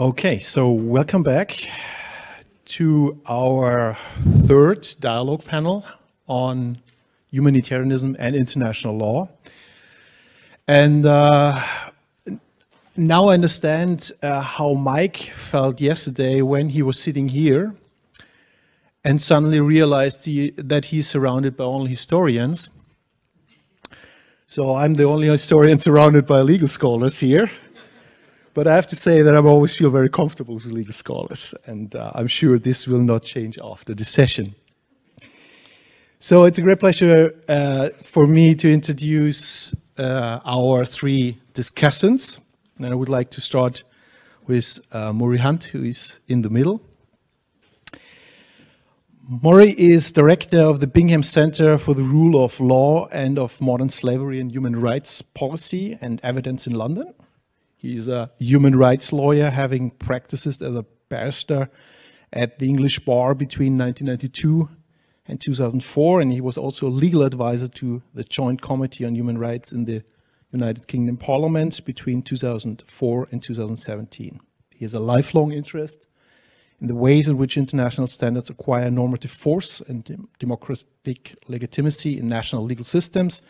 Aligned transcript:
Okay, 0.00 0.38
so 0.38 0.70
welcome 0.70 1.22
back 1.22 1.68
to 2.64 3.20
our 3.28 3.98
third 4.46 4.88
dialogue 4.98 5.44
panel 5.44 5.84
on 6.26 6.80
humanitarianism 7.30 8.16
and 8.18 8.34
international 8.34 8.96
law. 8.96 9.28
And 10.66 11.04
uh, 11.04 11.62
now 12.96 13.28
I 13.28 13.34
understand 13.34 14.10
uh, 14.22 14.40
how 14.40 14.72
Mike 14.72 15.18
felt 15.18 15.82
yesterday 15.82 16.40
when 16.40 16.70
he 16.70 16.80
was 16.80 16.98
sitting 16.98 17.28
here 17.28 17.74
and 19.04 19.20
suddenly 19.20 19.60
realized 19.60 20.24
he, 20.24 20.52
that 20.56 20.86
he's 20.86 21.08
surrounded 21.08 21.58
by 21.58 21.64
only 21.64 21.90
historians. 21.90 22.70
So 24.46 24.76
I'm 24.76 24.94
the 24.94 25.04
only 25.04 25.28
historian 25.28 25.78
surrounded 25.78 26.24
by 26.24 26.40
legal 26.40 26.68
scholars 26.68 27.20
here. 27.20 27.50
But 28.60 28.68
I 28.68 28.74
have 28.74 28.88
to 28.88 28.96
say 28.96 29.22
that 29.22 29.34
I 29.34 29.38
always 29.38 29.74
feel 29.74 29.88
very 29.88 30.10
comfortable 30.10 30.56
with 30.56 30.66
legal 30.66 30.92
scholars, 30.92 31.54
and 31.64 31.96
uh, 31.96 32.12
I'm 32.14 32.26
sure 32.26 32.58
this 32.58 32.86
will 32.86 33.00
not 33.00 33.22
change 33.22 33.58
after 33.64 33.94
the 33.94 34.04
session. 34.04 34.54
So 36.18 36.44
it's 36.44 36.58
a 36.58 36.60
great 36.60 36.78
pleasure 36.78 37.34
uh, 37.48 37.88
for 38.02 38.26
me 38.26 38.54
to 38.56 38.70
introduce 38.70 39.74
uh, 39.96 40.40
our 40.44 40.84
three 40.84 41.40
discussants. 41.54 42.38
And 42.76 42.84
I 42.84 42.94
would 42.94 43.08
like 43.08 43.30
to 43.30 43.40
start 43.40 43.82
with 44.46 44.78
uh, 44.92 45.14
Murray 45.14 45.38
Hunt, 45.38 45.64
who 45.64 45.82
is 45.82 46.20
in 46.28 46.42
the 46.42 46.50
middle. 46.50 46.82
Murray 49.26 49.74
is 49.78 50.12
director 50.12 50.60
of 50.60 50.80
the 50.80 50.86
Bingham 50.86 51.22
Center 51.22 51.78
for 51.78 51.94
the 51.94 52.02
Rule 52.02 52.44
of 52.44 52.60
Law 52.60 53.08
and 53.10 53.38
of 53.38 53.58
Modern 53.62 53.88
Slavery 53.88 54.38
and 54.38 54.52
Human 54.52 54.76
Rights 54.76 55.22
Policy 55.22 55.96
and 56.02 56.20
Evidence 56.22 56.66
in 56.66 56.74
London. 56.74 57.14
He's 57.80 58.08
a 58.08 58.30
human 58.38 58.76
rights 58.76 59.10
lawyer, 59.10 59.48
having 59.48 59.90
practiced 59.90 60.46
as 60.46 60.60
a 60.60 60.84
barrister 61.08 61.70
at 62.30 62.58
the 62.58 62.68
English 62.68 62.98
bar 63.06 63.34
between 63.34 63.78
1992 63.78 64.68
and 65.26 65.40
2004, 65.40 66.20
and 66.20 66.30
he 66.30 66.42
was 66.42 66.58
also 66.58 66.88
a 66.88 66.90
legal 66.90 67.22
advisor 67.22 67.68
to 67.68 68.02
the 68.12 68.22
Joint 68.22 68.60
Committee 68.60 69.06
on 69.06 69.14
Human 69.14 69.38
Rights 69.38 69.72
in 69.72 69.86
the 69.86 70.04
United 70.52 70.88
Kingdom 70.88 71.16
Parliament 71.16 71.82
between 71.86 72.20
2004 72.20 73.28
and 73.30 73.42
2017. 73.42 74.40
He 74.74 74.84
has 74.84 74.92
a 74.92 75.00
lifelong 75.00 75.52
interest 75.52 76.06
in 76.82 76.86
the 76.86 76.94
ways 76.94 77.28
in 77.30 77.38
which 77.38 77.56
international 77.56 78.08
standards 78.08 78.50
acquire 78.50 78.90
normative 78.90 79.30
force 79.30 79.80
and 79.88 80.28
democratic 80.38 81.34
legitimacy 81.48 82.18
in 82.18 82.28
national 82.28 82.62
legal 82.62 82.84
systems, 82.84 83.40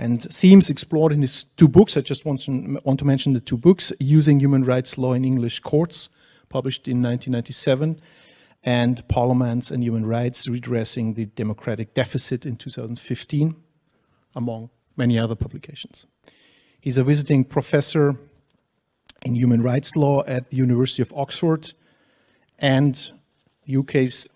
and 0.00 0.32
seems 0.32 0.70
explored 0.70 1.12
in 1.12 1.20
his 1.20 1.44
two 1.58 1.68
books. 1.68 1.94
I 1.94 2.00
just 2.00 2.24
want 2.24 2.40
to, 2.44 2.80
want 2.84 2.98
to 3.00 3.04
mention 3.04 3.34
the 3.34 3.40
two 3.40 3.58
books, 3.58 3.92
Using 4.00 4.40
Human 4.40 4.64
Rights 4.64 4.96
Law 4.96 5.12
in 5.12 5.26
English 5.26 5.60
Courts, 5.60 6.08
published 6.48 6.88
in 6.88 7.02
1997, 7.02 8.00
and 8.64 9.06
Parliaments 9.08 9.70
and 9.70 9.84
Human 9.84 10.06
Rights, 10.06 10.48
Redressing 10.48 11.14
the 11.14 11.26
Democratic 11.26 11.92
Deficit 11.92 12.46
in 12.46 12.56
2015, 12.56 13.54
among 14.34 14.70
many 14.96 15.18
other 15.18 15.34
publications. 15.34 16.06
He's 16.80 16.96
a 16.96 17.04
visiting 17.04 17.44
professor 17.44 18.16
in 19.22 19.34
human 19.34 19.60
rights 19.60 19.96
law 19.96 20.24
at 20.26 20.50
the 20.50 20.56
University 20.56 21.02
of 21.02 21.12
Oxford 21.14 21.74
and 22.58 23.12
UK's 23.70 24.28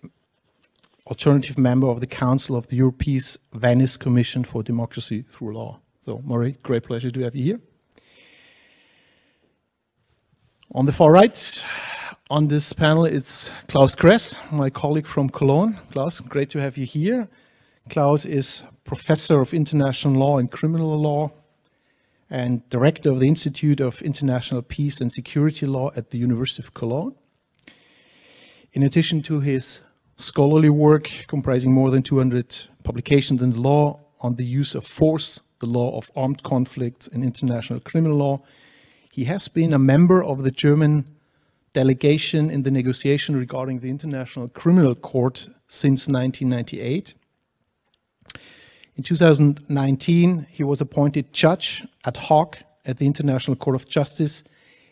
alternative 1.07 1.59
member 1.59 1.87
of 1.87 2.01
the 2.01 2.07
Council 2.07 2.57
of 2.57 2.69
the 2.69 2.77
Europe's 2.77 3.37
Venice 3.53 3.97
Commission 3.97 4.45
for 4.45 4.63
Democracy 4.63 5.25
Through 5.31 5.55
Law. 5.55 5.81
So, 6.05 6.23
Murray, 6.25 6.59
great 6.63 6.85
pleasure 6.85 7.11
to 7.11 7.21
have 7.21 7.35
you 7.35 7.45
here. 7.45 7.61
On 10.73 10.87
the 10.87 10.93
far 10.93 11.13
right, 11.13 11.65
on 12.31 12.49
this 12.49 12.73
panel, 12.73 13.05
it's 13.05 13.51
Claus 13.69 13.95
Kress, 13.95 14.41
my 14.51 14.71
colleague 14.71 15.07
from 15.07 15.29
Cologne. 15.29 15.79
Claus, 15.93 16.21
great 16.21 16.49
to 16.51 16.61
have 16.61 16.77
you 16.79 16.87
here. 16.87 17.29
Claus 17.91 18.25
is 18.25 18.63
professor 18.85 19.41
of 19.41 19.53
international 19.53 20.15
law 20.15 20.39
and 20.39 20.51
criminal 20.51 20.99
law 20.99 21.31
and 22.31 22.67
director 22.71 23.11
of 23.11 23.21
the 23.21 23.29
Institute 23.29 23.81
of 23.81 24.01
International 24.03 24.63
Peace 24.63 25.01
and 25.01 25.13
Security 25.13 25.67
Law 25.67 25.91
at 25.95 26.11
the 26.11 26.19
University 26.19 26.63
of 26.63 26.73
Cologne. 26.73 27.15
In 28.73 28.83
addition 28.83 29.23
to 29.23 29.41
his 29.41 29.81
scholarly 30.17 30.69
work 30.69 31.11
comprising 31.27 31.73
more 31.73 31.91
than 31.91 32.03
200 32.03 32.57
publications 32.83 33.43
in 33.43 33.51
the 33.51 33.61
law 33.61 34.01
on 34.21 34.37
the 34.37 34.45
use 34.45 34.75
of 34.75 34.87
force, 34.87 35.41
the 35.59 35.67
law 35.67 35.97
of 35.97 36.11
armed 36.17 36.43
conflicts, 36.43 37.09
and 37.09 37.23
international 37.23 37.81
criminal 37.81 38.17
law. 38.17 38.41
He 39.13 39.25
has 39.25 39.49
been 39.49 39.73
a 39.73 39.79
member 39.79 40.23
of 40.23 40.43
the 40.43 40.51
German 40.51 41.05
delegation 41.73 42.51
in 42.51 42.63
the 42.63 42.71
negotiation 42.71 43.37
regarding 43.37 43.81
the 43.81 43.91
International 43.91 44.49
Criminal 44.49 44.95
Court 44.95 45.49
since 45.69 46.09
1998. 46.09 47.15
In 48.97 49.03
2019, 49.03 50.47
he 50.51 50.63
was 50.63 50.81
appointed 50.81 51.33
judge 51.33 51.85
ad 52.05 52.17
hoc 52.17 52.59
at 52.85 52.99
the 52.99 53.07
International 53.07 53.57
Court 53.57 53.75
of 53.75 53.89
Justice 53.89 54.45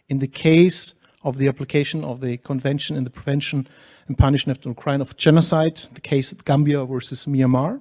in 0.09 0.19
the 0.19 0.27
case 0.27 0.95
of 1.25 1.39
the 1.39 1.49
application 1.49 2.05
of 2.05 2.21
the 2.21 2.37
Convention 2.39 2.97
in 2.97 3.05
the 3.05 3.11
Prevention 3.11 3.69
and 4.09 4.19
Punishment 4.19 4.67
of 4.67 4.77
Crime 4.77 5.01
of 5.01 5.17
Genocide, 5.17 5.77
the 5.95 6.01
case 6.01 6.33
Gambia 6.33 6.85
versus 6.85 7.27
Myanmar. 7.27 7.81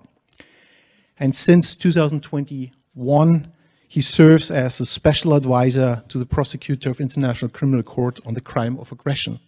And 1.20 1.36
since 1.36 1.76
2021, 1.76 3.52
he 3.88 4.02
serves 4.02 4.52
as 4.52 4.80
a 4.80 4.86
special 4.86 5.34
advisor 5.34 6.04
to 6.08 6.18
the 6.18 6.26
prosecutor 6.26 6.90
of 6.90 7.02
International 7.02 7.50
Criminal 7.50 7.84
Court 7.84 8.20
on 8.26 8.34
the 8.34 8.42
crime 8.42 8.80
of 8.80 8.92
aggression. 8.92 9.40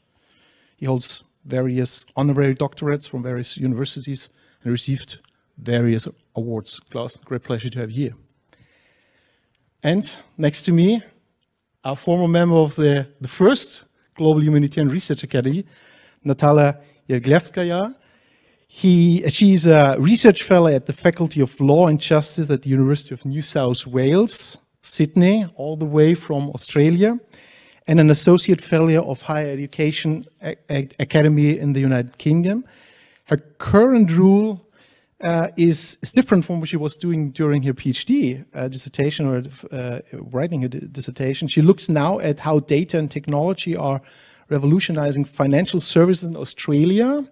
He 0.75 0.85
holds 0.85 1.23
various 1.45 2.05
honorary 2.15 2.55
doctorates 2.55 3.07
from 3.07 3.23
various 3.23 3.57
universities 3.57 4.29
and 4.63 4.71
received 4.71 5.19
various 5.57 6.07
awards. 6.35 6.79
Claus, 6.89 7.17
great 7.23 7.43
pleasure 7.43 7.69
to 7.69 7.79
have 7.79 7.91
you 7.91 8.03
here. 8.03 8.15
And 9.83 10.09
next 10.37 10.63
to 10.63 10.71
me, 10.71 11.01
our 11.83 11.95
former 11.95 12.27
member 12.27 12.55
of 12.55 12.75
the, 12.75 13.07
the 13.19 13.27
first 13.27 13.83
Global 14.15 14.43
Humanitarian 14.43 14.91
Research 14.91 15.23
Academy, 15.23 15.65
Natalia 16.23 16.79
Jevglevskaja. 17.09 17.95
He, 18.67 19.23
uh, 19.25 19.29
she's 19.29 19.65
a 19.67 19.97
research 19.99 20.43
fellow 20.43 20.73
at 20.73 20.85
the 20.85 20.93
Faculty 20.93 21.41
of 21.41 21.59
Law 21.59 21.87
and 21.87 21.99
Justice 21.99 22.49
at 22.49 22.61
the 22.61 22.69
University 22.69 23.13
of 23.13 23.25
New 23.25 23.41
South 23.41 23.85
Wales, 23.85 24.57
Sydney, 24.81 25.45
all 25.55 25.75
the 25.75 25.85
way 25.85 26.15
from 26.15 26.49
Australia, 26.51 27.19
and 27.87 27.99
an 27.99 28.09
associate 28.09 28.61
fellow 28.61 29.03
of 29.09 29.21
Higher 29.21 29.51
Education 29.51 30.25
Academy 30.99 31.59
in 31.59 31.73
the 31.73 31.81
United 31.81 32.17
Kingdom. 32.17 32.63
Her 33.25 33.37
current 33.57 34.09
role 34.11 34.65
uh, 35.23 35.49
is, 35.57 35.97
is 36.01 36.11
different 36.11 36.45
from 36.45 36.59
what 36.59 36.69
she 36.69 36.77
was 36.77 36.95
doing 36.95 37.31
during 37.31 37.63
her 37.63 37.73
PhD 37.73 38.45
uh, 38.53 38.67
dissertation 38.67 39.25
or 39.25 39.43
uh, 39.71 39.99
writing 40.13 40.61
her 40.61 40.67
dissertation. 40.67 41.47
She 41.47 41.61
looks 41.61 41.89
now 41.89 42.19
at 42.19 42.39
how 42.39 42.59
data 42.59 42.97
and 42.97 43.09
technology 43.09 43.75
are 43.75 44.01
revolutionizing 44.49 45.23
financial 45.23 45.79
services 45.79 46.27
in 46.27 46.35
Australia 46.35 47.25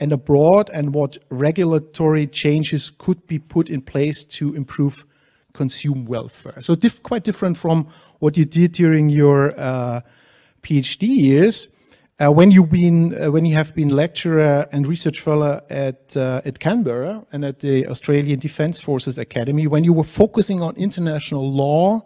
and 0.00 0.12
abroad 0.12 0.68
and 0.74 0.94
what 0.94 1.18
regulatory 1.30 2.26
changes 2.26 2.90
could 2.98 3.24
be 3.26 3.38
put 3.38 3.68
in 3.68 3.80
place 3.80 4.24
to 4.24 4.54
improve 4.54 5.06
consumer 5.52 6.04
welfare. 6.08 6.60
So 6.60 6.74
diff 6.74 7.02
quite 7.02 7.24
different 7.24 7.56
from 7.56 7.86
what 8.18 8.36
you 8.36 8.44
did 8.44 8.72
during 8.72 9.08
your 9.08 9.58
uh, 9.58 10.00
PhD 10.62 11.02
years. 11.02 11.68
Uh, 12.22 12.30
when 12.30 12.52
you've 12.52 12.70
been, 12.70 13.20
uh, 13.20 13.32
when 13.32 13.44
you 13.44 13.54
have 13.54 13.74
been 13.74 13.88
lecturer 13.88 14.68
and 14.70 14.86
research 14.86 15.20
fellow 15.20 15.60
at 15.68 16.16
uh, 16.16 16.40
at 16.44 16.60
Canberra 16.60 17.26
and 17.32 17.44
at 17.44 17.58
the 17.58 17.84
Australian 17.88 18.38
Defence 18.38 18.80
Forces 18.80 19.18
Academy, 19.18 19.66
when 19.66 19.82
you 19.82 19.92
were 19.92 20.04
focusing 20.04 20.62
on 20.62 20.76
international 20.76 21.50
law 21.52 22.02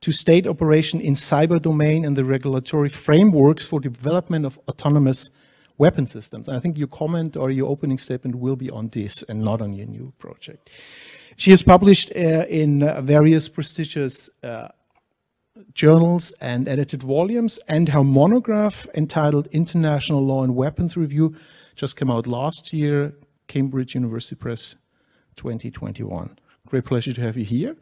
to 0.00 0.12
state 0.12 0.46
operation 0.46 1.00
in 1.00 1.14
cyber 1.14 1.60
domain 1.60 2.04
and 2.04 2.16
the 2.16 2.24
regulatory 2.24 2.88
frameworks 2.88 3.66
for 3.66 3.80
development 3.80 4.46
of 4.46 4.60
autonomous 4.68 5.30
weapon 5.76 6.06
systems. 6.06 6.46
And 6.46 6.56
I 6.56 6.60
think 6.60 6.78
your 6.78 6.88
comment 6.88 7.36
or 7.36 7.50
your 7.50 7.68
opening 7.68 7.98
statement 7.98 8.36
will 8.36 8.56
be 8.56 8.70
on 8.70 8.90
this 8.90 9.24
and 9.28 9.40
not 9.40 9.60
on 9.60 9.72
your 9.72 9.86
new 9.86 10.12
project. 10.18 10.70
She 11.36 11.50
has 11.50 11.62
published 11.64 12.12
uh, 12.14 12.46
in 12.48 12.80
various 13.04 13.48
prestigious 13.48 14.30
uh, 14.44 14.68
journals 15.74 16.32
and 16.40 16.68
edited 16.68 17.02
volumes, 17.02 17.58
and 17.68 17.88
her 17.88 18.04
monograph 18.04 18.86
entitled 18.94 19.48
International 19.52 20.24
Law 20.24 20.42
and 20.44 20.54
Weapons 20.54 20.96
Review 20.96 21.34
just 21.74 21.96
came 21.96 22.10
out 22.10 22.26
last 22.26 22.72
year, 22.72 23.14
Cambridge 23.48 23.94
University 23.94 24.34
Press 24.34 24.76
2021. 25.36 26.38
Great 26.66 26.84
pleasure 26.84 27.12
to 27.12 27.20
have 27.20 27.36
you 27.36 27.44
here. 27.44 27.76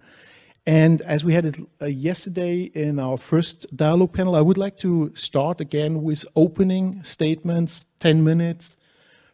And 0.67 1.01
as 1.03 1.25
we 1.25 1.33
had 1.33 1.47
it 1.47 1.57
uh, 1.81 1.87
yesterday 1.87 2.71
in 2.75 2.99
our 2.99 3.17
first 3.17 3.75
dialogue 3.75 4.13
panel, 4.13 4.37
I 4.37 4.41
would 4.41 4.59
like 4.59 4.77
to 4.79 5.11
start 5.15 5.61
again 5.61 6.03
with 6.03 6.25
opening 6.37 7.03
statements, 7.03 7.87
10 8.01 8.23
minutes 8.23 8.77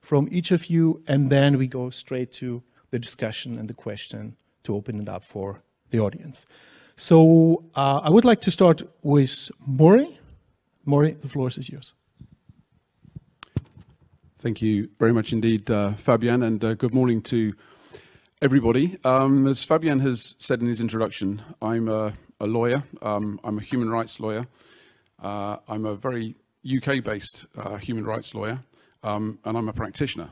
from 0.00 0.28
each 0.30 0.52
of 0.52 0.66
you, 0.66 1.02
and 1.08 1.30
then 1.30 1.58
we 1.58 1.66
go 1.66 1.90
straight 1.90 2.30
to 2.32 2.62
the 2.90 2.98
discussion 2.98 3.58
and 3.58 3.68
the 3.68 3.74
question 3.74 4.36
to 4.62 4.74
open 4.74 5.00
it 5.00 5.08
up 5.08 5.24
for 5.24 5.62
the 5.90 5.98
audience. 5.98 6.46
So 6.98 7.64
uh, 7.74 8.00
I 8.02 8.08
would 8.08 8.24
like 8.24 8.40
to 8.42 8.50
start 8.50 8.82
with 9.02 9.50
Murray. 9.66 10.18
Maury, 10.86 11.12
the 11.12 11.28
floor 11.28 11.48
is 11.48 11.68
yours. 11.68 11.94
Thank 14.38 14.62
you 14.62 14.88
very 14.98 15.12
much 15.12 15.32
indeed, 15.32 15.70
uh, 15.70 15.92
Fabian, 15.92 16.42
and 16.42 16.64
uh, 16.64 16.72
good 16.74 16.94
morning 16.94 17.20
to 17.22 17.52
everybody. 18.40 18.96
Um, 19.04 19.46
as 19.46 19.62
Fabian 19.62 20.00
has 20.00 20.36
said 20.38 20.60
in 20.62 20.68
his 20.68 20.80
introduction, 20.80 21.42
I'm 21.60 21.88
a, 21.88 22.14
a 22.40 22.46
lawyer. 22.46 22.82
Um, 23.02 23.40
I'm 23.44 23.58
a 23.58 23.62
human 23.62 23.90
rights 23.90 24.18
lawyer. 24.18 24.46
Uh, 25.22 25.58
I'm 25.68 25.84
a 25.84 25.96
very 25.96 26.34
UK-based 26.64 27.46
uh, 27.58 27.76
human 27.76 28.06
rights 28.06 28.34
lawyer, 28.34 28.60
um, 29.02 29.38
and 29.44 29.58
I'm 29.58 29.68
a 29.68 29.72
practitioner. 29.74 30.30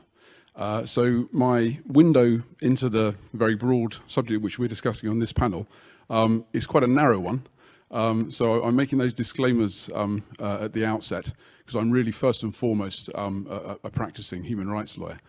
Uh, 0.55 0.83
so 0.85 1.27
my 1.31 1.79
window 1.85 2.41
into 2.61 2.89
the 2.89 3.13
very 3.33 3.55
broad 3.55 3.97
subject 4.07 4.41
which 4.41 4.57
we're 4.57 4.69
discussing 4.69 5.09
on 5.09 5.19
this 5.19 5.33
panel 5.33 5.67
um, 6.09 6.45
is 6.53 6.65
quite 6.65 6.83
a 6.83 6.87
narrow 6.87 7.19
one. 7.19 7.45
Um, 7.91 8.31
so 8.31 8.63
I'm 8.63 8.75
making 8.75 8.97
those 8.97 9.13
disclaimers 9.13 9.89
um, 9.93 10.23
uh, 10.39 10.59
at 10.61 10.73
the 10.73 10.85
outset 10.85 11.31
because 11.59 11.75
I'm 11.75 11.91
really 11.91 12.11
first 12.11 12.43
and 12.43 12.53
foremost 12.53 13.09
um, 13.15 13.47
a, 13.49 13.77
a, 13.83 13.89
practicing 13.89 14.43
human 14.43 14.69
rights 14.69 14.97
lawyer. 14.97 15.19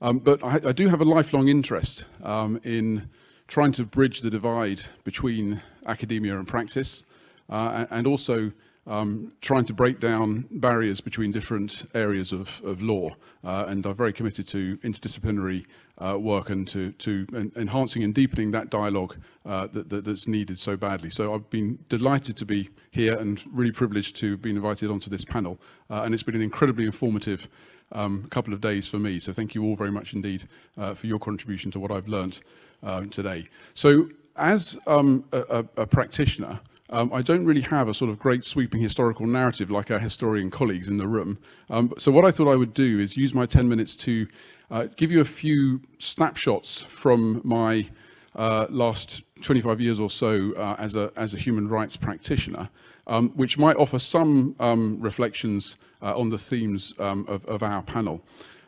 Um, 0.00 0.18
but 0.18 0.42
I, 0.42 0.60
I, 0.68 0.72
do 0.72 0.88
have 0.88 1.00
a 1.00 1.04
lifelong 1.04 1.48
interest 1.48 2.04
um, 2.22 2.60
in 2.64 3.08
trying 3.46 3.72
to 3.72 3.84
bridge 3.84 4.20
the 4.20 4.30
divide 4.30 4.82
between 5.04 5.60
academia 5.86 6.38
and 6.38 6.46
practice 6.46 7.04
uh, 7.48 7.86
and 7.90 8.06
also 8.06 8.52
um, 8.86 9.32
trying 9.40 9.64
to 9.64 9.72
break 9.72 10.00
down 10.00 10.46
barriers 10.50 11.00
between 11.00 11.30
different 11.30 11.86
areas 11.94 12.32
of, 12.32 12.60
of 12.64 12.82
law. 12.82 13.10
Uh, 13.44 13.66
and 13.68 13.84
I'm 13.86 13.94
very 13.94 14.12
committed 14.12 14.48
to 14.48 14.76
interdisciplinary 14.78 15.66
uh, 15.98 16.18
work 16.18 16.50
and 16.50 16.66
to, 16.68 16.92
to 16.92 17.26
en 17.34 17.52
enhancing 17.56 18.02
and 18.02 18.14
deepening 18.14 18.50
that 18.52 18.70
dialogue 18.70 19.16
uh, 19.46 19.68
that, 19.68 19.88
that, 19.90 20.04
that's 20.04 20.26
needed 20.26 20.58
so 20.58 20.76
badly. 20.76 21.10
So 21.10 21.34
I've 21.34 21.48
been 21.50 21.78
delighted 21.88 22.36
to 22.38 22.44
be 22.44 22.70
here 22.90 23.16
and 23.16 23.42
really 23.52 23.72
privileged 23.72 24.16
to 24.16 24.36
be 24.36 24.50
invited 24.50 24.90
onto 24.90 25.10
this 25.10 25.24
panel. 25.24 25.58
Uh, 25.88 26.02
and 26.02 26.14
it's 26.14 26.22
been 26.22 26.34
an 26.34 26.42
incredibly 26.42 26.84
informative 26.84 27.48
um, 27.92 28.26
couple 28.30 28.52
of 28.54 28.60
days 28.60 28.88
for 28.88 28.98
me. 28.98 29.18
So 29.18 29.32
thank 29.32 29.54
you 29.54 29.64
all 29.64 29.76
very 29.76 29.92
much 29.92 30.14
indeed 30.14 30.48
uh, 30.78 30.94
for 30.94 31.06
your 31.06 31.18
contribution 31.18 31.70
to 31.72 31.80
what 31.80 31.90
I've 31.90 32.08
learned 32.08 32.40
uh, 32.82 33.02
today. 33.02 33.48
So 33.74 34.08
as 34.36 34.78
um, 34.86 35.24
a, 35.32 35.64
a, 35.76 35.86
practitioner, 35.86 36.58
um, 36.92 37.10
I 37.12 37.22
don't 37.22 37.44
really 37.44 37.62
have 37.62 37.88
a 37.88 37.94
sort 37.94 38.10
of 38.10 38.18
great 38.18 38.44
sweeping 38.44 38.80
historical 38.80 39.26
narrative 39.26 39.70
like 39.70 39.90
our 39.90 39.98
historian 39.98 40.50
colleagues 40.50 40.88
in 40.88 40.98
the 40.98 41.08
room. 41.08 41.38
Um, 41.70 41.92
so 41.98 42.12
what 42.12 42.24
I 42.24 42.30
thought 42.30 42.52
I 42.52 42.56
would 42.56 42.74
do 42.74 43.00
is 43.00 43.16
use 43.16 43.34
my 43.34 43.46
10 43.46 43.68
minutes 43.68 43.96
to 43.96 44.28
uh, 44.70 44.86
give 44.96 45.10
you 45.10 45.20
a 45.20 45.24
few 45.24 45.80
snapshots 45.98 46.82
from 46.82 47.40
my 47.44 47.88
uh, 48.36 48.66
last 48.68 49.22
25 49.42 49.80
years 49.80 50.00
or 50.00 50.10
so 50.10 50.52
uh, 50.56 50.76
as, 50.78 50.94
a, 50.94 51.10
as 51.16 51.34
a 51.34 51.38
human 51.38 51.68
rights 51.68 51.96
practitioner, 51.96 52.68
um, 53.06 53.30
which 53.30 53.58
might 53.58 53.76
offer 53.76 53.98
some 53.98 54.54
um, 54.60 55.00
reflections 55.00 55.76
uh, 56.02 56.16
on 56.16 56.30
the 56.30 56.38
themes 56.38 56.94
um, 56.98 57.26
of, 57.28 57.44
of, 57.46 57.62
our 57.62 57.82
panel. 57.82 58.22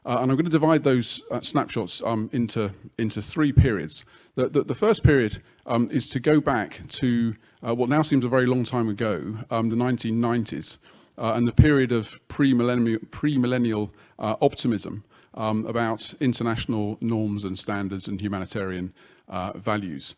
Uh, 0.07 0.19
and 0.21 0.31
I'm 0.31 0.37
going 0.37 0.45
to 0.45 0.51
divide 0.51 0.85
those 0.85 1.23
uh, 1.31 1.41
snapshots 1.41 2.03
um, 2.05 2.29
into, 2.33 2.71
into 2.99 3.23
three 3.23 3.53
periods. 3.53 4.05
The, 4.37 4.49
the, 4.49 4.65
the 4.65 4.75
first 4.75 5.05
period 5.05 5.43
um, 5.67 5.89
is 5.93 6.09
to 6.09 6.21
go 6.21 6.41
back 6.41 6.81
to 6.89 7.37
uh, 7.67 7.75
what 7.75 7.89
now 7.89 8.03
seems 8.03 8.25
a 8.25 8.29
very 8.29 8.47
long 8.47 8.65
time 8.65 8.89
ago, 8.89 9.39
um, 9.51 9.69
the 9.69 9.77
1990s, 9.77 10.79
uh, 11.17 11.35
and 11.35 11.47
the 11.47 11.53
period 11.53 11.93
of 11.93 12.21
pre-millennial, 12.27 12.99
pre-millennial 13.13 13.93
uh, 14.19 14.35
optimism 14.43 15.05
um, 15.35 15.65
about 15.67 16.15
international 16.21 16.99
norms 17.01 17.45
and 17.45 17.59
standards 17.59 18.09
and 18.09 18.21
humanitarian 18.21 18.93
uh, 19.29 19.53
values. 19.57 20.17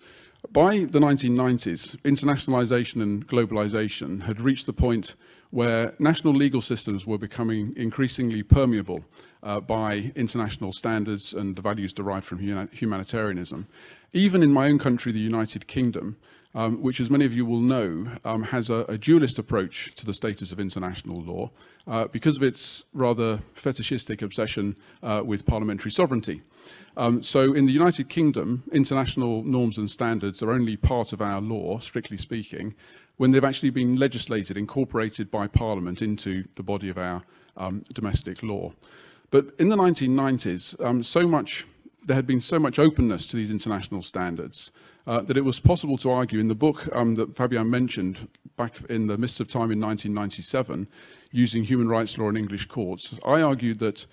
By 0.52 0.80
the 0.80 1.00
1990s, 1.00 1.96
internationalization 2.02 3.02
and 3.02 3.26
globalization 3.26 4.22
had 4.22 4.40
reached 4.40 4.66
the 4.66 4.72
point 4.72 5.14
where 5.50 5.94
national 5.98 6.34
legal 6.34 6.60
systems 6.60 7.06
were 7.06 7.18
becoming 7.18 7.72
increasingly 7.76 8.42
permeable 8.42 9.04
uh, 9.42 9.60
by 9.60 10.12
international 10.16 10.72
standards 10.72 11.32
and 11.32 11.56
the 11.56 11.62
values 11.62 11.92
derived 11.92 12.26
from 12.26 12.38
humanitarianism. 12.72 13.66
Even 14.12 14.42
in 14.42 14.52
my 14.52 14.66
own 14.66 14.78
country, 14.78 15.12
the 15.12 15.18
United 15.18 15.66
Kingdom, 15.66 16.16
um, 16.54 16.80
which 16.80 17.00
as 17.00 17.10
many 17.10 17.26
of 17.26 17.34
you 17.34 17.44
will 17.44 17.60
know, 17.60 18.08
um, 18.24 18.44
has 18.44 18.70
a, 18.70 18.86
a, 18.88 18.96
dualist 18.96 19.38
approach 19.38 19.94
to 19.94 20.06
the 20.06 20.14
status 20.14 20.52
of 20.52 20.58
international 20.58 21.20
law 21.20 21.50
uh, 21.86 22.06
because 22.06 22.36
of 22.36 22.42
its 22.42 22.84
rather 22.94 23.40
fetishistic 23.52 24.22
obsession 24.22 24.74
uh, 25.02 25.22
with 25.24 25.44
parliamentary 25.44 25.90
sovereignty. 25.90 26.40
Um, 26.96 27.22
so 27.22 27.52
in 27.52 27.66
the 27.66 27.72
United 27.72 28.08
Kingdom, 28.08 28.62
international 28.72 29.42
norms 29.44 29.76
and 29.76 29.90
standards 29.90 30.42
are 30.42 30.50
only 30.50 30.78
part 30.78 31.12
of 31.12 31.20
our 31.20 31.42
law, 31.42 31.78
strictly 31.78 32.16
speaking, 32.16 32.74
when 33.18 33.32
they've 33.32 33.44
actually 33.44 33.70
been 33.70 33.96
legislated, 33.96 34.56
incorporated 34.56 35.30
by 35.30 35.46
Parliament 35.46 36.00
into 36.00 36.44
the 36.54 36.62
body 36.62 36.88
of 36.88 36.96
our 36.96 37.22
um, 37.58 37.84
domestic 37.92 38.42
law. 38.42 38.72
But 39.30 39.46
in 39.58 39.68
the 39.68 39.76
1990s, 39.76 40.82
um, 40.84 41.02
so 41.02 41.26
much 41.26 41.66
there 42.06 42.16
had 42.16 42.26
been 42.26 42.40
so 42.40 42.58
much 42.58 42.78
openness 42.78 43.26
to 43.28 43.36
these 43.36 43.50
international 43.50 44.00
standards 44.00 44.70
uh, 45.06 45.20
that 45.22 45.36
it 45.36 45.44
was 45.44 45.60
possible 45.60 45.96
to 45.98 46.10
argue 46.10 46.38
in 46.38 46.48
the 46.48 46.54
book 46.54 46.88
um, 46.94 47.16
that 47.16 47.36
Fabian 47.36 47.68
mentioned 47.68 48.28
back 48.56 48.80
in 48.88 49.08
the 49.08 49.18
midst 49.18 49.40
of 49.40 49.48
time 49.48 49.70
in 49.70 49.80
1997, 49.80 50.88
using 51.32 51.64
human 51.64 51.88
rights 51.88 52.16
law 52.16 52.28
in 52.28 52.36
English 52.36 52.66
courts, 52.66 53.18
I 53.24 53.42
argued 53.42 53.80
that 53.80 54.06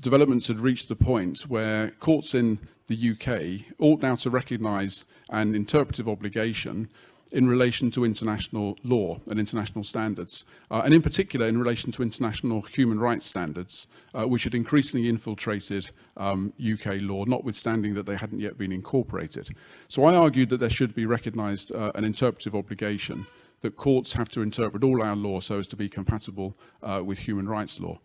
developments 0.00 0.46
had 0.46 0.60
reached 0.60 0.88
the 0.88 0.96
point 0.96 1.42
where 1.42 1.90
courts 1.98 2.34
in 2.34 2.58
the 2.86 3.10
UK 3.10 3.74
ought 3.78 4.00
now 4.00 4.16
to 4.16 4.30
recognise 4.30 5.04
an 5.30 5.54
interpretive 5.54 6.08
obligation 6.08 6.88
in 7.32 7.48
relation 7.48 7.90
to 7.92 8.04
international 8.04 8.76
law 8.84 9.18
and 9.28 9.38
international 9.38 9.84
standards, 9.84 10.44
uh, 10.70 10.82
and 10.84 10.92
in 10.92 11.02
particular 11.02 11.46
in 11.46 11.58
relation 11.58 11.92
to 11.92 12.02
international 12.02 12.62
human 12.62 12.98
rights 12.98 13.26
standards, 13.26 13.86
uh, 14.14 14.24
which 14.24 14.44
had 14.44 14.54
increasingly 14.54 15.08
infiltrated 15.08 15.90
um, 16.16 16.52
UK 16.60 16.96
law, 17.00 17.24
notwithstanding 17.24 17.94
that 17.94 18.06
they 18.06 18.16
hadn't 18.16 18.40
yet 18.40 18.58
been 18.58 18.72
incorporated. 18.72 19.48
So 19.88 20.04
I 20.04 20.14
argued 20.14 20.48
that 20.50 20.58
there 20.58 20.70
should 20.70 20.94
be 20.94 21.06
recognised 21.06 21.72
uh, 21.72 21.92
an 21.94 22.04
interpretive 22.04 22.54
obligation 22.54 23.26
that 23.62 23.76
courts 23.76 24.12
have 24.14 24.28
to 24.30 24.42
interpret 24.42 24.82
all 24.82 25.02
our 25.02 25.16
law 25.16 25.40
so 25.40 25.58
as 25.58 25.66
to 25.68 25.76
be 25.76 25.88
compatible 25.88 26.56
uh, 26.82 27.02
with 27.04 27.18
human 27.18 27.48
rights 27.48 27.78
law. 27.78 27.98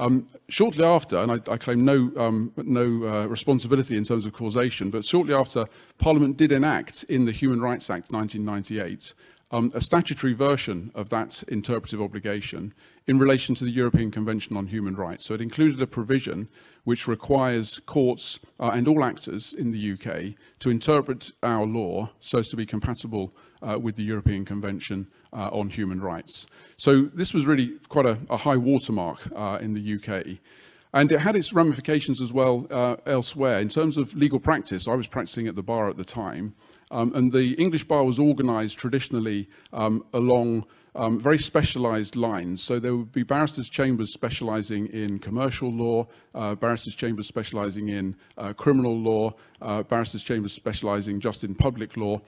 Um, 0.00 0.26
shortly 0.48 0.82
after, 0.82 1.18
and 1.18 1.30
I, 1.30 1.52
I 1.52 1.58
claim 1.58 1.84
no, 1.84 2.10
um, 2.16 2.52
no 2.56 3.06
uh, 3.06 3.26
responsibility 3.26 3.98
in 3.98 4.04
terms 4.04 4.24
of 4.24 4.32
causation, 4.32 4.88
but 4.88 5.04
shortly 5.04 5.34
after, 5.34 5.66
Parliament 5.98 6.38
did 6.38 6.52
enact 6.52 7.04
in 7.04 7.26
the 7.26 7.32
Human 7.32 7.60
Rights 7.60 7.90
Act 7.90 8.10
1998 8.10 9.12
um, 9.50 9.70
a 9.74 9.80
statutory 9.80 10.32
version 10.32 10.90
of 10.94 11.10
that 11.10 11.42
interpretive 11.48 12.00
obligation 12.00 12.72
in 13.06 13.18
relation 13.18 13.54
to 13.56 13.64
the 13.64 13.70
European 13.70 14.10
Convention 14.10 14.56
on 14.56 14.68
Human 14.68 14.94
Rights. 14.94 15.26
So 15.26 15.34
it 15.34 15.42
included 15.42 15.82
a 15.82 15.86
provision 15.86 16.48
which 16.84 17.06
requires 17.06 17.80
courts 17.84 18.38
uh, 18.58 18.70
and 18.72 18.88
all 18.88 19.04
actors 19.04 19.52
in 19.52 19.70
the 19.70 19.92
UK 19.92 20.34
to 20.60 20.70
interpret 20.70 21.30
our 21.42 21.66
law 21.66 22.08
so 22.20 22.38
as 22.38 22.48
to 22.50 22.56
be 22.56 22.64
compatible 22.64 23.34
uh, 23.60 23.78
with 23.80 23.96
the 23.96 24.04
European 24.04 24.44
Convention 24.44 25.08
uh, 25.32 25.48
on 25.52 25.70
Human 25.70 26.00
Rights. 26.00 26.46
So 26.76 27.08
this 27.14 27.34
was 27.34 27.46
really 27.46 27.78
quite 27.88 28.06
a, 28.06 28.18
a 28.28 28.36
high 28.36 28.56
watermark 28.56 29.20
uh, 29.34 29.58
in 29.60 29.74
the 29.74 29.94
UK. 29.94 30.38
And 30.92 31.12
it 31.12 31.20
had 31.20 31.36
its 31.36 31.52
ramifications 31.52 32.20
as 32.20 32.32
well 32.32 32.66
uh, 32.70 32.96
elsewhere. 33.06 33.60
In 33.60 33.68
terms 33.68 33.96
of 33.96 34.14
legal 34.16 34.40
practice, 34.40 34.88
I 34.88 34.94
was 34.94 35.06
practicing 35.06 35.46
at 35.46 35.54
the 35.54 35.62
bar 35.62 35.88
at 35.88 35.96
the 35.96 36.04
time, 36.04 36.54
um, 36.90 37.14
and 37.14 37.32
the 37.32 37.54
English 37.54 37.84
bar 37.84 38.04
was 38.04 38.18
organized 38.18 38.76
traditionally 38.76 39.48
um, 39.72 40.04
along 40.12 40.64
um, 40.96 41.20
very 41.20 41.38
specialized 41.38 42.16
lines. 42.16 42.62
So 42.62 42.80
there 42.80 42.96
would 42.96 43.12
be 43.12 43.22
barristers' 43.22 43.70
chambers 43.70 44.12
specializing 44.12 44.86
in 44.88 45.18
commercial 45.18 45.70
law, 45.70 46.08
uh, 46.34 46.56
barristers' 46.56 46.96
chambers 46.96 47.28
specializing 47.28 47.88
in 47.88 48.16
uh, 48.36 48.52
criminal 48.52 48.98
law, 48.98 49.34
uh, 49.62 49.84
barristers' 49.84 50.24
chambers 50.24 50.52
specializing 50.52 51.20
just 51.20 51.44
in 51.44 51.54
public 51.54 51.96
law. 51.96 52.20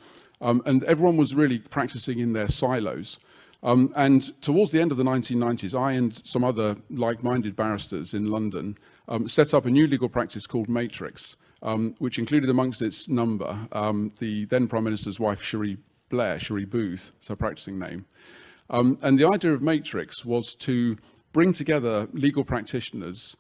Um, 0.43 0.61
and 0.67 0.83
everyone 0.85 1.17
was 1.17 1.35
really 1.35 1.61
practicing 1.61 2.19
in 2.19 2.33
their 2.33 2.49
silos. 2.49 3.19
Um, 3.63 3.93
and 3.95 4.41
towards 4.43 4.73
the 4.73 4.81
end 4.81 4.91
of 4.91 4.99
the 4.99 5.05
1990s, 5.05 5.79
I 5.79 5.93
and 5.93 6.21
some 6.27 6.43
other 6.43 6.77
like-minded 6.91 7.55
barristers 7.55 8.13
in 8.13 8.27
London 8.27 8.77
um, 9.09 9.29
set 9.29 9.55
up 9.55 9.67
a 9.67 9.71
new 9.71 9.87
legal 9.87 10.09
practice 10.09 10.47
called 10.47 10.69
Matrix, 10.69 11.37
um, 11.63 11.95
which 11.99 12.19
included 12.19 12.51
amongst 12.51 12.83
its 12.83 13.09
number 13.09 13.57
um, 13.71 14.11
the 14.19 14.47
then 14.47 14.67
Prime 14.67 14.83
Minister's 14.83 15.21
wife, 15.21 15.41
Cherie 15.41 15.79
Blair, 16.09 16.41
Cherie 16.41 16.65
Booth, 16.65 17.13
it's 17.19 17.29
her 17.29 17.37
practicing 17.37 17.79
name. 17.79 18.05
Um, 18.69 18.99
and 19.03 19.19
the 19.19 19.29
idea 19.29 19.53
of 19.53 19.63
Matrix 19.63 20.25
was 20.25 20.57
to 20.57 20.97
bring 21.33 21.53
together 21.53 22.09
legal 22.13 22.45
practitioners 22.45 23.37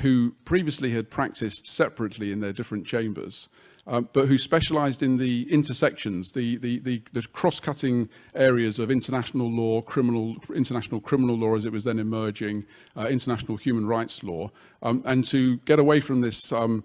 who 0.00 0.32
previously 0.44 0.90
had 0.90 1.10
practiced 1.10 1.66
separately 1.66 2.30
in 2.30 2.38
their 2.38 2.52
different 2.52 2.86
chambers 2.86 3.48
um, 3.86 4.08
but 4.12 4.26
who 4.26 4.38
specialized 4.38 5.02
in 5.02 5.18
the 5.18 5.50
intersections, 5.52 6.32
the, 6.32 6.56
the, 6.56 6.78
the, 6.80 7.02
the 7.12 7.22
cross-cutting 7.22 8.08
areas 8.34 8.78
of 8.78 8.90
international 8.90 9.50
law, 9.50 9.82
criminal, 9.82 10.36
international 10.54 11.00
criminal 11.00 11.36
law 11.36 11.54
as 11.54 11.64
it 11.64 11.72
was 11.72 11.84
then 11.84 11.98
emerging, 11.98 12.64
uh, 12.96 13.06
international 13.06 13.56
human 13.56 13.86
rights 13.86 14.22
law, 14.22 14.50
um, 14.82 15.02
and 15.04 15.26
to 15.26 15.58
get 15.58 15.78
away 15.78 16.00
from 16.00 16.20
this 16.20 16.52
um, 16.52 16.82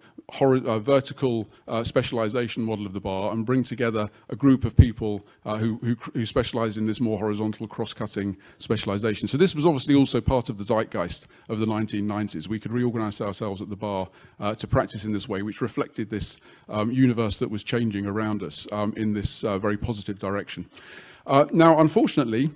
uh, 0.65 0.79
vertical 0.79 1.47
uh, 1.67 1.83
specialization 1.83 2.63
model 2.63 2.85
of 2.85 2.93
the 2.93 2.99
bar 2.99 3.31
and 3.31 3.45
bring 3.45 3.63
together 3.63 4.09
a 4.29 4.35
group 4.35 4.65
of 4.65 4.75
people 4.75 5.25
uh, 5.45 5.57
who, 5.57 5.77
who, 5.77 5.95
who 6.13 6.25
in 6.77 6.85
this 6.85 6.99
more 6.99 7.17
horizontal 7.17 7.67
cross-cutting 7.67 8.37
specialization. 8.57 9.27
So 9.27 9.37
this 9.37 9.55
was 9.55 9.65
obviously 9.65 9.95
also 9.95 10.21
part 10.21 10.49
of 10.49 10.57
the 10.57 10.63
zeitgeist 10.63 11.27
of 11.49 11.59
the 11.59 11.65
1990s. 11.65 12.47
We 12.47 12.59
could 12.59 12.71
reorganize 12.71 13.21
ourselves 13.21 13.61
at 13.61 13.69
the 13.69 13.75
bar 13.75 14.09
uh, 14.39 14.55
to 14.55 14.67
practice 14.67 15.05
in 15.05 15.13
this 15.13 15.27
way, 15.27 15.41
which 15.41 15.61
reflected 15.61 16.09
this 16.09 16.37
um, 16.67 16.91
universe 16.91 17.39
that 17.39 17.49
was 17.49 17.63
changing 17.63 18.05
around 18.05 18.43
us 18.43 18.67
um, 18.71 18.93
in 18.95 19.13
this 19.13 19.43
uh, 19.43 19.57
very 19.57 19.77
positive 19.77 20.19
direction. 20.19 20.69
Uh, 21.27 21.45
now, 21.51 21.79
unfortunately, 21.79 22.51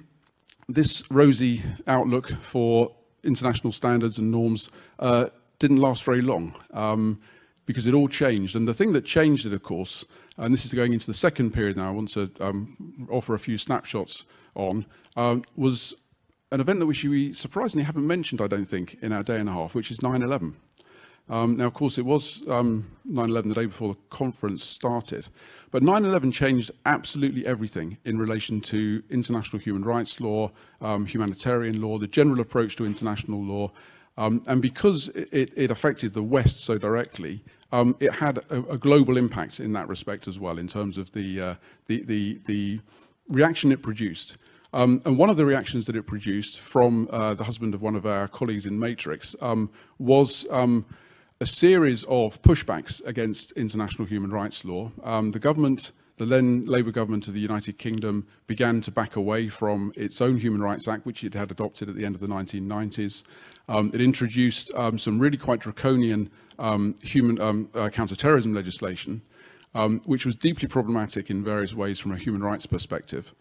this 0.67 1.03
rosy 1.11 1.61
outlook 1.87 2.31
for 2.41 2.93
international 3.23 3.71
standards 3.71 4.17
and 4.17 4.31
norms 4.31 4.69
didn't 5.59 5.77
last 5.77 6.03
very 6.03 6.21
long 6.21 6.53
um, 6.73 7.21
because 7.65 7.87
it 7.87 7.93
all 7.93 8.07
changed. 8.07 8.55
And 8.55 8.67
the 8.67 8.73
thing 8.73 8.93
that 8.93 9.05
changed 9.05 9.45
it, 9.45 9.53
of 9.53 9.63
course, 9.63 10.05
and 10.37 10.53
this 10.53 10.65
is 10.65 10.73
going 10.73 10.93
into 10.93 11.07
the 11.07 11.13
second 11.13 11.51
period 11.51 11.77
now, 11.77 11.87
I 11.87 11.91
want 11.91 12.09
to 12.09 12.31
um, 12.39 13.07
offer 13.09 13.33
a 13.33 13.39
few 13.39 13.57
snapshots 13.57 14.25
on, 14.55 14.85
um, 15.15 15.43
was 15.55 15.93
an 16.51 16.59
event 16.59 16.79
that 16.79 16.85
we 16.85 17.33
surprisingly 17.33 17.83
haven't 17.83 18.05
mentioned, 18.05 18.41
I 18.41 18.47
don't 18.47 18.65
think, 18.65 18.97
in 19.01 19.11
our 19.11 19.23
day 19.23 19.39
and 19.39 19.49
a 19.49 19.51
half, 19.51 19.75
which 19.75 19.91
is 19.91 20.01
9 20.01 20.21
11. 20.21 20.55
Um, 21.29 21.55
now, 21.55 21.65
of 21.65 21.73
course, 21.73 21.97
it 21.97 22.05
was 22.05 22.41
9-11 22.41 23.37
um, 23.37 23.49
the 23.49 23.55
day 23.55 23.65
before 23.65 23.93
the 23.93 23.99
conference 24.09 24.63
started, 24.63 25.25
but 25.71 25.81
9-11 25.81 26.33
changed 26.33 26.71
absolutely 26.85 27.45
everything 27.45 27.97
in 28.03 28.17
relation 28.17 28.59
to 28.61 29.01
international 29.09 29.59
human 29.59 29.83
rights 29.83 30.19
law, 30.19 30.51
um, 30.81 31.05
humanitarian 31.05 31.81
law, 31.81 31.97
the 31.97 32.07
general 32.07 32.41
approach 32.41 32.75
to 32.75 32.85
international 32.85 33.41
law, 33.41 33.71
um, 34.17 34.43
and 34.47 34.61
because 34.61 35.09
it, 35.09 35.53
it, 35.55 35.71
affected 35.71 36.13
the 36.13 36.21
West 36.21 36.59
so 36.59 36.77
directly, 36.77 37.43
um, 37.71 37.95
it 37.99 38.13
had 38.13 38.37
a, 38.49 38.59
a, 38.69 38.77
global 38.77 39.17
impact 39.17 39.59
in 39.59 39.73
that 39.73 39.87
respect 39.87 40.27
as 40.27 40.37
well, 40.37 40.59
in 40.59 40.67
terms 40.67 40.97
of 40.99 41.11
the, 41.13 41.41
uh, 41.41 41.55
the, 41.87 42.03
the, 42.03 42.39
the, 42.45 42.79
reaction 43.29 43.71
it 43.71 43.81
produced. 43.81 44.37
Um, 44.73 45.01
and 45.05 45.17
one 45.17 45.29
of 45.29 45.37
the 45.37 45.45
reactions 45.45 45.85
that 45.85 45.95
it 45.95 46.03
produced 46.03 46.59
from 46.59 47.07
uh, 47.11 47.33
the 47.35 47.43
husband 47.43 47.73
of 47.73 47.81
one 47.81 47.95
of 47.95 48.05
our 48.05 48.27
colleagues 48.27 48.65
in 48.65 48.77
Matrix 48.77 49.35
um, 49.41 49.69
was 49.97 50.45
um, 50.51 50.85
a 51.39 51.45
series 51.45 52.03
of 52.05 52.41
pushbacks 52.41 53.03
against 53.05 53.51
international 53.53 54.07
human 54.07 54.29
rights 54.29 54.65
law. 54.65 54.91
Um, 55.03 55.31
the 55.31 55.39
government, 55.39 55.91
the 56.17 56.25
then 56.25 56.65
Labour 56.65 56.91
government 56.91 57.27
of 57.27 57.33
the 57.33 57.39
United 57.39 57.77
Kingdom, 57.77 58.27
began 58.47 58.81
to 58.81 58.91
back 58.91 59.15
away 59.15 59.49
from 59.49 59.91
its 59.95 60.21
own 60.21 60.37
Human 60.37 60.61
Rights 60.61 60.87
Act, 60.87 61.05
which 61.05 61.23
it 61.23 61.33
had 61.33 61.51
adopted 61.51 61.89
at 61.89 61.95
the 61.95 62.05
end 62.05 62.15
of 62.15 62.21
the 62.21 62.27
1990s. 62.27 63.23
Um, 63.69 63.91
it 63.93 64.01
introduced 64.01 64.71
um, 64.75 64.97
some 64.97 65.19
really 65.19 65.37
quite 65.37 65.59
draconian 65.59 66.29
um, 66.59 66.95
human 67.01 67.41
um, 67.41 67.69
uh, 67.73 67.89
counterterrorism 67.89 68.53
legislation, 68.53 69.21
which 70.05 70.25
was 70.25 70.35
deeply 70.35 70.67
problematic 70.67 71.29
in 71.29 71.43
various 71.43 71.73
ways 71.73 71.99
from 71.99 72.11
a 72.11 72.17
human 72.17 72.43
rights 72.43 72.65
perspective. 72.65 73.33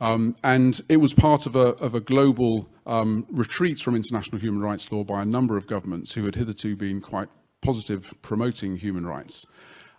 Um, 0.00 0.36
and 0.42 0.80
it 0.88 0.98
was 0.98 1.14
part 1.14 1.46
of 1.46 1.56
a, 1.56 1.68
of 1.76 1.94
a 1.94 2.00
global 2.00 2.68
um, 2.86 3.26
retreat 3.30 3.78
from 3.78 3.94
international 3.94 4.38
human 4.40 4.60
rights 4.60 4.92
law 4.92 5.04
by 5.04 5.22
a 5.22 5.24
number 5.24 5.56
of 5.56 5.66
governments 5.66 6.12
who 6.12 6.24
had 6.24 6.34
hitherto 6.34 6.76
been 6.76 7.00
quite 7.00 7.28
positive 7.62 8.12
promoting 8.22 8.76
human 8.76 9.06
rights. 9.06 9.46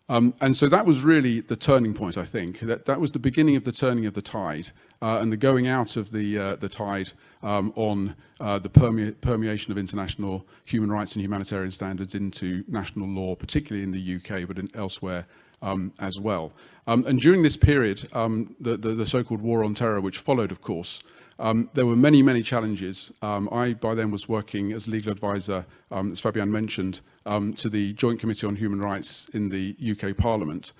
Um, 0.09 0.35
and 0.39 0.55
so 0.55 0.69
that 0.69 0.85
was 0.85 1.01
really 1.01 1.41
the 1.41 1.55
turning 1.55 1.93
point, 1.93 2.17
I 2.17 2.23
think. 2.23 2.59
That, 2.59 2.85
that 2.85 3.01
was 3.01 3.11
the 3.11 3.19
beginning 3.19 3.55
of 3.55 3.65
the 3.65 3.71
turning 3.71 4.05
of 4.05 4.13
the 4.13 4.21
tide 4.21 4.71
uh, 5.01 5.17
and 5.19 5.31
the 5.31 5.37
going 5.37 5.67
out 5.67 5.97
of 5.97 6.11
the, 6.11 6.37
uh, 6.37 6.55
the 6.57 6.69
tide 6.69 7.11
um, 7.43 7.71
on 7.75 8.15
uh, 8.39 8.59
the 8.59 8.69
permeation 8.69 9.71
of 9.71 9.77
international 9.77 10.45
human 10.65 10.91
rights 10.91 11.13
and 11.13 11.21
humanitarian 11.21 11.71
standards 11.71 12.15
into 12.15 12.63
national 12.67 13.07
law, 13.07 13.35
particularly 13.35 13.83
in 13.83 13.91
the 13.91 14.15
UK, 14.15 14.47
but 14.47 14.57
in, 14.57 14.69
elsewhere 14.75 15.25
um, 15.61 15.93
as 15.99 16.19
well. 16.19 16.53
Um, 16.87 17.05
and 17.05 17.19
during 17.19 17.43
this 17.43 17.57
period, 17.57 18.07
um, 18.13 18.55
the, 18.59 18.77
the, 18.77 18.89
the 18.89 19.05
so-called 19.05 19.41
war 19.41 19.63
on 19.63 19.73
terror, 19.73 19.99
which 20.01 20.17
followed, 20.17 20.51
of 20.51 20.61
course, 20.61 21.01
um, 21.39 21.69
there 21.73 21.85
were 21.85 21.95
many, 21.95 22.23
many 22.23 22.41
challenges. 22.41 23.11
Um, 23.21 23.47
I, 23.51 23.73
by 23.73 23.93
then, 23.93 24.09
was 24.09 24.27
working 24.27 24.73
as 24.73 24.87
legal 24.87 25.11
advisor, 25.11 25.65
um, 25.91 26.11
as 26.11 26.19
Fabian 26.19 26.51
mentioned, 26.51 27.01
um, 27.25 27.53
to 27.55 27.69
the 27.69 27.93
Joint 27.93 28.19
Committee 28.19 28.47
on 28.47 28.55
Human 28.55 28.79
Rights 28.79 29.29
in 29.33 29.49
the 29.49 29.75
UK 29.79 30.17
Parliament. 30.17 30.73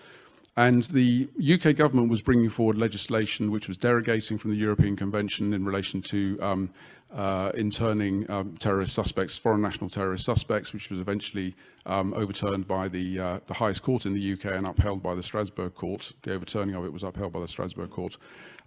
And 0.58 0.82
the 0.84 1.30
UK 1.40 1.76
government 1.76 2.10
was 2.10 2.24
bringing 2.24 2.50
forward 2.50 2.80
legislation 2.80 3.52
which 3.52 3.68
was 3.68 3.78
derogating 3.78 4.40
from 4.40 4.50
the 4.50 4.58
European 4.58 4.96
Convention 4.96 5.54
in 5.54 5.64
relation 5.64 6.02
to 6.02 6.38
um, 6.42 6.70
uh, 7.14 7.52
interning 7.54 8.30
um, 8.30 8.56
terrorist 8.58 8.94
suspects, 8.94 9.38
foreign 9.38 9.62
national 9.62 9.88
terrorist 9.88 10.26
suspects, 10.26 10.74
which 10.74 10.90
was 10.90 11.00
eventually 11.00 11.56
um, 11.86 12.12
overturned 12.16 12.68
by 12.68 12.88
the, 12.88 13.20
uh, 13.20 13.40
the 13.46 13.54
highest 13.54 13.84
court 13.84 14.08
in 14.08 14.14
the 14.14 14.34
UK 14.34 14.46
and 14.46 14.68
upheld 14.68 15.04
by 15.04 15.14
the 15.14 15.22
Strasbourg 15.22 15.76
court. 15.76 16.12
The 16.24 16.34
overturning 16.34 16.76
of 16.76 16.86
it 16.86 16.92
was 16.92 17.04
upheld 17.04 17.34
by 17.34 17.40
the 17.40 17.48
Strasbourg 17.48 17.92
court. 17.92 18.18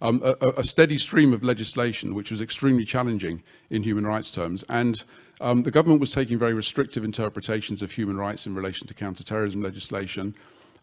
Um, 0.01 0.21
a, 0.23 0.53
a, 0.57 0.63
steady 0.63 0.97
stream 0.97 1.33
of 1.33 1.43
legislation, 1.43 2.15
which 2.15 2.31
was 2.31 2.41
extremely 2.41 2.85
challenging 2.85 3.43
in 3.69 3.83
human 3.83 4.07
rights 4.07 4.31
terms. 4.31 4.63
And 4.69 5.03
um, 5.41 5.61
the 5.61 5.71
government 5.71 5.99
was 5.99 6.11
taking 6.11 6.39
very 6.39 6.53
restrictive 6.53 7.03
interpretations 7.03 7.83
of 7.83 7.91
human 7.91 8.17
rights 8.17 8.47
in 8.47 8.55
relation 8.55 8.87
to 8.87 8.93
counterterrorism 8.95 9.61
legislation. 9.61 10.33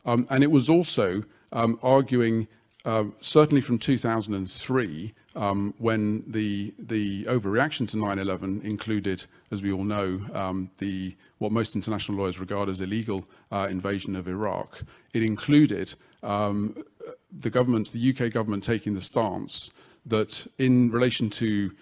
Um, 0.05 0.27
and 0.31 0.43
it 0.43 0.51
was 0.51 0.69
also 0.69 1.23
um, 1.53 1.79
arguing 1.83 2.49
um, 2.85 3.15
certainly 3.21 3.61
from 3.61 3.79
2003, 3.79 5.13
um, 5.35 5.75
when 5.79 6.25
the 6.27 6.73
the 6.79 7.25
overreaction 7.25 7.89
to 7.89 7.97
9/11 7.97 8.65
included, 8.65 9.27
as 9.51 9.63
we 9.63 9.73
all 9.73 9.85
know, 9.85 10.21
um, 10.33 10.71
the 10.79 11.17
what 11.39 11.53
most 11.53 11.75
international 11.75 12.19
lawyers 12.19 12.39
regard 12.41 12.69
as 12.69 12.81
illegal 12.81 13.25
uh, 13.53 13.69
invasion 13.71 14.17
of 14.17 14.29
Iraq. 14.29 14.83
It 15.13 15.23
included 15.23 15.95
the 16.23 17.51
government, 17.51 17.93
the 17.93 18.11
UK 18.11 18.33
government, 18.33 18.65
taking 18.65 18.95
the 18.95 19.03
stance 19.03 19.71
that 20.07 20.47
in 20.59 20.91
relation 20.91 21.29
to 21.29 21.73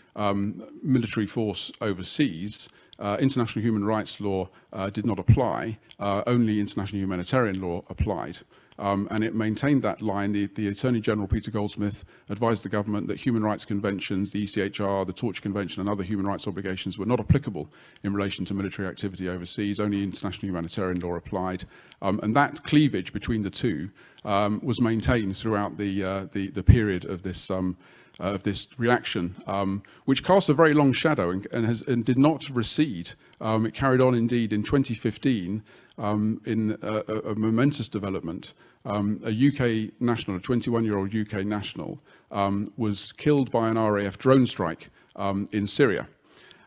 military 0.82 1.26
force 1.26 1.70
overseas, 1.80 2.68
uh, 2.98 3.16
international 3.20 3.62
human 3.62 3.84
rights 3.84 4.20
law 4.20 4.48
uh, 4.72 4.90
did 4.90 5.06
not 5.06 5.18
apply, 5.18 5.78
uh, 5.98 6.22
only 6.26 6.60
international 6.60 7.00
humanitarian 7.00 7.60
law 7.60 7.82
applied. 7.88 8.38
Um, 8.78 9.08
and 9.10 9.24
it 9.24 9.34
maintained 9.34 9.82
that 9.82 10.02
line. 10.02 10.32
The, 10.32 10.46
the, 10.48 10.68
Attorney 10.68 11.00
General, 11.00 11.26
Peter 11.26 11.50
Goldsmith, 11.50 12.04
advised 12.28 12.62
the 12.62 12.68
government 12.68 13.08
that 13.08 13.18
human 13.18 13.42
rights 13.42 13.64
conventions, 13.64 14.32
the 14.32 14.44
ECHR, 14.44 15.06
the 15.06 15.12
Torture 15.12 15.40
Convention, 15.40 15.80
and 15.80 15.88
other 15.88 16.02
human 16.02 16.26
rights 16.26 16.46
obligations 16.46 16.98
were 16.98 17.06
not 17.06 17.18
applicable 17.18 17.70
in 18.04 18.12
relation 18.12 18.44
to 18.44 18.54
military 18.54 18.86
activity 18.86 19.28
overseas. 19.28 19.80
Only 19.80 20.02
international 20.02 20.48
humanitarian 20.48 21.00
law 21.00 21.14
applied. 21.14 21.64
Um, 22.02 22.20
and 22.22 22.36
that 22.36 22.64
cleavage 22.64 23.12
between 23.12 23.42
the 23.42 23.50
two 23.50 23.90
um, 24.24 24.60
was 24.62 24.80
maintained 24.80 25.36
throughout 25.36 25.78
the, 25.78 26.04
uh, 26.04 26.26
the, 26.32 26.48
the, 26.50 26.62
period 26.62 27.06
of 27.06 27.22
this 27.22 27.50
um, 27.50 27.76
uh, 28.18 28.32
of 28.32 28.42
this 28.44 28.68
reaction, 28.78 29.36
um, 29.46 29.82
which 30.06 30.24
cast 30.24 30.48
a 30.48 30.54
very 30.54 30.72
long 30.72 30.90
shadow 30.90 31.30
and, 31.30 31.46
and, 31.52 31.66
has, 31.66 31.82
and 31.82 32.04
did 32.04 32.16
not 32.16 32.48
recede. 32.48 33.10
Um, 33.42 33.66
it 33.66 33.74
carried 33.74 34.00
on 34.00 34.14
indeed 34.14 34.54
in 34.54 34.62
2015 34.62 35.62
um, 35.98 36.40
in 36.46 36.78
a, 36.80 37.30
a, 37.30 37.34
momentous 37.34 37.88
development. 37.88 38.54
Um, 38.86 39.20
a 39.24 39.30
UK 39.30 39.92
national, 40.00 40.38
a 40.38 40.40
21-year-old 40.40 41.14
UK 41.14 41.44
national, 41.44 42.00
um, 42.30 42.66
was 42.78 43.12
killed 43.12 43.50
by 43.50 43.68
an 43.68 43.78
RAF 43.78 44.16
drone 44.16 44.46
strike 44.46 44.88
um, 45.16 45.46
in 45.52 45.66
Syria. 45.66 46.08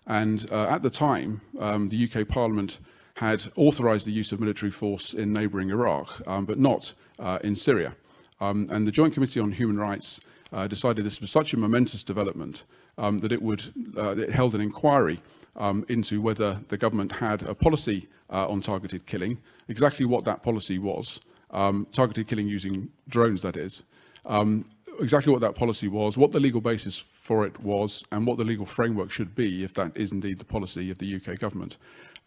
And 0.05 0.47
uh, 0.51 0.67
at 0.67 0.83
the 0.83 0.89
time, 0.89 1.41
the 1.53 2.09
UK 2.11 2.27
Parliament 2.27 2.79
had 3.15 3.43
authorized 3.55 4.05
the 4.05 4.11
use 4.11 4.31
of 4.31 4.39
military 4.39 4.71
force 4.71 5.13
in 5.13 5.33
neighboring 5.33 5.69
Iraq, 5.69 6.21
but 6.25 6.59
not 6.59 6.93
uh, 7.19 7.37
in 7.43 7.55
Syria. 7.55 7.95
and 8.39 8.87
the 8.87 8.91
Joint 8.91 9.13
Committee 9.15 9.39
on 9.39 9.51
Human 9.51 9.77
Rights 9.77 10.19
uh, 10.51 10.67
decided 10.67 11.05
this 11.05 11.21
was 11.21 11.31
such 11.31 11.53
a 11.53 11.57
momentous 11.57 12.03
development 12.03 12.63
um, 12.97 13.19
that 13.19 13.31
it 13.31 13.41
would 13.41 13.63
uh, 13.97 14.15
it 14.15 14.31
held 14.31 14.55
an 14.55 14.61
inquiry 14.61 15.21
um, 15.55 15.85
into 15.89 16.21
whether 16.21 16.59
the 16.69 16.77
government 16.77 17.11
had 17.11 17.43
a 17.43 17.53
policy 17.53 18.07
uh, 18.31 18.47
on 18.47 18.61
targeted 18.61 19.05
killing, 19.05 19.37
exactly 19.67 20.05
what 20.05 20.23
that 20.25 20.43
policy 20.43 20.79
was, 20.79 21.19
um, 21.51 21.87
targeted 21.91 22.27
killing 22.27 22.47
using 22.47 22.89
drones, 23.07 23.41
that 23.41 23.57
is, 23.57 23.83
um, 24.25 24.65
exactly 24.99 25.31
what 25.31 25.41
that 25.41 25.55
policy 25.55 25.87
was, 25.87 26.17
what 26.17 26.31
the 26.31 26.39
legal 26.39 26.61
basis 26.61 26.97
for 26.97 27.45
it 27.45 27.59
was, 27.61 28.03
and 28.11 28.25
what 28.25 28.37
the 28.37 28.43
legal 28.43 28.65
framework 28.65 29.11
should 29.11 29.35
be 29.35 29.63
if 29.63 29.73
that 29.73 29.91
is 29.95 30.11
indeed 30.11 30.39
the 30.39 30.45
policy 30.45 30.89
of 30.91 30.97
the 30.97 31.15
UK 31.15 31.39
government. 31.39 31.77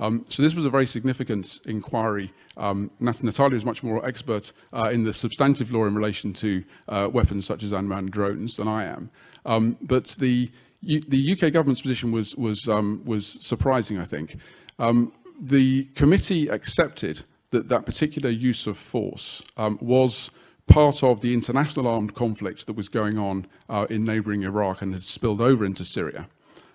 Um, 0.00 0.24
so 0.28 0.42
this 0.42 0.54
was 0.54 0.64
a 0.64 0.70
very 0.70 0.86
significant 0.86 1.60
inquiry. 1.66 2.32
Um, 2.56 2.90
Natalia 3.00 3.56
is 3.56 3.64
much 3.64 3.82
more 3.82 4.04
expert 4.06 4.52
uh, 4.72 4.90
in 4.90 5.04
the 5.04 5.12
substantive 5.12 5.70
law 5.72 5.84
in 5.86 5.94
relation 5.94 6.32
to 6.34 6.64
uh, 6.88 7.08
weapons 7.12 7.46
such 7.46 7.62
as 7.62 7.72
unmanned 7.72 8.10
drones 8.10 8.56
than 8.56 8.68
I 8.68 8.84
am. 8.84 9.10
Um, 9.44 9.76
but 9.82 10.08
the, 10.18 10.50
U 10.82 11.00
the 11.08 11.32
UK 11.32 11.52
government's 11.52 11.80
position 11.80 12.12
was, 12.12 12.36
was, 12.36 12.68
um, 12.68 13.02
was 13.04 13.38
surprising, 13.44 13.98
I 13.98 14.04
think. 14.04 14.36
Um, 14.78 15.12
the 15.40 15.84
committee 15.94 16.48
accepted 16.48 17.24
that 17.50 17.68
that 17.68 17.86
particular 17.86 18.30
use 18.30 18.66
of 18.66 18.76
force 18.76 19.42
um, 19.56 19.78
was 19.80 20.30
part 20.66 21.02
of 21.02 21.20
the 21.20 21.34
international 21.34 21.86
armed 21.86 22.14
conflict 22.14 22.66
that 22.66 22.74
was 22.74 22.88
going 22.88 23.18
on 23.18 23.46
uh, 23.68 23.86
in 23.90 24.04
neighboring 24.04 24.42
Iraq 24.42 24.82
and 24.82 24.92
had 24.94 25.02
spilled 25.02 25.40
over 25.40 25.64
into 25.64 25.84
Syria. 25.84 26.28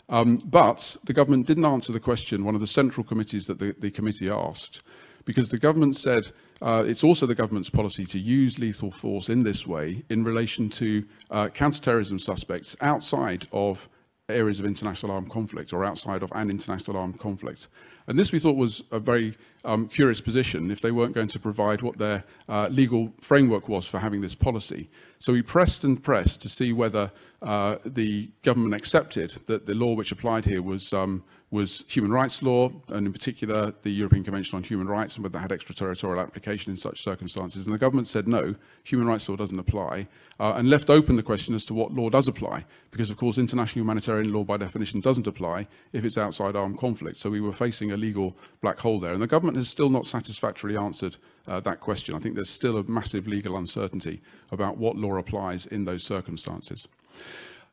Um, 0.10 0.38
but 0.46 0.98
the 1.04 1.14
government 1.14 1.48
didn't 1.48 1.66
answer 1.66 1.92
the 1.92 2.00
question, 2.00 2.46
one 2.46 2.56
of 2.56 2.62
the 2.62 2.68
central 2.68 3.04
committees 3.04 3.46
that 3.48 3.60
the, 3.60 3.76
the 3.80 3.92
committee 3.92 4.30
asked, 4.30 4.84
because 5.26 5.50
the 5.50 5.58
government 5.58 5.96
said 5.98 6.32
uh, 6.62 6.84
it's 6.88 7.04
also 7.04 7.26
the 7.26 7.36
government's 7.36 7.70
policy 7.70 8.06
to 8.06 8.20
use 8.20 8.58
lethal 8.58 8.92
force 8.92 9.30
in 9.30 9.44
this 9.44 9.68
way 9.68 10.04
in 10.10 10.24
relation 10.24 10.70
to 10.70 11.04
uh, 11.30 11.50
counterterrorism 11.50 12.20
suspects 12.20 12.76
outside 12.80 13.48
of 13.52 13.90
areas 14.30 14.60
of 14.60 14.66
international 14.66 15.12
armed 15.12 15.30
conflict 15.30 15.74
or 15.74 15.86
outside 15.86 16.24
of 16.24 16.32
an 16.34 16.50
international 16.50 16.98
armed 16.98 17.20
conflict. 17.20 17.68
And 18.08 18.18
this 18.18 18.32
we 18.32 18.40
thought 18.40 18.56
was 18.56 18.84
a 18.92 19.00
very 19.00 19.38
um, 19.66 19.88
curious 19.88 20.22
position 20.22 20.72
if 20.72 20.80
they 20.80 20.92
weren't 20.92 21.14
going 21.14 21.28
to 21.28 21.40
provide 21.40 21.82
what 21.82 21.98
their 21.98 22.24
uh, 22.48 22.68
legal 22.70 23.12
framework 23.20 23.68
was 23.68 23.86
for 23.86 24.00
having 24.00 24.22
this 24.22 24.36
policy. 24.36 24.90
So 25.20 25.34
we 25.34 25.42
pressed 25.42 25.84
and 25.84 26.02
pressed 26.02 26.42
to 26.42 26.50
see 26.50 26.72
whether 26.72 27.12
uh, 27.42 27.78
the 27.86 28.32
government 28.44 28.74
accepted 28.74 29.32
that 29.48 29.66
the 29.66 29.76
law 29.76 29.94
which 29.94 30.12
applied 30.12 30.46
here 30.46 30.62
was 30.62 30.94
um, 30.94 31.24
was 31.50 31.86
human 31.88 32.12
rights 32.12 32.42
law, 32.42 32.70
and 32.90 33.08
in 33.08 33.14
particular 33.14 33.74
the 33.84 33.90
European 33.90 34.24
Convention 34.24 34.58
on 34.58 34.64
Human 34.64 34.88
Rights, 34.88 35.16
and 35.16 35.24
whether 35.24 35.34
that 35.34 35.40
had 35.40 35.52
extraterritorial 35.52 36.22
application 36.22 36.72
in 36.72 36.78
such 36.78 37.02
circumstances. 37.02 37.66
And 37.66 37.74
the 37.74 37.80
government 37.80 38.08
said 38.08 38.28
no, 38.28 38.56
human 38.84 39.08
rights 39.08 39.30
law 39.30 39.38
doesn't 39.38 39.60
apply, 39.60 40.08
uh, 40.40 40.54
and 40.58 40.70
left 40.70 40.90
open 40.90 41.16
the 41.16 41.24
question 41.24 41.56
as 41.56 41.64
to 41.66 41.74
what 41.74 41.94
law 41.94 42.10
does 42.10 42.28
apply, 42.28 42.66
because 42.92 43.10
of 43.10 43.18
course 43.18 43.38
international 43.38 43.84
humanitarian 43.84 44.34
law 44.34 44.44
by 44.44 44.58
definition 44.58 45.00
doesn't 45.00 45.28
apply 45.28 45.68
if 45.94 46.04
it's 46.04 46.18
outside 46.18 46.56
armed 46.56 46.78
conflict. 46.78 47.18
So 47.18 47.30
we 47.30 47.42
were 47.42 47.54
facing 47.54 47.92
a 47.92 47.97
legal 47.98 48.36
black 48.62 48.80
hole 48.80 49.00
there, 49.00 49.14
and 49.14 49.22
the 49.22 49.28
government 49.28 49.58
has 49.58 49.70
still 49.70 49.90
not 49.90 50.06
satisfactorily 50.06 50.78
answered 50.78 51.18
uh, 51.48 51.60
that 51.62 51.80
question. 51.80 52.16
I 52.16 52.20
think 52.20 52.36
there's 52.36 52.50
still 52.50 52.78
a 52.78 52.84
massive 52.84 53.28
legal 53.28 53.58
uncertainty 53.58 54.22
about 54.52 54.78
what 54.78 54.96
law 54.96 55.18
applies 55.18 55.66
in 55.66 55.86
those 55.86 56.04
circumstances. 56.04 56.88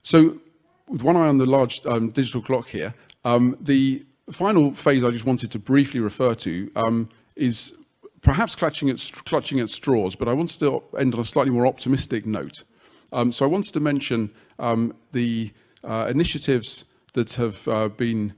So 0.03 0.39
with 0.89 1.03
one 1.03 1.17
eye 1.17 1.29
on 1.29 1.39
the 1.39 1.47
large 1.47 1.85
um, 1.87 2.11
digital 2.11 2.43
clock 2.43 2.69
here, 2.69 2.95
um, 3.25 3.57
the 3.61 4.05
final 4.31 4.73
phase 4.73 5.05
I 5.05 5.11
just 5.11 5.25
wanted 5.25 5.51
to 5.53 5.59
briefly 5.59 6.01
refer 6.01 6.35
to 6.35 6.71
um, 6.77 7.09
is 7.37 7.73
perhaps 8.21 8.55
clutching 8.55 8.91
at, 8.91 8.99
clutching 9.25 9.61
at 9.61 9.71
straws, 9.71 10.17
but 10.17 10.29
I 10.29 10.33
wanted 10.33 10.59
to 10.61 10.83
end 10.99 11.15
on 11.15 11.21
a 11.21 11.25
slightly 11.25 11.53
more 11.53 11.67
optimistic 11.67 12.27
note. 12.27 12.65
Um, 13.13 13.31
so 13.33 13.45
I 13.45 13.49
wanted 13.49 13.73
to 13.75 13.81
mention 13.81 14.31
um, 14.59 14.95
the 15.13 15.53
uh, 15.85 16.07
initiatives 16.11 16.85
that 17.13 17.33
have 17.35 17.69
uh, 17.69 17.89
been 17.89 18.33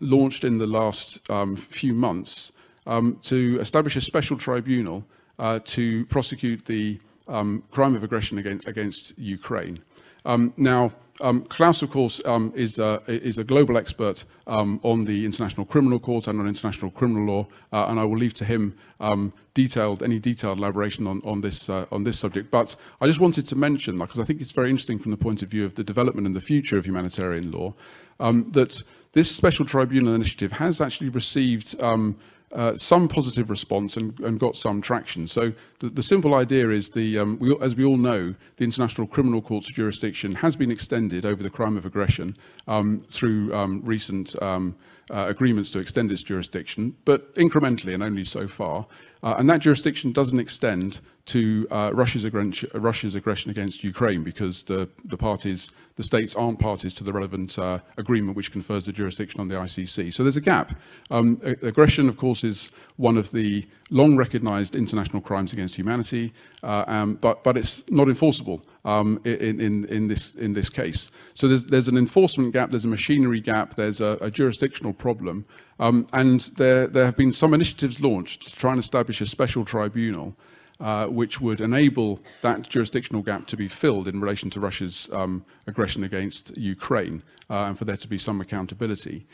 launched 0.00 0.44
in 0.44 0.58
the 0.58 0.66
last 0.66 1.20
um, 1.30 1.56
few 1.56 1.94
months 1.94 2.52
um, 2.86 3.18
to 3.22 3.58
establish 3.60 3.96
a 3.96 4.00
special 4.00 4.36
tribunal 4.36 5.04
uh, 5.38 5.58
to 5.64 6.04
prosecute 6.06 6.66
the 6.66 7.00
um, 7.28 7.62
crime 7.70 7.94
of 7.94 8.04
aggression 8.04 8.38
against, 8.38 8.68
against 8.68 9.18
Ukraine. 9.18 9.78
Um, 10.26 10.52
now, 10.56 10.92
um, 11.20 11.44
Claus, 11.44 11.82
of 11.82 11.90
course, 11.90 12.20
um, 12.24 12.52
is, 12.56 12.80
is 13.08 13.38
a 13.38 13.44
global 13.44 13.76
expert 13.76 14.24
um, 14.46 14.80
on 14.82 15.02
the 15.02 15.24
International 15.24 15.64
Criminal 15.64 15.98
Court 15.98 16.26
and 16.26 16.40
on 16.40 16.48
international 16.48 16.90
criminal 16.90 17.24
law, 17.24 17.46
uh, 17.72 17.86
and 17.88 18.00
I 18.00 18.04
will 18.04 18.18
leave 18.18 18.34
to 18.34 18.44
him 18.44 18.76
um, 19.00 19.32
detailed 19.54 20.02
any 20.02 20.18
detailed 20.18 20.58
elaboration 20.58 21.06
on, 21.06 21.22
on, 21.24 21.40
this, 21.40 21.70
uh, 21.70 21.86
on 21.92 22.02
this 22.02 22.18
subject. 22.18 22.50
But 22.50 22.74
I 23.00 23.06
just 23.06 23.20
wanted 23.20 23.46
to 23.46 23.56
mention, 23.56 23.96
because 23.96 24.18
I 24.18 24.24
think 24.24 24.40
it's 24.40 24.50
very 24.50 24.70
interesting 24.70 24.98
from 24.98 25.12
the 25.12 25.16
point 25.16 25.42
of 25.42 25.48
view 25.48 25.64
of 25.64 25.76
the 25.76 25.84
development 25.84 26.26
and 26.26 26.34
the 26.34 26.40
future 26.40 26.78
of 26.78 26.84
humanitarian 26.84 27.52
law, 27.52 27.74
um, 28.18 28.50
that 28.52 28.82
this 29.14 29.34
special 29.34 29.64
tribunal 29.64 30.14
initiative 30.14 30.52
has 30.52 30.80
actually 30.80 31.08
received 31.08 31.80
um, 31.82 32.16
uh, 32.52 32.74
some 32.76 33.08
positive 33.08 33.50
response 33.50 33.96
and, 33.96 34.18
and, 34.20 34.38
got 34.38 34.54
some 34.54 34.80
traction. 34.80 35.26
So 35.26 35.52
the, 35.80 35.88
the 35.88 36.02
simple 36.02 36.34
idea 36.34 36.70
is, 36.70 36.90
the, 36.90 37.18
um, 37.18 37.36
we, 37.40 37.56
as 37.60 37.74
we 37.74 37.84
all 37.84 37.96
know, 37.96 38.32
the 38.58 38.64
International 38.64 39.08
Criminal 39.08 39.42
Court's 39.42 39.66
jurisdiction 39.72 40.32
has 40.34 40.54
been 40.54 40.70
extended 40.70 41.26
over 41.26 41.42
the 41.42 41.50
crime 41.50 41.76
of 41.76 41.84
aggression 41.84 42.36
um, 42.68 43.00
through 43.08 43.52
um, 43.52 43.82
recent 43.84 44.40
um, 44.40 44.76
uh, 45.10 45.26
agreements 45.28 45.70
to 45.72 45.80
extend 45.80 46.12
its 46.12 46.22
jurisdiction, 46.22 46.94
but 47.04 47.34
incrementally 47.34 47.92
and 47.92 48.02
only 48.04 48.24
so 48.24 48.46
far. 48.46 48.86
Uh, 49.24 49.34
and 49.38 49.50
that 49.50 49.60
jurisdiction 49.60 50.12
doesn't 50.12 50.38
extend 50.38 51.00
to 51.26 51.66
uh, 51.70 51.90
Russia's, 51.94 52.24
aggression, 52.24 52.68
Russia's 52.74 53.14
aggression 53.14 53.50
against 53.50 53.82
Ukraine 53.82 54.22
because 54.22 54.62
the, 54.64 54.88
the 55.06 55.16
parties, 55.16 55.70
the 55.96 56.02
states 56.02 56.34
aren't 56.34 56.58
parties 56.58 56.92
to 56.94 57.04
the 57.04 57.12
relevant 57.12 57.58
uh, 57.58 57.78
agreement 57.96 58.36
which 58.36 58.52
confers 58.52 58.84
the 58.84 58.92
jurisdiction 58.92 59.40
on 59.40 59.48
the 59.48 59.54
ICC. 59.54 60.12
So 60.12 60.22
there's 60.22 60.36
a 60.36 60.42
gap. 60.42 60.78
Um, 61.10 61.40
aggression, 61.62 62.10
of 62.10 62.18
course, 62.18 62.44
is 62.44 62.70
one 62.96 63.16
of 63.16 63.30
the 63.30 63.66
long 63.90 64.16
recognized 64.16 64.76
international 64.76 65.22
crimes 65.22 65.54
against 65.54 65.76
humanity, 65.76 66.34
uh, 66.62 66.84
um, 66.86 67.14
but, 67.14 67.42
but 67.42 67.56
it's 67.56 67.82
not 67.90 68.08
enforceable 68.08 68.62
um, 68.84 69.18
in, 69.24 69.60
in, 69.60 69.84
in, 69.86 70.08
this, 70.08 70.34
in 70.34 70.52
this 70.52 70.68
case. 70.68 71.10
So 71.32 71.48
there's, 71.48 71.64
there's 71.64 71.88
an 71.88 71.96
enforcement 71.96 72.52
gap, 72.52 72.70
there's 72.70 72.84
a 72.84 72.88
machinery 72.88 73.40
gap, 73.40 73.76
there's 73.76 74.02
a, 74.02 74.18
a 74.20 74.30
jurisdictional 74.30 74.92
problem, 74.92 75.46
um, 75.78 76.06
and 76.12 76.40
there, 76.58 76.86
there 76.86 77.06
have 77.06 77.16
been 77.16 77.32
some 77.32 77.54
initiatives 77.54 77.98
launched 77.98 78.42
to 78.46 78.56
try 78.56 78.72
and 78.72 78.78
establish 78.78 79.22
a 79.22 79.26
special 79.26 79.64
tribunal 79.64 80.36
uh, 80.80 81.06
which 81.06 81.40
would 81.40 81.60
enable 81.60 82.20
that 82.42 82.68
jurisdictional 82.68 83.22
gap 83.22 83.46
to 83.46 83.56
be 83.56 83.68
filled 83.68 84.08
in 84.08 84.20
relation 84.20 84.50
to 84.50 84.60
Russia's 84.60 85.08
um, 85.12 85.44
aggression 85.66 86.04
against 86.04 86.56
Ukraine 86.56 87.22
uh, 87.50 87.64
and 87.64 87.78
for 87.78 87.84
there 87.84 87.96
to 87.96 88.08
be 88.08 88.18
some 88.18 88.40
accountability. 88.40 89.26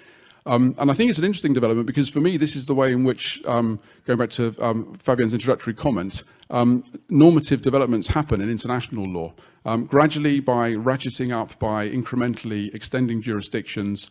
Um, 0.47 0.75
and 0.79 0.91
I 0.91 0.95
think 0.95 1.11
it's 1.11 1.19
an 1.19 1.25
interesting 1.25 1.53
development 1.53 1.87
because 1.87 2.09
for 2.09 2.21
me, 2.21 2.37
this 2.39 2.57
is 2.57 2.65
the 2.65 2.75
way 2.75 2.93
in 2.93 3.05
which, 3.05 3.43
um, 3.47 3.79
going 4.07 4.19
back 4.19 4.31
to 4.31 4.55
um, 4.65 4.95
Fabian's 4.95 5.35
introductory 5.35 5.75
comment, 5.75 6.25
um, 6.49 6.83
normative 7.11 7.61
developments 7.63 8.09
happen 8.09 8.41
in 8.41 8.49
international 8.49 9.05
law. 9.05 9.33
Um, 9.67 9.85
gradually, 9.85 10.41
by 10.41 10.73
ratcheting 10.73 11.31
up, 11.33 11.59
by 11.59 11.89
incrementally 11.91 12.75
extending 12.75 13.21
jurisdictions, 13.21 14.11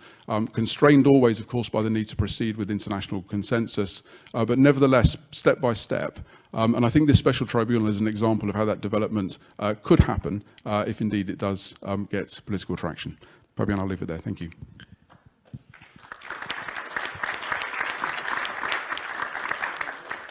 constrained 0.54 1.08
always, 1.08 1.40
of 1.40 1.48
course, 1.48 1.70
by 1.70 1.82
the 1.82 1.90
need 1.90 2.08
to 2.10 2.16
proceed 2.16 2.56
with 2.58 2.70
international 2.70 3.24
consensus, 3.24 4.04
uh, 4.36 4.46
but 4.46 4.60
nevertheless, 4.60 5.18
step 5.32 5.60
by 5.60 5.74
step. 5.74 6.20
And 6.54 6.86
I 6.86 6.90
think 6.90 7.08
this 7.08 7.20
special 7.20 7.46
tribunal 7.46 7.88
is 7.88 8.00
an 8.00 8.08
example 8.08 8.50
of 8.50 8.56
how 8.56 8.66
that 8.66 8.82
development 8.82 9.38
uh, 9.60 9.76
could 9.84 10.00
happen 10.00 10.44
uh, 10.66 10.84
if 10.88 11.02
indeed 11.02 11.30
it 11.30 11.38
does 11.38 11.76
get 12.10 12.42
political 12.46 12.76
traction. 12.76 13.18
Fabian, 13.56 13.80
I'll 13.80 13.88
leave 13.88 14.02
it 14.02 14.08
there. 14.08 14.20
Thank 14.20 14.42
you. 14.42 14.52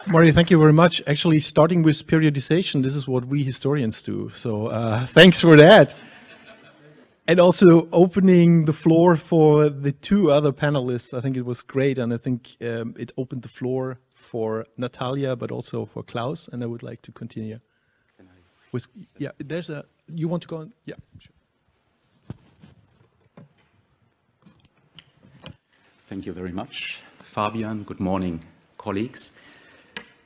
Mario, 0.09 0.31
thank 0.31 0.49
you 0.49 0.57
very 0.57 0.73
much. 0.73 1.03
Actually, 1.05 1.39
starting 1.39 1.83
with 1.83 2.07
periodization, 2.07 2.81
this 2.81 2.95
is 2.95 3.07
what 3.07 3.25
we 3.25 3.43
historians 3.43 4.01
do. 4.01 4.31
So 4.33 4.67
uh, 4.67 5.05
thanks 5.17 5.39
for 5.39 5.55
that. 5.57 5.93
And 7.27 7.39
also 7.39 7.87
opening 7.91 8.65
the 8.65 8.73
floor 8.73 9.17
for 9.17 9.69
the 9.69 9.91
two 9.91 10.31
other 10.31 10.51
panelists. 10.51 11.15
I 11.15 11.21
think 11.21 11.37
it 11.37 11.45
was 11.45 11.61
great. 11.61 11.99
And 11.99 12.11
I 12.11 12.17
think 12.17 12.57
um, 12.59 12.95
it 12.97 13.11
opened 13.17 13.43
the 13.43 13.49
floor 13.49 13.99
for 14.19 14.65
Natalia, 14.77 15.35
but 15.35 15.51
also 15.51 15.85
for 15.85 16.03
Claus. 16.03 16.49
And 16.51 16.63
I 16.63 16.67
would 16.67 16.83
like 16.83 17.01
to 17.03 17.11
continue. 17.11 17.59
With, 18.71 18.87
yeah, 19.17 19.31
there's 19.39 19.71
a, 19.71 19.83
you 20.13 20.27
want 20.27 20.43
to 20.43 20.47
go 20.47 20.57
on? 20.57 20.73
Yeah, 20.85 20.95
sure. 21.17 21.33
Thank 26.07 26.25
you 26.25 26.33
very 26.33 26.51
much, 26.51 27.01
Fabian. 27.23 27.83
Good 27.83 27.99
morning, 27.99 28.43
colleagues 28.77 29.33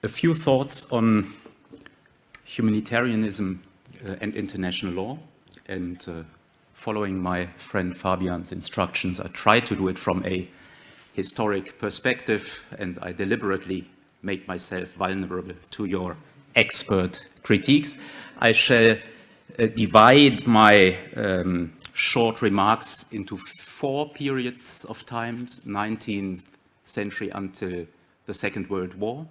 a 0.03 0.09
few 0.09 0.35
thoughts 0.35 0.91
on 0.91 1.33
humanitarianism 2.43 3.61
uh, 4.05 4.15
and 4.19 4.35
international 4.35 4.93
law. 4.93 5.17
And 5.67 6.05
uh, 6.09 6.23
following 6.73 7.17
my 7.17 7.45
friend 7.55 7.95
Fabian's 7.97 8.51
instructions, 8.51 9.21
I 9.21 9.27
try 9.29 9.61
to 9.61 9.75
do 9.75 9.87
it 9.87 9.97
from 9.97 10.23
a 10.25 10.47
historic 11.13 11.77
perspective, 11.77 12.65
and 12.79 12.99
I 13.01 13.11
deliberately 13.11 13.87
make 14.21 14.47
myself 14.47 14.93
vulnerable 14.93 15.55
to 15.71 15.85
your 15.85 16.17
expert 16.55 17.25
critiques. 17.43 17.97
I 18.39 18.51
shall 18.51 18.97
uh, 19.59 19.67
divide 19.67 20.47
my 20.47 20.97
um, 21.15 21.73
short 21.93 22.41
remarks 22.41 23.05
into 23.11 23.37
four 23.37 24.09
periods 24.09 24.85
of 24.85 25.05
times 25.05 25.61
19th 25.67 26.41
century 26.83 27.29
until 27.29 27.85
the 28.25 28.33
Second 28.33 28.69
World 28.69 28.93
War, 28.95 29.25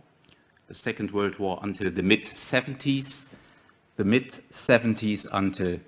the 0.68 0.74
Second 0.74 1.10
World 1.10 1.38
War 1.38 1.58
until 1.62 1.90
the 1.90 2.02
mid 2.02 2.22
70s, 2.22 3.28
the 3.96 4.04
mid 4.04 4.28
70s 4.28 5.26
until 5.32 5.78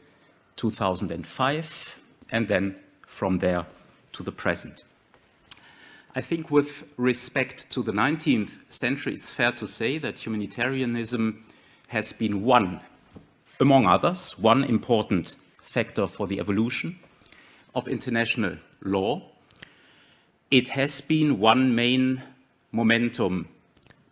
2005, 0.57 1.99
and 2.31 2.49
then 2.49 2.77
from 3.07 3.39
there 3.39 3.67
to 4.13 4.23
the 4.23 4.33
present. 4.33 4.85
I 6.17 6.21
think 6.21 6.49
with 6.49 6.95
respect 6.97 7.71
to 7.71 7.83
the 7.83 7.91
19th 7.91 8.59
century, 8.69 9.15
it's 9.15 9.31
fair 9.31 9.51
to 9.51 9.67
say 9.67 9.99
that 9.99 10.17
humanitarianism 10.25 11.45
has 11.89 12.13
been 12.13 12.45
one, 12.45 12.81
among 13.59 13.87
others, 13.87 14.39
one 14.39 14.63
important 14.63 15.35
factor 15.61 16.07
for 16.07 16.29
the 16.29 16.39
evolution 16.39 17.01
of 17.75 17.89
international 17.89 18.57
law. 18.83 19.23
It 20.53 20.69
has 20.69 21.01
been 21.01 21.41
one 21.41 21.75
main 21.75 22.23
momentum 22.71 23.49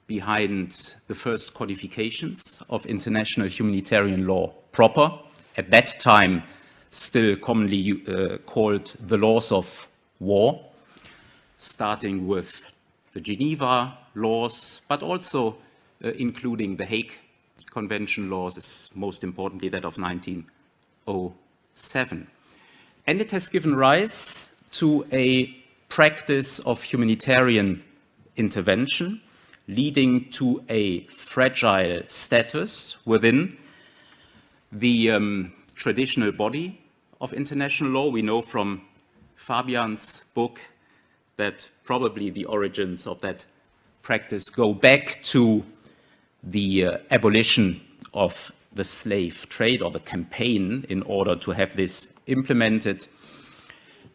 behind 0.09 0.97
the 1.07 1.15
first 1.15 1.55
codifications 1.55 2.61
of 2.69 2.85
international 2.87 3.47
humanitarian 3.47 4.27
law 4.27 4.49
proper, 4.73 5.09
at 5.57 5.71
that 5.71 6.01
time 6.01 6.43
still 6.91 7.37
commonly 7.37 8.03
uh, 8.09 8.39
called 8.39 8.97
the 9.07 9.17
laws 9.17 9.53
of 9.53 9.87
war, 10.19 10.72
starting 11.63 12.27
with 12.27 12.67
the 13.13 13.21
Geneva 13.21 13.97
laws, 14.15 14.81
but 14.89 15.03
also 15.03 15.57
uh, 16.05 16.09
including 16.19 16.77
the 16.77 16.85
Hague 16.85 17.13
Convention 17.71 18.29
laws, 18.31 18.59
is 18.59 18.91
most 18.95 19.25
importantly 19.25 19.69
that 19.69 19.85
of 19.85 19.97
1907. 19.97 22.27
And 23.07 23.21
it 23.21 23.31
has 23.31 23.49
given 23.49 23.77
rise 23.77 24.57
to 24.73 25.07
a 25.13 25.47
practice 25.89 26.59
of 26.61 26.83
humanitarian 26.83 27.83
intervention, 28.37 29.21
leading 29.69 30.31
to 30.31 30.65
a 30.69 31.05
fragile 31.07 32.03
status 32.09 32.97
within 33.07 33.57
the 34.73 35.11
um, 35.11 35.53
traditional 35.75 36.33
body 36.33 36.81
of 37.21 37.33
international 37.33 37.91
law. 37.91 38.09
We 38.09 38.23
know 38.23 38.43
from 38.43 38.83
Fabian's 39.37 40.25
book 40.35 40.61
that 41.43 41.69
probably 41.83 42.31
the 42.31 42.45
origins 42.45 43.05
of 43.07 43.21
that 43.21 43.45
practice 44.03 44.49
go 44.49 44.73
back 44.73 45.21
to 45.25 45.65
the 46.45 46.87
uh, 46.87 46.99
abolition 47.11 47.81
of 48.15 48.53
the 48.75 48.85
slave 48.85 49.49
trade 49.49 49.83
or 49.83 49.91
the 49.91 50.01
campaign 50.01 50.85
in 50.89 51.03
order 51.03 51.35
to 51.35 51.51
have 51.51 51.75
this 51.75 52.15
implemented, 52.27 53.07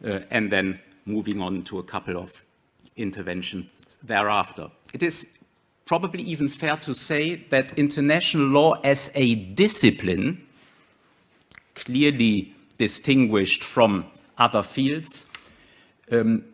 uh, 0.04 0.20
and 0.30 0.50
then 0.50 0.80
moving 1.04 1.42
on 1.42 1.62
to 1.62 1.78
a 1.78 1.82
couple 1.82 2.16
of 2.16 2.42
interventions 2.96 3.98
thereafter. 4.02 4.70
It 4.94 5.02
is 5.02 5.28
probably 5.84 6.22
even 6.22 6.48
fair 6.48 6.76
to 6.76 6.94
say 6.94 7.36
that 7.50 7.78
international 7.78 8.46
law 8.46 8.72
as 8.84 9.10
a 9.14 9.34
discipline, 9.34 10.46
clearly 11.74 12.54
distinguished 12.78 13.62
from 13.62 14.06
other 14.38 14.62
fields, 14.62 15.26
um, 16.10 16.44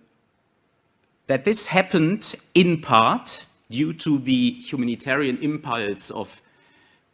that 1.27 1.45
this 1.45 1.67
happened 1.67 2.37
in 2.55 2.81
part 2.81 3.47
due 3.71 3.93
to 3.93 4.19
the 4.19 4.53
humanitarian 4.53 5.39
impulse 5.39 6.11
of 6.11 6.41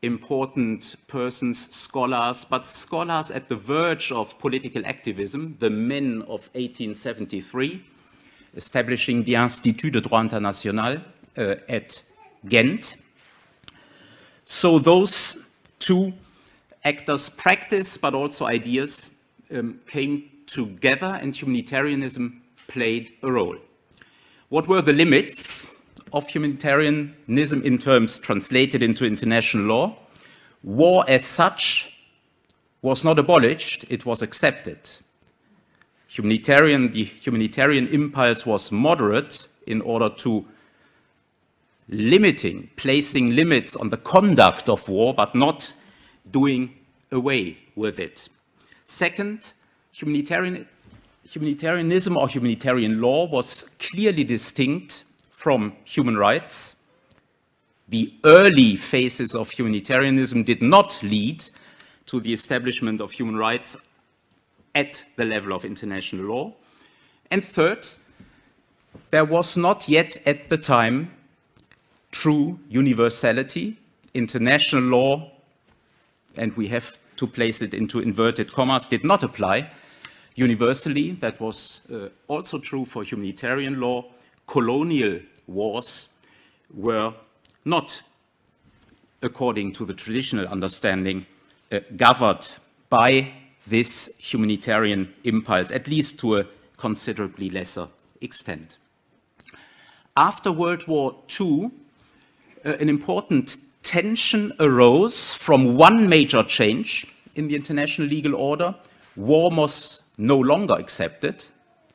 important 0.03 0.97
persons, 1.07 1.75
scholars, 1.75 2.45
but 2.45 2.67
scholars 2.67 3.31
at 3.31 3.49
the 3.49 3.55
verge 3.55 4.11
of 4.11 4.39
political 4.39 4.85
activism, 4.87 5.57
the 5.59 5.71
men 5.71 6.23
of 6.23 6.49
1873, 6.55 7.85
establishing 8.57 9.23
the 9.25 9.35
Institut 9.35 9.93
de 9.93 10.01
droit 10.01 10.25
international 10.25 10.97
uh, 11.37 11.55
at 11.69 12.03
Ghent. 12.49 12.97
So 14.45 14.79
those 14.79 15.45
two 15.79 16.13
actors' 16.85 17.29
practice, 17.29 17.97
but 17.97 18.15
also 18.15 18.47
ideas, 18.47 19.23
um, 19.55 19.81
came 19.87 20.31
together 20.47 21.19
and 21.21 21.37
humanitarianism 21.37 22.43
played 22.67 23.13
a 23.23 23.31
role. 23.31 23.57
What 24.51 24.67
were 24.67 24.83
the 24.83 24.93
limits 24.93 25.69
of 26.13 26.29
humanitarianism 26.29 27.63
in 27.63 27.79
terms 27.79 28.19
translated 28.19 28.83
into 28.83 29.05
international 29.05 29.65
law? 29.65 29.97
War 30.65 31.05
as 31.07 31.25
such 31.25 32.03
was 32.83 33.05
not 33.05 33.21
abolished, 33.21 33.85
it 33.89 34.05
was 34.05 34.23
accepted. 34.23 34.91
Humanitarian, 36.09 36.91
the 36.91 37.05
humanitarian 37.05 37.87
impulse 37.87 38.45
was 38.45 38.73
moderate 38.73 39.47
in 39.69 39.81
order 39.83 40.09
to 40.17 40.45
limiting, 41.89 42.71
placing 42.75 43.37
limits 43.37 43.77
on 43.77 43.91
the 43.91 43.99
conduct 43.99 44.69
of 44.69 44.89
war, 44.89 45.15
but 45.15 45.33
not 45.33 45.73
doing 46.29 46.75
away 47.13 47.57
with 47.77 48.01
it. 48.01 48.29
Second, 48.85 49.53
humanitarian 49.93 50.67
humanitarianism 51.31 52.17
or 52.17 52.29
humanitarian 52.29 53.01
law 53.01 53.25
was 53.27 53.65
clearly 53.79 54.25
distinct 54.25 55.05
from 55.31 55.73
human 55.85 56.17
rights. 56.17 56.77
The 57.89 58.13
early 58.25 58.75
phases 58.75 59.37
of 59.37 59.49
humanitarianism 59.51 60.43
did 60.43 60.61
not 60.61 61.01
lead 61.05 61.45
to 62.07 62.21
the 62.21 62.33
establishment 62.33 63.01
of 63.01 63.13
human 63.13 63.37
rights 63.37 63.77
at 64.75 65.05
the 65.17 65.25
level 65.25 65.53
of 65.53 65.65
international 65.65 66.27
law. 66.27 66.53
And 67.31 67.45
third, 67.45 67.87
there 69.11 69.25
was 69.25 69.57
not 69.57 69.89
yet 69.89 70.17
at 70.27 70.49
the 70.49 70.57
time 70.57 71.13
true 72.11 72.59
universality. 72.69 73.77
International 74.15 74.83
law, 74.83 75.31
and 76.37 76.57
we 76.57 76.67
have 76.69 76.99
to 77.17 77.27
place 77.29 77.63
it 77.63 77.73
into 77.73 78.01
inverted 78.01 78.53
commas, 78.53 78.89
did 78.89 79.05
not 79.05 79.23
apply 79.23 79.71
universally. 80.41 81.13
That 81.13 81.39
was 81.41 81.83
uh, 81.93 82.09
also 82.27 82.59
true 82.59 82.85
for 82.85 83.05
humanitarian 83.05 83.79
law. 83.79 84.07
Colonial 84.47 85.21
wars 85.47 86.09
were 86.75 87.13
not, 87.65 88.03
according 89.23 89.73
to 89.73 89.85
the 89.85 89.95
traditional 89.95 90.47
understanding, 90.49 91.27
uh, 91.71 91.81
governed 91.97 92.57
by 92.89 93.33
this 93.67 94.17
humanitarian 94.19 95.13
impulse, 95.25 95.71
at 95.71 95.87
least 95.87 96.19
to 96.21 96.39
a 96.39 96.47
considerably 96.77 97.51
lesser 97.51 97.89
extent. 98.21 98.79
After 100.17 100.51
World 100.51 100.89
War 100.89 101.17
II, 101.41 101.71
uh, 102.65 102.71
an 102.81 102.89
important 102.89 103.59
tension 103.83 104.53
arose 104.59 105.33
from 105.33 105.77
one 105.77 106.09
major 106.09 106.43
change 106.43 107.07
in 107.35 107.49
the 107.49 107.55
international 107.55 108.09
legal 108.09 108.35
order. 108.35 108.75
War 109.17 109.51
was 109.51 110.00
no 110.21 110.39
longer 110.39 110.75
accepted. 110.75 111.45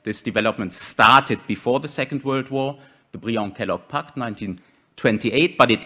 This 0.04 0.22
development 0.22 0.74
started 0.74 1.40
before 1.48 1.80
the 1.80 1.88
Second 1.88 2.24
World 2.24 2.50
War, 2.50 2.78
the 3.12 3.18
Briand-Kellogg 3.18 3.88
Pact, 3.88 4.18
1928, 4.18 5.58
but 5.58 5.72
it 5.72 5.86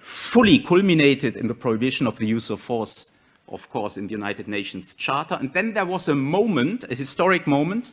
fully 0.00 0.58
culminated 0.58 1.36
in 1.36 1.48
the 1.48 1.54
prohibition 1.54 2.06
of 2.06 2.16
the 2.18 2.26
use 2.26 2.50
of 2.50 2.60
force, 2.60 3.10
of 3.48 3.68
course, 3.70 3.96
in 3.96 4.06
the 4.06 4.12
United 4.12 4.46
Nations 4.46 4.94
Charter. 4.94 5.36
And 5.40 5.52
then 5.52 5.72
there 5.72 5.86
was 5.86 6.08
a 6.08 6.14
moment, 6.14 6.84
a 6.90 6.94
historic 6.94 7.46
moment, 7.46 7.92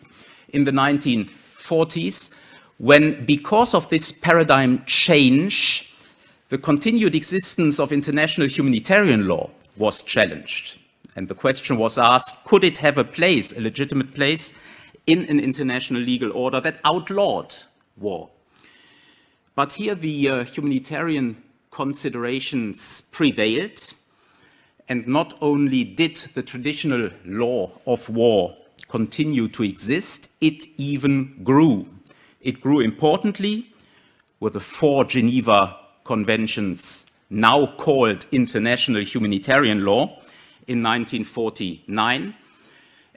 in 0.49 0.65
the 0.65 0.71
1940s, 0.71 2.31
when, 2.77 3.23
because 3.25 3.73
of 3.73 3.89
this 3.89 4.11
paradigm 4.11 4.83
change, 4.85 5.93
the 6.49 6.57
continued 6.57 7.15
existence 7.15 7.79
of 7.79 7.93
international 7.93 8.47
humanitarian 8.47 9.27
law 9.27 9.49
was 9.77 10.03
challenged. 10.03 10.80
And 11.15 11.27
the 11.27 11.35
question 11.35 11.77
was 11.77 11.97
asked, 11.97 12.45
could 12.45 12.63
it 12.63 12.77
have 12.77 12.97
a 12.97 13.03
place, 13.03 13.51
a 13.51 13.61
legitimate 13.61 14.13
place, 14.13 14.53
in 15.07 15.25
an 15.25 15.39
international 15.39 16.01
legal 16.01 16.31
order 16.31 16.61
that 16.61 16.79
outlawed 16.85 17.53
war? 17.97 18.29
But 19.55 19.73
here 19.73 19.95
the 19.95 20.29
uh, 20.29 20.43
humanitarian 20.45 21.43
considerations 21.71 23.01
prevailed, 23.01 23.93
and 24.87 25.05
not 25.07 25.37
only 25.41 25.83
did 25.83 26.15
the 26.33 26.43
traditional 26.43 27.09
law 27.25 27.71
of 27.85 28.07
war 28.09 28.55
continue 28.87 29.47
to 29.49 29.63
exist, 29.63 30.29
it 30.41 30.65
even 30.77 31.43
grew. 31.43 31.87
It 32.41 32.61
grew 32.61 32.79
importantly 32.79 33.71
with 34.39 34.53
the 34.53 34.59
four 34.59 35.05
Geneva 35.05 35.77
Conventions, 36.03 37.05
now 37.29 37.67
called 37.77 38.25
international 38.31 39.03
humanitarian 39.03 39.85
law, 39.85 40.19
in 40.67 40.83
1949. 40.83 42.35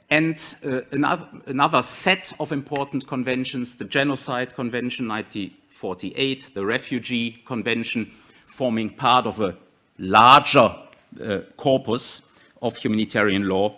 And 0.09 0.55
uh, 0.63 0.81
another, 0.91 1.27
another, 1.47 1.81
set 1.81 2.33
of 2.39 2.51
important 2.51 3.07
conventions, 3.07 3.75
the 3.75 3.85
Genocide 3.85 4.53
Convention 4.53 5.07
1948, 5.07 6.51
the 6.53 6.65
Refugee 6.65 7.41
Convention, 7.45 8.11
forming 8.45 8.89
part 8.89 9.25
of 9.25 9.41
a 9.41 9.55
larger 9.97 10.75
uh, 11.23 11.39
corpus 11.57 12.21
of 12.61 12.77
humanitarian 12.77 13.47
law, 13.47 13.75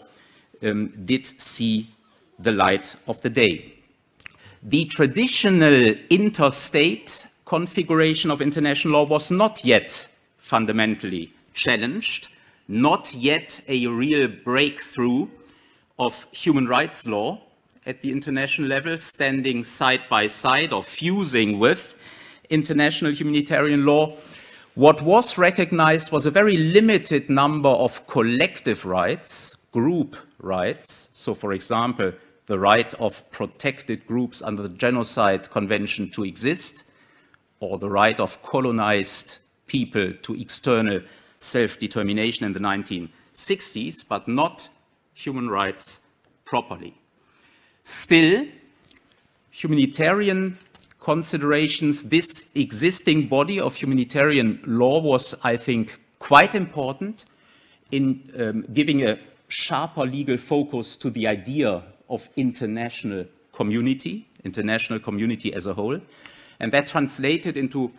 um, 0.63 0.87
did 1.05 1.25
see 1.39 1.87
the 2.39 2.51
light 2.51 2.95
of 3.07 3.21
the 3.21 3.29
day. 3.29 3.73
The 4.63 4.85
traditional 4.85 5.93
interstate 6.09 7.27
configuration 7.45 8.31
of 8.31 8.41
international 8.41 8.93
law 8.95 9.05
was 9.05 9.31
not 9.31 9.63
yet 9.63 10.07
fundamentally 10.37 11.31
challenged, 11.53 12.29
not 12.67 13.13
yet 13.13 13.61
a 13.67 13.87
real 13.87 14.27
breakthrough 14.27 15.27
of 15.99 16.27
human 16.31 16.67
rights 16.67 17.07
law 17.07 17.41
at 17.85 18.01
the 18.01 18.11
international 18.11 18.67
level, 18.67 18.97
standing 18.97 19.63
side 19.63 20.01
by 20.09 20.27
side 20.27 20.73
or 20.73 20.83
fusing 20.83 21.57
with 21.59 21.95
international 22.49 23.11
humanitarian 23.11 23.85
law. 23.85 24.15
What 24.75 25.01
was 25.01 25.37
recognized 25.37 26.11
was 26.11 26.25
a 26.25 26.31
very 26.31 26.57
limited 26.57 27.29
number 27.29 27.69
of 27.69 28.05
collective 28.07 28.85
rights, 28.85 29.55
group 29.71 30.15
rights. 30.39 31.09
So, 31.13 31.33
for 31.33 31.53
example, 31.53 32.11
the 32.45 32.59
right 32.59 32.93
of 32.95 33.29
protected 33.31 34.05
groups 34.05 34.41
under 34.41 34.63
the 34.63 34.69
Genocide 34.69 35.49
Convention 35.49 36.09
to 36.11 36.23
exist, 36.23 36.83
or 37.59 37.77
the 37.77 37.89
right 37.89 38.19
of 38.19 38.41
colonized 38.43 39.39
people 39.65 40.13
to 40.13 40.35
external 40.35 41.01
self-determination 41.37 42.45
in 42.45 42.53
the 42.53 42.59
1960s, 42.59 44.07
but 44.07 44.27
not 44.27 44.69
human 45.13 45.49
rights 45.49 46.01
properly. 46.45 46.93
Still, 47.83 48.45
humanitarian 49.51 50.57
considerations, 50.99 52.03
this 52.03 52.51
existing 52.55 53.27
body 53.27 53.59
of 53.59 53.75
humanitarian 53.75 54.59
law 54.65 54.99
was, 54.99 55.33
I 55.43 55.57
think, 55.57 55.99
quite 56.19 56.53
important 56.53 57.25
in 57.91 58.29
um, 58.37 58.65
giving 58.73 59.07
a 59.07 59.17
sharper 59.47 60.05
legal 60.05 60.37
focus 60.37 60.95
to 60.97 61.09
the 61.09 61.27
idea 61.27 61.83
of 62.09 62.27
international 62.35 63.25
community, 63.53 64.27
international 64.43 64.99
community 64.99 65.53
as 65.53 65.67
a 65.67 65.73
whole. 65.73 65.99
And 66.59 66.71
that 66.73 66.87
translated 66.87 67.57
into 67.57 67.91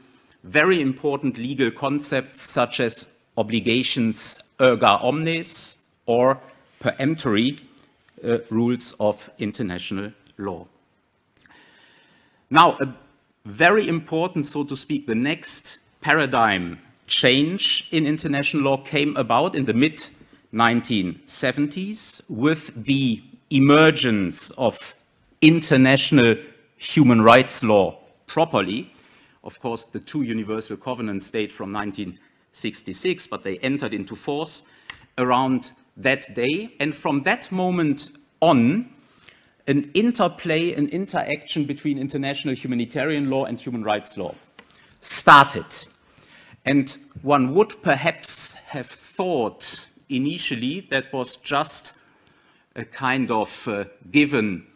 very 0.45 0.81
important 0.81 1.39
legal 1.39 1.71
concepts 1.71 2.43
such 2.43 2.81
as 2.81 3.07
obligations 3.39 4.41
erga 4.59 5.03
omnes 5.03 5.77
or 6.07 6.39
peremptory 6.81 7.57
uh, 8.25 8.39
rules 8.51 8.95
of 8.99 9.31
international 9.39 10.13
law. 10.39 10.67
Now, 12.51 12.77
a 12.81 12.93
very 13.45 13.89
important, 13.89 14.47
so 14.47 14.65
to 14.65 14.77
speak, 14.77 15.07
the 15.07 15.15
next 15.15 15.79
paradigm 16.01 16.79
change 17.07 17.89
in 17.93 18.07
international 18.07 18.63
law 18.65 18.77
came 18.79 19.17
about 19.17 19.55
in 19.55 19.65
the 19.65 19.75
mid 19.75 20.09
1970s 20.53 22.23
with 22.29 22.85
the 22.85 23.23
emergence 23.51 24.51
of 24.53 24.95
international 25.43 26.35
human 26.77 27.23
rights 27.23 27.63
law 27.63 27.97
properly. 28.27 28.91
Of 29.45 29.61
course, 29.61 29.87
the 29.87 30.01
two 30.01 30.23
universal 30.23 30.77
covenants 30.77 31.31
date 31.31 31.53
from 31.53 31.73
1966, 32.53 33.27
but 33.27 33.43
they 33.43 33.59
entered 33.59 33.95
into 33.95 34.17
force 34.17 34.63
around 35.17 35.73
that 35.97 36.35
day. 36.35 36.75
And 36.81 36.95
from 36.95 37.23
that 37.23 37.51
moment 37.53 38.11
on, 38.41 38.93
an 39.67 39.91
interplay, 39.95 40.73
an 40.73 40.89
interaction 40.89 41.65
between 41.65 41.99
international 41.99 42.55
humanitarian 42.55 43.29
law 43.29 43.45
and 43.45 43.61
human 43.61 43.83
rights 43.83 44.17
law 44.17 44.35
started. 45.01 45.67
And 46.65 46.97
one 47.23 47.55
would 47.55 47.83
perhaps 47.83 48.55
have 48.55 48.87
thought 48.87 49.89
initially 50.09 50.87
that 50.91 51.13
was 51.13 51.37
just 51.37 51.93
a 52.75 52.85
kind 52.85 53.31
of 53.31 53.69
uh, 53.69 53.85
given 54.11 54.67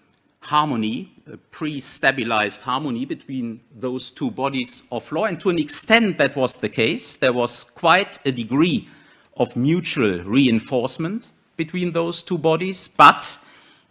harmony, 0.43 1.15
a 1.33 1.37
pre-stabilized 1.37 2.63
harmony 2.63 3.05
between 3.05 3.61
those 3.75 4.11
two 4.11 4.31
bodies 4.31 4.83
of 4.91 5.11
law. 5.13 5.25
And 5.25 5.41
to 5.41 5.51
an 5.51 5.59
extent 5.59 6.19
that 6.19 6.37
was 6.37 6.57
the 6.57 6.69
case. 6.69 7.17
There 7.17 7.33
was 7.33 7.65
quite 7.65 8.19
a 8.27 8.33
degree 8.33 8.89
of 9.37 9.57
mutual 9.57 10.23
reinforcement 10.25 11.31
between 11.57 11.93
those 11.93 12.23
two 12.23 12.39
bodies, 12.39 12.89
but 12.89 13.39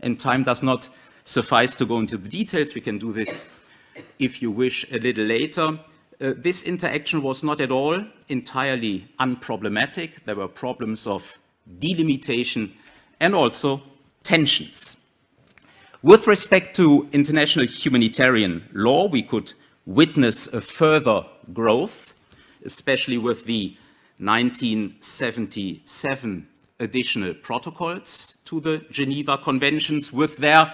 and 0.02 0.20
time 0.20 0.44
does 0.44 0.62
not 0.62 0.90
suffice 1.24 1.76
to 1.76 1.86
go 1.86 2.00
into 2.00 2.18
the 2.18 2.30
details. 2.30 2.76
We 2.76 2.82
can 2.82 2.98
do 2.98 3.14
this, 3.14 3.42
if 4.20 4.42
you 4.42 4.52
wish, 4.52 4.92
a 4.92 5.00
little 5.00 5.26
later. 5.26 5.80
Uh, 6.20 6.34
this 6.38 6.64
interaction 6.64 7.22
was 7.22 7.44
not 7.44 7.62
at 7.62 7.72
all 7.72 8.04
entirely 8.30 9.08
unproblematic. 9.20 10.24
There 10.26 10.36
were 10.36 10.48
problems 10.48 11.08
of 11.08 11.38
delimitation 11.80 12.74
and 13.20 13.36
also 13.36 13.82
tensions. 14.24 14.98
With 16.04 16.26
respect 16.26 16.76
to 16.78 17.08
international 17.14 17.68
humanitarian 17.68 18.68
law, 18.74 19.08
we 19.08 19.22
could 19.22 19.54
witness 19.86 20.48
a 20.48 20.60
further 20.60 21.24
growth, 21.54 22.16
especially 22.66 23.20
with 23.20 23.46
the 23.46 23.78
1977 24.18 26.48
additional 26.80 27.36
protocols 27.36 28.36
to 28.46 28.60
the 28.60 28.80
Geneva 28.90 29.38
Conventions 29.38 30.12
with 30.12 30.38
their, 30.38 30.74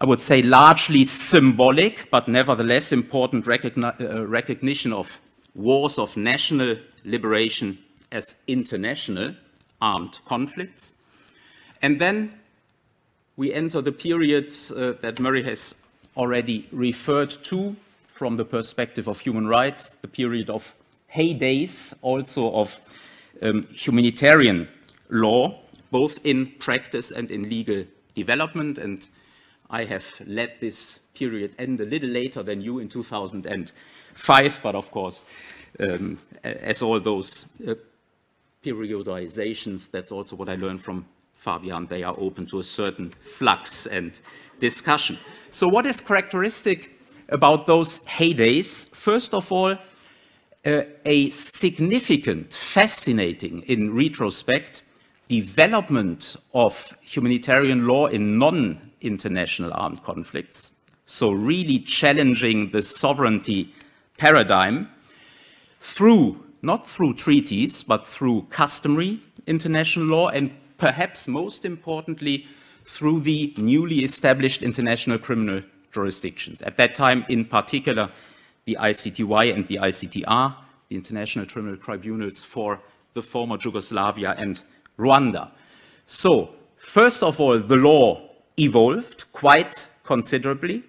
I 0.00 0.04
would 0.04 0.20
say, 0.20 0.42
largely 0.42 1.04
symbolic, 1.04 2.10
but 2.10 2.26
nevertheless 2.26 2.90
important 2.90 3.44
recogni 3.44 3.92
uh, 4.00 4.26
recognition 4.26 4.92
of 4.92 5.20
wars 5.54 6.00
of 6.00 6.16
national 6.16 6.78
liberation 7.04 7.78
as 8.10 8.34
international 8.48 9.36
armed 9.80 10.18
conflicts. 10.26 10.94
And 11.80 12.00
then 12.00 12.40
we 13.36 13.52
enter 13.52 13.80
the 13.80 13.92
period 13.92 14.52
uh, 14.74 14.92
that 15.02 15.20
Murray 15.20 15.42
has 15.42 15.74
already 16.16 16.66
referred 16.72 17.30
to 17.44 17.76
from 18.08 18.36
the 18.36 18.44
perspective 18.44 19.08
of 19.08 19.20
human 19.20 19.46
rights, 19.46 19.90
the 20.00 20.08
period 20.08 20.48
of 20.48 20.74
heydays 21.14 21.92
also 22.00 22.52
of 22.54 22.80
um, 23.42 23.62
humanitarian 23.64 24.66
law, 25.10 25.58
both 25.90 26.18
in 26.24 26.46
practice 26.58 27.10
and 27.10 27.30
in 27.30 27.48
legal 27.48 27.84
development. 28.14 28.78
And 28.78 29.06
I 29.68 29.84
have 29.84 30.06
let 30.26 30.60
this 30.60 31.00
period 31.14 31.54
end 31.58 31.80
a 31.80 31.84
little 31.84 32.08
later 32.08 32.42
than 32.42 32.62
you 32.62 32.78
in 32.78 32.88
2005, 32.88 34.60
but 34.62 34.74
of 34.74 34.90
course, 34.90 35.26
um, 35.78 36.18
as 36.42 36.80
all 36.80 36.98
those 37.00 37.46
uh, 37.68 37.74
periodizations, 38.64 39.90
that's 39.90 40.10
also 40.10 40.36
what 40.36 40.48
I 40.48 40.54
learned 40.54 40.82
from 40.82 41.04
Fabian, 41.36 41.86
they 41.86 42.02
are 42.02 42.14
open 42.18 42.46
to 42.46 42.58
a 42.58 42.62
certain 42.62 43.10
flux 43.20 43.86
and 43.86 44.20
discussion. 44.58 45.18
So 45.50 45.68
what 45.68 45.86
is 45.86 46.00
characteristic 46.00 46.98
about 47.28 47.66
those 47.66 48.00
heydays? 48.00 48.88
First 48.88 49.34
of 49.34 49.52
all, 49.52 49.76
uh, 50.66 50.82
a 51.04 51.30
significant, 51.30 52.52
fascinating 52.52 53.62
in 53.62 53.94
retrospect, 53.94 54.82
development 55.28 56.36
of 56.54 56.92
humanitarian 57.00 57.86
law 57.86 58.06
in 58.06 58.38
non-international 58.38 59.72
armed 59.74 60.02
conflicts. 60.02 60.72
So 61.04 61.30
really 61.30 61.78
challenging 61.78 62.70
the 62.70 62.82
sovereignty 62.82 63.72
paradigm 64.18 64.88
through, 65.80 66.44
not 66.62 66.86
through 66.86 67.14
treaties, 67.14 67.84
but 67.84 68.04
through 68.04 68.46
customary 68.50 69.20
international 69.46 70.06
law 70.06 70.28
and 70.28 70.50
perhaps 70.76 71.28
most 71.28 71.64
importantly 71.64 72.46
through 72.84 73.20
the 73.20 73.52
newly 73.56 74.04
established 74.04 74.62
international 74.62 75.18
criminal 75.18 75.62
jurisdictions. 75.92 76.62
At 76.62 76.76
that 76.76 76.94
time, 76.94 77.24
in 77.28 77.44
particular, 77.44 78.10
the 78.64 78.76
ICTY 78.80 79.54
and 79.54 79.66
the 79.66 79.78
ICTR, 79.82 80.54
the 80.88 80.96
International 80.96 81.46
Criminal 81.46 81.76
Tribunals 81.76 82.44
for 82.44 82.80
the 83.14 83.22
former 83.22 83.56
Yugoslavia 83.62 84.34
and 84.38 84.60
Rwanda. 84.98 85.50
So, 86.04 86.50
first 86.76 87.22
of 87.22 87.40
all, 87.40 87.58
the 87.58 87.76
law 87.76 88.28
evolved 88.58 89.26
quite 89.32 89.88
considerably. 90.04 90.82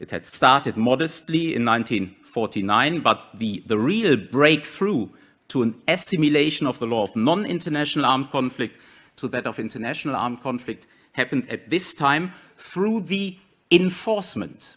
It 0.00 0.10
had 0.10 0.26
started 0.26 0.76
modestly 0.76 1.54
in 1.54 1.64
1949, 1.64 3.00
but 3.00 3.30
the, 3.34 3.62
the 3.66 3.78
real 3.78 4.16
breakthrough 4.16 5.08
to 5.48 5.62
an 5.62 5.80
assimilation 5.88 6.66
of 6.66 6.78
the 6.78 6.86
law 6.86 7.04
of 7.04 7.16
non-international 7.16 8.04
armed 8.04 8.30
conflict 8.30 8.78
to 9.18 9.28
that 9.28 9.46
of 9.46 9.58
international 9.58 10.16
armed 10.16 10.40
conflict 10.40 10.86
happened 11.12 11.48
at 11.50 11.68
this 11.68 11.94
time 11.94 12.32
through 12.56 13.00
the 13.02 13.36
enforcement 13.70 14.76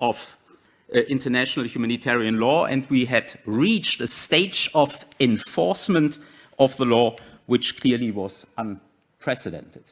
of 0.00 0.36
uh, 0.94 0.98
international 1.00 1.66
humanitarian 1.66 2.40
law, 2.40 2.64
and 2.64 2.88
we 2.90 3.04
had 3.04 3.38
reached 3.46 4.00
a 4.00 4.06
stage 4.06 4.70
of 4.74 5.04
enforcement 5.20 6.18
of 6.58 6.76
the 6.76 6.84
law 6.84 7.16
which 7.46 7.80
clearly 7.80 8.10
was 8.10 8.46
unprecedented. 8.58 9.84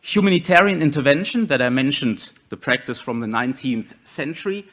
Humanitarian 0.00 0.82
intervention 0.82 1.46
that 1.46 1.60
I 1.60 1.68
mentioned, 1.68 2.30
the 2.48 2.56
practice 2.56 3.00
from 3.00 3.20
the 3.20 3.26
19th 3.26 3.94
century, 4.04 4.66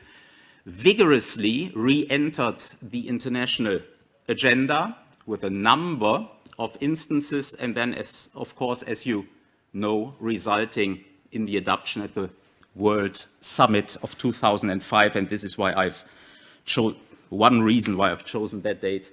vigorously 0.66 1.72
re-entered 1.76 2.64
the 2.82 3.08
international 3.08 3.80
agenda 4.28 4.96
with 5.26 5.44
a 5.44 5.50
number 5.50 6.28
of 6.60 6.78
instances, 6.82 7.54
and 7.56 7.76
then, 7.76 7.94
as, 7.94 8.30
of 8.36 8.56
course, 8.56 8.84
as 8.84 9.06
you 9.06 9.28
know, 9.74 10.14
resulting 10.20 11.04
in 11.32 11.46
the 11.46 11.58
adoption 11.58 12.02
at 12.02 12.14
the 12.14 12.30
World 12.76 13.28
Summit 13.40 13.98
of 14.02 14.18
2005, 14.18 15.16
and 15.16 15.30
this 15.30 15.44
is 15.44 15.58
why 15.58 15.74
I've 15.74 16.04
chosen 16.66 17.00
one 17.30 17.62
reason 17.62 17.98
why 17.98 18.12
I've 18.12 18.26
chosen 18.26 18.62
that 18.62 18.82
date 18.82 19.12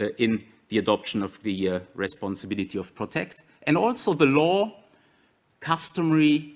uh, 0.00 0.08
in 0.18 0.42
the 0.68 0.78
adoption 0.78 1.22
of 1.22 1.42
the 1.42 1.68
uh, 1.68 1.80
responsibility 1.94 2.78
of 2.78 2.94
protect, 2.94 3.44
and 3.66 3.76
also 3.76 4.12
the 4.12 4.26
law, 4.26 4.72
customary 5.60 6.54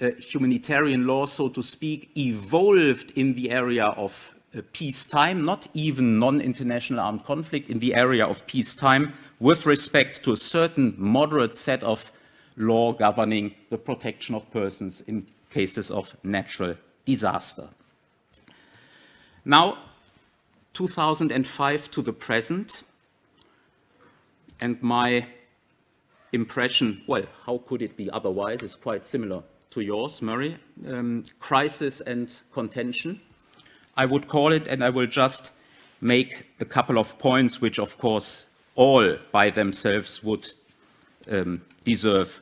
uh, 0.00 0.10
humanitarian 0.18 1.06
law, 1.06 1.26
so 1.26 1.48
to 1.48 1.62
speak, 1.62 2.10
evolved 2.16 3.12
in 3.16 3.34
the 3.34 3.50
area 3.50 3.86
of 3.86 4.34
uh, 4.56 4.60
peacetime, 4.72 5.44
not 5.44 5.68
even 5.74 6.18
non-international 6.18 7.00
armed 7.00 7.24
conflict, 7.24 7.68
in 7.68 7.78
the 7.78 7.94
area 7.94 8.26
of 8.26 8.46
peacetime, 8.46 9.12
with 9.40 9.66
respect 9.66 10.22
to 10.24 10.32
a 10.32 10.36
certain 10.36 10.94
moderate 10.96 11.56
set 11.56 11.82
of 11.82 12.10
law 12.56 12.92
governing 12.92 13.54
the 13.70 13.78
protection 13.78 14.34
of 14.34 14.50
persons 14.50 15.02
in 15.06 15.26
cases 15.50 15.90
of 15.90 16.16
natural 16.22 16.74
disaster. 17.04 17.68
Now, 19.44 19.78
2005 20.72 21.90
to 21.90 22.02
the 22.02 22.12
present, 22.12 22.82
and 24.60 24.82
my 24.82 25.26
impression, 26.32 27.02
well, 27.06 27.24
how 27.44 27.58
could 27.66 27.82
it 27.82 27.96
be 27.96 28.10
otherwise, 28.10 28.62
is 28.62 28.74
quite 28.74 29.06
similar 29.06 29.42
to 29.70 29.82
yours, 29.82 30.22
Murray, 30.22 30.56
um, 30.86 31.22
crisis 31.38 32.00
and 32.00 32.34
contention. 32.52 33.20
I 33.96 34.06
would 34.06 34.26
call 34.26 34.52
it, 34.52 34.66
and 34.66 34.82
I 34.82 34.90
will 34.90 35.06
just 35.06 35.52
make 36.00 36.46
a 36.60 36.64
couple 36.64 36.98
of 36.98 37.18
points, 37.18 37.60
which 37.60 37.78
of 37.78 37.98
course 37.98 38.46
all 38.76 39.16
by 39.32 39.50
themselves 39.50 40.22
would 40.22 40.46
um, 41.30 41.62
deserve 41.84 42.40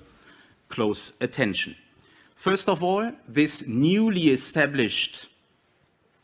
close 0.68 1.12
attention. 1.20 1.74
First 2.36 2.68
of 2.68 2.82
all, 2.82 3.10
this 3.26 3.66
newly 3.66 4.28
established 4.28 5.28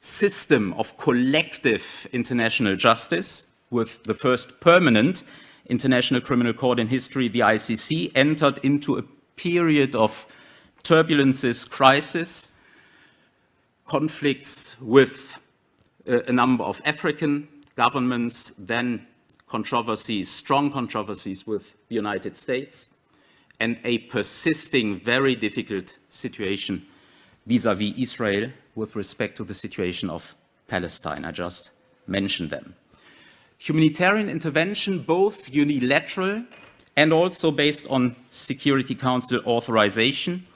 system 0.00 0.74
of 0.74 0.96
collective 0.98 2.06
international 2.12 2.76
justice, 2.76 3.46
with 3.70 4.02
the 4.04 4.14
first 4.14 4.60
permanent 4.60 5.24
International 5.68 6.20
Criminal 6.20 6.52
Court 6.52 6.80
in 6.80 6.88
history, 6.88 7.28
the 7.28 7.40
ICC, 7.40 8.10
entered 8.14 8.58
into 8.62 8.98
a 8.98 9.02
period 9.36 9.94
of 9.94 10.26
turbulences, 10.82 11.68
crisis, 11.68 12.50
conflicts 13.86 14.80
with 14.80 15.36
uh, 16.08 16.22
a 16.22 16.32
number 16.32 16.64
of 16.64 16.82
African 16.84 17.48
governments, 17.76 18.52
then 18.58 19.06
controversies, 19.50 20.30
strong 20.30 20.70
controversies 20.70 21.46
with 21.46 21.74
the 21.88 21.96
United 21.96 22.36
States, 22.36 22.88
and 23.58 23.78
a 23.84 23.98
persisting, 23.98 24.98
very 24.98 25.34
difficult 25.34 25.98
situation 26.08 26.86
vis-à-vis 27.46 27.92
Israel 27.98 28.50
with 28.76 28.94
respect 28.96 29.36
to 29.36 29.44
the 29.44 29.52
situation 29.52 30.08
of 30.08 30.34
Palestine. 30.68 31.24
I 31.24 31.32
just 31.32 31.72
mentioned 32.06 32.50
them. 32.50 32.74
Humanitarian 33.58 34.28
intervention, 34.30 35.00
both 35.00 35.52
unilateral 35.52 36.44
and 36.96 37.12
also 37.12 37.50
based 37.50 37.86
on 37.88 38.16
Security 38.30 38.94
Council 38.94 39.40
authorization, 39.46 40.46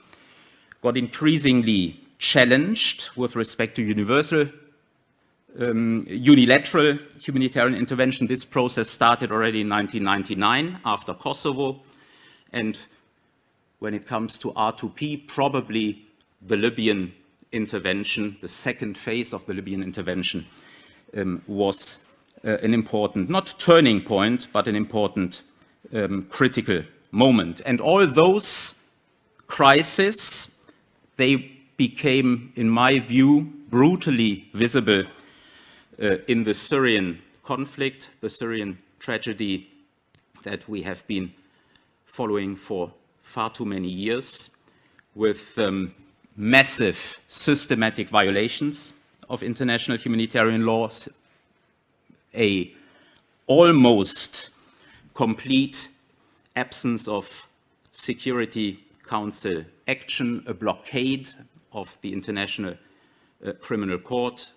got 0.81 0.97
increasingly 0.97 1.99
challenged 2.17 3.09
with 3.15 3.35
respect 3.35 3.75
to 3.75 3.83
universal 3.83 4.47
um, 5.59 6.05
unilateral 6.07 6.97
humanitarian 7.21 7.77
intervention. 7.77 8.27
This 8.27 8.45
process 8.45 8.89
started 8.89 9.31
already 9.31 9.61
in 9.61 9.69
1999 9.69 10.79
after 10.85 11.13
Kosovo. 11.13 11.81
And 12.51 12.77
when 13.79 13.93
it 13.93 14.05
comes 14.05 14.37
to 14.39 14.51
R2P, 14.51 15.27
probably 15.27 16.05
the 16.41 16.57
Libyan 16.57 17.13
intervention, 17.51 18.37
the 18.41 18.47
second 18.47 18.97
phase 18.97 19.33
of 19.33 19.45
the 19.45 19.53
Libyan 19.53 19.81
intervention, 19.81 20.45
um, 21.15 21.41
was 21.47 21.99
uh, 22.43 22.57
an 22.57 22.73
important, 22.73 23.29
not 23.29 23.55
turning 23.57 24.01
point, 24.01 24.47
but 24.51 24.67
an 24.67 24.75
important 24.75 25.41
um, 25.93 26.23
critical 26.23 26.83
moment. 27.11 27.61
And 27.65 27.79
all 27.79 28.05
those 28.05 28.81
crises, 29.47 30.57
they 31.15 31.51
became, 31.77 32.51
in 32.55 32.69
my 32.69 32.99
view, 32.99 33.53
brutally 33.69 34.47
visible 34.53 35.03
in 35.97 36.43
the 36.43 36.53
Syrian 36.53 37.21
conflict, 37.43 38.09
the 38.21 38.29
Syrian 38.29 38.77
tragedy 38.99 39.69
that 40.43 40.67
we 40.67 40.81
have 40.83 41.05
been 41.07 41.33
following 42.05 42.55
for 42.55 42.91
far 43.21 43.49
too 43.49 43.65
many 43.65 43.89
years, 43.89 44.49
with 45.15 45.57
um, 45.57 45.93
massive 46.35 47.19
systematic 47.27 48.09
violations 48.09 48.93
of 49.29 49.41
international 49.41 49.97
humanitarian 49.97 50.65
laws, 50.65 51.09
a 52.35 52.73
almost 53.47 54.49
complete 55.13 55.89
absence 56.55 57.07
of 57.07 57.47
Security 57.91 58.79
Council 59.07 59.63
action, 59.87 60.43
a 60.47 60.53
blockade 60.53 61.29
of 61.71 61.97
the 62.01 62.11
International 62.11 62.75
uh, 63.45 63.53
Criminal 63.61 63.97
Court, 63.97 64.53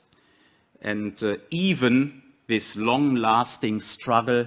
and 0.82 1.22
uh, 1.22 1.36
even 1.50 2.22
this 2.46 2.76
long-lasting 2.76 3.80
struggle 3.80 4.46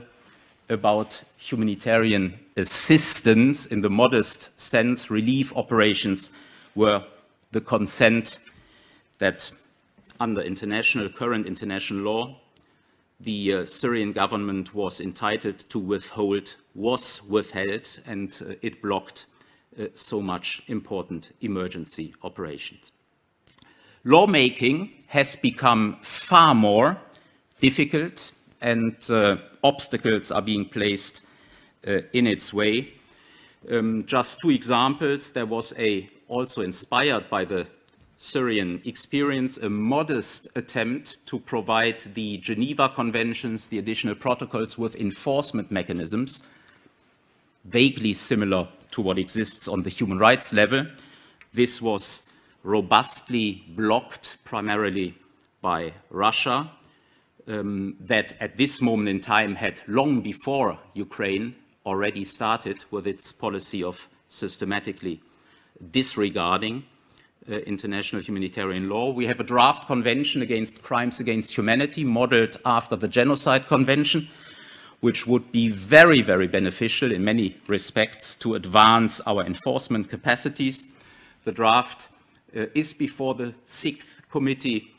about 0.70 1.24
humanitarian 1.38 2.39
assistance 2.58 3.67
in 3.67 3.82
the 3.82 3.89
modest 3.89 4.60
sense, 4.60 5.10
relief 5.10 5.56
operations, 5.56 6.32
were 6.76 7.04
the 7.52 7.62
consent 7.62 8.39
that 9.17 9.52
under 10.20 10.41
international, 10.41 11.10
current 11.10 11.46
international 11.46 12.02
law, 12.02 12.36
the 13.20 13.54
uh, 13.54 13.65
Syrian 13.65 14.13
government 14.13 14.74
was 14.74 15.02
entitled 15.02 15.60
to 15.70 15.80
withhold, 15.80 16.56
was 16.74 17.22
withheld, 17.24 18.00
and 18.08 18.41
uh, 18.41 18.54
it 18.62 18.82
blocked 18.82 19.28
uh, 19.80 19.86
so 19.94 20.22
much 20.22 20.63
important 20.67 21.32
emergency 21.41 22.13
operations. 22.24 22.91
Lawmaking 24.04 24.92
has 25.08 25.36
become 25.36 25.98
far 26.02 26.56
more 26.56 26.98
difficult 27.60 28.32
and 28.62 28.96
uh, 29.12 29.38
obstacles 29.64 30.32
are 30.32 30.42
being 30.42 30.66
placed 30.66 31.22
uh, 31.88 32.00
in 32.14 32.26
its 32.26 32.54
way. 32.54 32.94
Um, 33.70 34.04
just 34.06 34.40
two 34.42 34.50
examples. 34.50 35.32
There 35.34 35.46
was 35.46 35.74
a, 35.78 36.10
also 36.28 36.64
inspired 36.64 37.30
by 37.30 37.46
the 37.46 37.68
Syrian 38.18 38.82
experience, 38.86 39.58
a 39.58 39.70
modest 39.70 40.48
attempt 40.56 41.26
to 41.28 41.40
provide 41.40 42.00
the 42.14 42.38
Geneva 42.38 42.90
Conventions, 42.90 43.68
the 43.68 43.80
additional 43.80 44.16
protocols 44.16 44.78
with 44.78 44.96
enforcement 44.96 45.72
mechanisms, 45.72 46.44
vaguely 47.66 48.14
similar 48.14 48.68
to 48.92 49.02
what 49.02 49.18
exists 49.18 49.68
on 49.68 49.82
the 49.84 49.90
human 49.90 50.18
rights 50.18 50.54
level. 50.54 50.86
This 51.54 51.82
was 51.82 52.24
robustly 52.63 53.63
blocked 53.69 54.38
primarily 54.45 55.15
by 55.62 55.93
Russia, 56.10 56.71
um, 57.47 57.95
that 58.00 58.34
at 58.39 58.58
this 58.58 58.82
moment 58.82 59.10
in 59.10 59.19
time 59.19 59.56
had 59.56 59.82
long 59.88 60.21
before 60.21 60.78
Ukraine 60.93 61.56
already 61.86 62.24
started 62.24 62.86
with 62.91 63.08
its 63.08 63.32
policy 63.32 63.84
of 63.84 64.08
systematically 64.28 65.21
disregarding 65.89 66.84
uh, 67.50 67.56
international 67.56 68.21
humanitarian 68.21 68.88
law. 68.88 69.12
We 69.12 69.26
have 69.26 69.39
a 69.39 69.43
draft 69.43 69.88
convention 69.88 70.41
against 70.41 70.84
crimes 70.84 71.19
against 71.19 71.58
humanity 71.58 72.04
modeled 72.04 72.58
after 72.65 72.95
the 72.95 73.08
Genocide 73.08 73.67
Convention, 73.67 74.28
which 75.00 75.26
would 75.26 75.52
be 75.52 75.67
very, 75.67 76.21
very 76.21 76.47
beneficial 76.47 77.12
in 77.12 77.24
many 77.24 77.58
respects 77.67 78.36
to 78.36 78.54
advance 78.54 79.21
our 79.21 79.43
enforcement 79.43 80.10
capacities. 80.10 80.88
The 81.43 81.52
draft 81.52 82.10
is 82.54 82.94
before 82.94 83.36
the 83.36 83.54
sixth 83.66 84.22
committee 84.30 84.92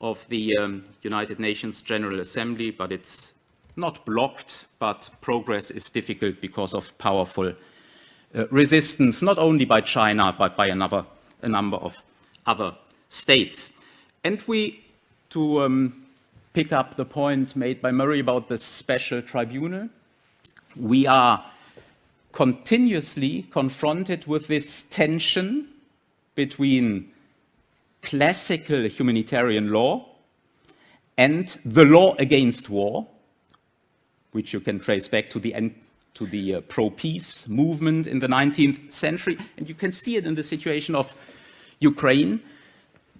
of 0.00 0.26
the 0.28 0.56
um, 0.56 0.84
United 1.02 1.38
Nations 1.38 1.82
General 1.82 2.20
Assembly, 2.20 2.70
but 2.70 2.92
it's 2.92 3.32
not 3.76 4.04
blocked, 4.04 4.66
but 4.78 5.10
progress 5.20 5.70
is 5.70 5.90
difficult 5.90 6.40
because 6.40 6.74
of 6.74 6.96
powerful 6.98 7.52
uh, 8.34 8.46
resistance, 8.48 9.22
not 9.22 9.38
only 9.38 9.64
by 9.64 9.80
China, 9.80 10.34
but 10.36 10.56
by 10.56 10.66
another, 10.68 11.04
a 11.42 11.48
number 11.48 11.76
of 11.76 12.02
other 12.46 12.74
states. 13.08 13.70
And 14.24 14.42
we, 14.46 14.84
to 15.30 15.62
um, 15.62 16.06
pick 16.52 16.72
up 16.72 16.96
the 16.96 17.04
point 17.04 17.56
made 17.56 17.80
by 17.80 17.90
Murray 17.90 18.20
about 18.20 18.48
the 18.48 18.58
special 18.58 19.22
tribunal, 19.22 19.88
we 20.76 21.06
are 21.06 21.44
continuously 22.32 23.42
confronted 23.50 24.26
with 24.26 24.46
this 24.46 24.84
tension 24.84 25.68
between 26.34 27.12
classical 28.02 28.88
humanitarian 28.88 29.70
law 29.70 30.06
and 31.18 31.58
the 31.64 31.84
law 31.84 32.14
against 32.18 32.70
war, 32.70 33.06
which 34.32 34.52
you 34.52 34.60
can 34.60 34.78
trace 34.78 35.08
back 35.08 35.28
to 35.30 35.38
the, 35.38 35.72
to 36.14 36.26
the 36.26 36.54
uh, 36.54 36.60
pro-peace 36.62 37.46
movement 37.48 38.06
in 38.06 38.18
the 38.18 38.26
19th 38.26 38.92
century. 38.92 39.36
And 39.56 39.68
you 39.68 39.74
can 39.74 39.92
see 39.92 40.16
it 40.16 40.26
in 40.26 40.34
the 40.34 40.42
situation 40.42 40.94
of 40.94 41.12
Ukraine. 41.80 42.40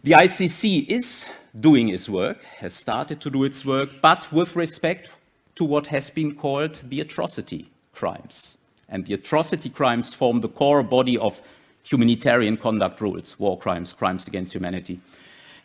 The 0.03 0.13
ICC 0.13 0.87
is 0.89 1.29
doing 1.59 1.91
its 1.91 2.09
work, 2.09 2.43
has 2.45 2.73
started 2.73 3.21
to 3.21 3.31
do 3.31 3.45
its 3.45 3.65
work, 3.65 3.91
but 4.01 4.33
with 4.33 4.57
respect 4.57 5.11
to 5.57 5.65
what 5.65 5.87
has 5.89 6.09
been 6.09 6.35
called 6.35 6.81
the 6.89 7.01
atrocity 7.01 7.71
crimes. 7.93 8.57
And 8.89 9.05
the 9.05 9.15
atrocity 9.15 9.69
crimes 9.69 10.15
form 10.15 10.41
the 10.41 10.49
core 10.49 10.83
body 10.83 11.19
of 11.19 11.41
humanitarian 11.85 12.57
conduct 12.57 13.01
rules, 13.01 13.39
war 13.39 13.59
crimes, 13.59 13.93
crimes 13.93 14.29
against 14.29 14.55
humanity, 14.55 15.01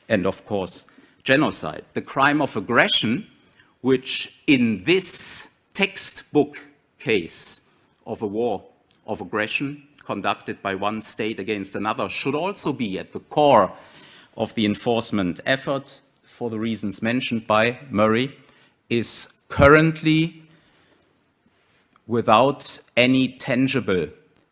and 0.09 0.25
of 0.25 0.45
course, 0.45 0.85
genocide. 1.23 1.83
The 1.93 2.01
crime 2.01 2.41
of 2.41 2.55
aggression, 2.55 3.27
which 3.81 4.41
in 4.47 4.83
this 4.83 5.55
textbook 5.73 6.65
case 6.99 7.61
of 8.05 8.21
a 8.21 8.27
war 8.27 8.63
of 9.07 9.21
aggression 9.21 9.83
conducted 10.03 10.61
by 10.61 10.75
one 10.75 11.01
state 11.01 11.39
against 11.39 11.75
another, 11.75 12.07
should 12.07 12.35
also 12.35 12.71
be 12.71 12.99
at 12.99 13.11
the 13.11 13.19
core 13.19 13.71
of 14.37 14.53
the 14.55 14.65
enforcement 14.65 15.39
effort 15.45 16.01
for 16.23 16.49
the 16.49 16.59
reasons 16.59 17.01
mentioned 17.01 17.47
by 17.47 17.79
Murray, 17.89 18.37
is 18.89 19.29
currently 19.47 20.43
without 22.07 22.79
any 22.97 23.29
tangible 23.29 24.07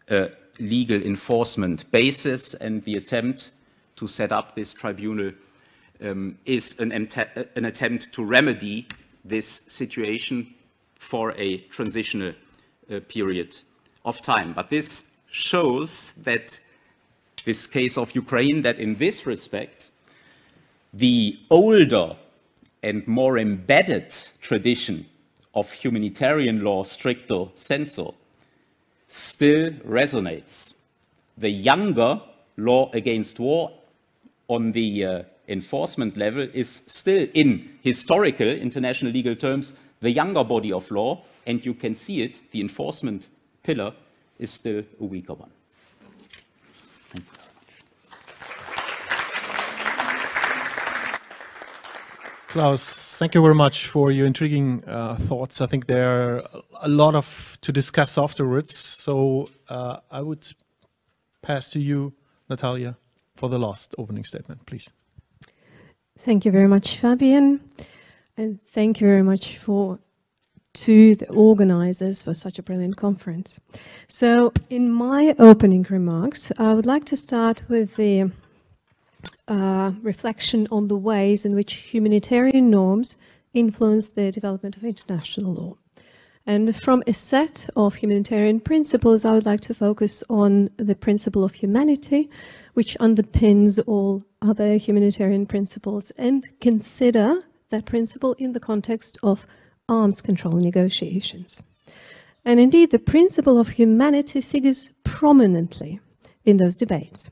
uh, 0.09 0.27
legal 0.59 1.01
enforcement 1.01 1.89
basis, 1.91 2.53
and 2.55 2.83
the 2.83 2.93
attempt 2.93 3.51
to 3.95 4.07
set 4.07 4.31
up 4.31 4.55
this 4.55 4.73
tribunal 4.73 5.31
um, 6.03 6.37
is 6.45 6.79
an, 6.79 6.91
an, 6.91 7.65
attempt 7.65 8.11
to 8.13 8.23
remedy 8.23 8.87
this 9.23 9.63
situation 9.67 10.53
for 10.99 11.31
a 11.37 11.57
transitional 11.69 12.33
uh, 12.91 12.99
period 13.07 13.55
of 14.05 14.21
time. 14.21 14.53
But 14.53 14.69
this 14.69 15.15
shows 15.29 16.13
that 16.23 16.59
this 17.45 17.67
case 17.67 17.97
of 17.97 18.13
Ukraine, 18.15 18.61
that 18.61 18.79
in 18.79 18.95
this 18.95 19.25
respect, 19.25 19.89
the 20.93 21.39
older 21.49 22.15
and 22.83 23.07
more 23.07 23.37
embedded 23.37 24.13
tradition 24.41 25.05
of 25.55 25.71
humanitarian 25.71 26.63
law 26.63 26.83
stricto 26.83 27.51
sensu 27.55 28.13
still 29.13 29.69
resonates. 29.85 30.73
The 31.37 31.49
younger 31.49 32.19
law 32.57 32.89
against 32.93 33.39
war 33.39 33.71
on 34.47 34.71
the 34.71 35.05
uh, 35.05 35.23
enforcement 35.47 36.17
level 36.17 36.47
is 36.53 36.81
still, 36.87 37.27
in 37.35 37.77
historical 37.81 38.47
international 38.47 39.11
legal 39.11 39.35
terms, 39.35 39.73
the 40.01 40.09
younger 40.09 40.43
body 40.43 40.73
of 40.73 40.89
law, 40.89 41.23
and 41.45 41.63
you 41.63 41.75
can 41.75 41.93
see 41.93 42.23
it, 42.23 42.39
the 42.51 42.59
enforcement 42.59 43.27
pillar 43.61 43.93
is 44.39 44.49
still 44.49 44.83
a 44.99 45.03
weaker 45.03 45.35
one. 45.35 45.51
Claus, 52.53 53.17
thank 53.17 53.33
you 53.33 53.41
very 53.41 53.55
much 53.55 53.87
for 53.87 54.11
your 54.11 54.27
intriguing 54.27 54.83
uh, 54.85 55.15
thoughts. 55.15 55.59
I 55.59 55.65
think 55.65 55.87
there 55.87 56.37
are 56.37 56.43
a 56.83 56.87
lot 56.87 57.15
of 57.15 57.57
to 57.61 57.71
discuss 57.71 58.15
afterwards. 58.15 58.77
So 58.77 59.49
uh, 59.69 60.01
I 60.11 60.21
would 60.21 60.45
pass 61.41 61.71
to 61.71 61.79
you, 61.79 62.13
Natalia, 62.51 62.95
for 63.35 63.49
the 63.49 63.57
last 63.57 63.95
opening 63.97 64.23
statement, 64.23 64.67
please. 64.67 64.87
Thank 66.19 66.45
you 66.45 66.51
very 66.51 66.67
much, 66.67 66.97
Fabian, 66.97 67.59
and 68.37 68.59
thank 68.67 69.01
you 69.01 69.07
very 69.07 69.23
much 69.23 69.57
for 69.57 69.97
to 70.73 71.15
the 71.15 71.29
organizers 71.29 72.21
for 72.21 72.35
such 72.35 72.59
a 72.59 72.61
brilliant 72.61 72.97
conference. 72.97 73.59
So, 74.07 74.53
in 74.69 74.91
my 74.91 75.33
opening 75.39 75.87
remarks, 75.89 76.51
I 76.59 76.75
would 76.75 76.85
like 76.85 77.05
to 77.05 77.17
start 77.17 77.63
with 77.67 77.95
the 77.95 78.29
uh, 79.47 79.91
reflection 80.01 80.67
on 80.71 80.87
the 80.87 80.97
ways 80.97 81.45
in 81.45 81.55
which 81.55 81.73
humanitarian 81.73 82.69
norms 82.69 83.17
influence 83.53 84.11
the 84.11 84.31
development 84.31 84.77
of 84.77 84.83
international 84.83 85.53
law. 85.53 85.77
And 86.45 86.75
from 86.75 87.03
a 87.07 87.13
set 87.13 87.69
of 87.75 87.95
humanitarian 87.95 88.59
principles, 88.59 89.23
I 89.23 89.31
would 89.31 89.45
like 89.45 89.61
to 89.61 89.73
focus 89.73 90.23
on 90.29 90.69
the 90.75 90.95
principle 90.95 91.43
of 91.43 91.53
humanity, 91.53 92.29
which 92.73 92.97
underpins 92.99 93.81
all 93.87 94.23
other 94.41 94.75
humanitarian 94.75 95.45
principles, 95.45 96.11
and 96.17 96.47
consider 96.59 97.41
that 97.69 97.85
principle 97.85 98.33
in 98.33 98.51
the 98.51 98.59
context 98.59 99.17
of 99.23 99.47
arms 99.87 100.21
control 100.21 100.53
negotiations. 100.53 101.63
And 102.43 102.59
indeed, 102.59 102.91
the 102.91 102.99
principle 102.99 103.57
of 103.57 103.69
humanity 103.69 104.41
figures 104.41 104.91
prominently 105.05 106.01
in 106.43 106.57
those 106.57 106.75
debates 106.75 107.31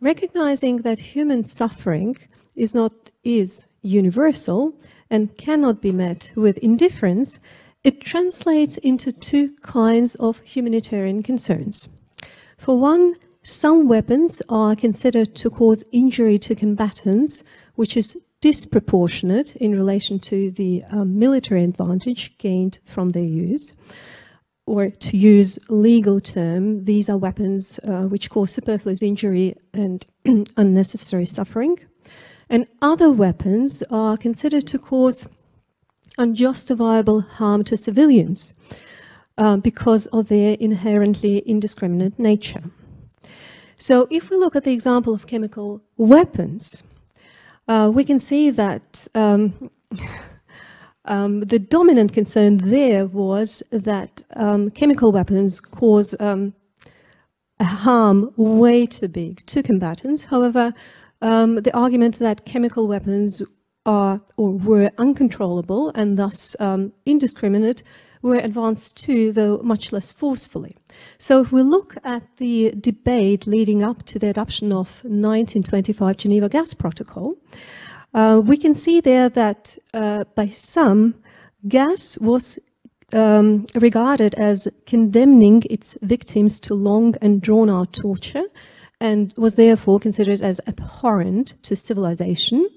recognizing 0.00 0.78
that 0.78 0.98
human 0.98 1.44
suffering 1.44 2.16
is 2.54 2.74
not 2.74 2.92
is 3.24 3.66
universal 3.82 4.74
and 5.10 5.36
cannot 5.36 5.80
be 5.80 5.92
met 5.92 6.30
with 6.34 6.58
indifference, 6.58 7.38
it 7.84 8.00
translates 8.00 8.76
into 8.78 9.12
two 9.12 9.54
kinds 9.62 10.14
of 10.16 10.40
humanitarian 10.40 11.22
concerns. 11.22 11.88
For 12.58 12.78
one, 12.78 13.14
some 13.42 13.86
weapons 13.86 14.42
are 14.48 14.74
considered 14.74 15.36
to 15.36 15.50
cause 15.50 15.84
injury 15.92 16.38
to 16.38 16.54
combatants, 16.54 17.44
which 17.76 17.96
is 17.96 18.16
disproportionate 18.40 19.54
in 19.56 19.72
relation 19.72 20.18
to 20.18 20.50
the 20.50 20.82
um, 20.90 21.18
military 21.18 21.62
advantage 21.62 22.36
gained 22.38 22.78
from 22.84 23.10
their 23.10 23.22
use 23.22 23.72
or 24.66 24.90
to 24.90 25.16
use 25.16 25.58
legal 25.68 26.20
term, 26.20 26.84
these 26.84 27.08
are 27.08 27.16
weapons 27.16 27.78
uh, 27.84 28.02
which 28.02 28.28
cause 28.30 28.50
superfluous 28.50 29.02
injury 29.02 29.54
and 29.72 30.06
unnecessary 30.56 31.26
suffering. 31.26 31.78
And 32.50 32.66
other 32.82 33.10
weapons 33.10 33.82
are 33.90 34.16
considered 34.16 34.66
to 34.68 34.78
cause 34.78 35.26
unjustifiable 36.18 37.20
harm 37.20 37.64
to 37.64 37.76
civilians 37.76 38.54
uh, 39.38 39.56
because 39.56 40.06
of 40.08 40.28
their 40.28 40.56
inherently 40.58 41.38
indiscriminate 41.46 42.18
nature. 42.18 42.62
So 43.78 44.08
if 44.10 44.30
we 44.30 44.36
look 44.36 44.56
at 44.56 44.64
the 44.64 44.72
example 44.72 45.12
of 45.12 45.26
chemical 45.26 45.82
weapons, 45.96 46.82
uh, 47.68 47.90
we 47.92 48.04
can 48.04 48.18
see 48.18 48.50
that 48.50 49.06
um, 49.14 49.70
Um, 51.06 51.40
the 51.40 51.58
dominant 51.58 52.12
concern 52.12 52.58
there 52.58 53.06
was 53.06 53.62
that 53.70 54.22
um, 54.34 54.70
chemical 54.70 55.12
weapons 55.12 55.60
cause 55.60 56.14
um, 56.20 56.52
harm 57.60 58.32
way 58.36 58.86
too 58.86 59.08
big 59.08 59.44
to 59.46 59.62
combatants. 59.62 60.24
However, 60.24 60.74
um, 61.22 61.56
the 61.56 61.74
argument 61.74 62.18
that 62.18 62.44
chemical 62.44 62.88
weapons 62.88 63.42
are 63.86 64.20
or 64.36 64.52
were 64.52 64.90
uncontrollable 64.98 65.92
and 65.94 66.18
thus 66.18 66.56
um, 66.58 66.92
indiscriminate 67.06 67.82
were 68.22 68.36
advanced 68.36 68.96
too, 68.96 69.32
though 69.32 69.58
much 69.62 69.92
less 69.92 70.12
forcefully. 70.12 70.76
So 71.18 71.40
if 71.40 71.52
we 71.52 71.62
look 71.62 71.96
at 72.02 72.24
the 72.38 72.74
debate 72.80 73.46
leading 73.46 73.84
up 73.84 74.04
to 74.06 74.18
the 74.18 74.28
adoption 74.28 74.72
of 74.72 74.88
1925 75.04 76.16
Geneva 76.16 76.48
Gas 76.48 76.74
Protocol, 76.74 77.34
uh, 78.14 78.40
we 78.44 78.56
can 78.56 78.74
see 78.74 79.00
there 79.00 79.28
that 79.28 79.76
uh, 79.94 80.24
by 80.34 80.48
some, 80.48 81.14
gas 81.68 82.18
was 82.18 82.58
um, 83.12 83.66
regarded 83.74 84.34
as 84.34 84.68
condemning 84.86 85.62
its 85.70 85.96
victims 86.02 86.60
to 86.60 86.74
long 86.74 87.14
and 87.20 87.40
drawn 87.42 87.70
out 87.70 87.92
torture 87.92 88.44
and 89.00 89.32
was 89.36 89.56
therefore 89.56 90.00
considered 90.00 90.40
as 90.40 90.60
abhorrent 90.66 91.54
to 91.62 91.76
civilization. 91.76 92.68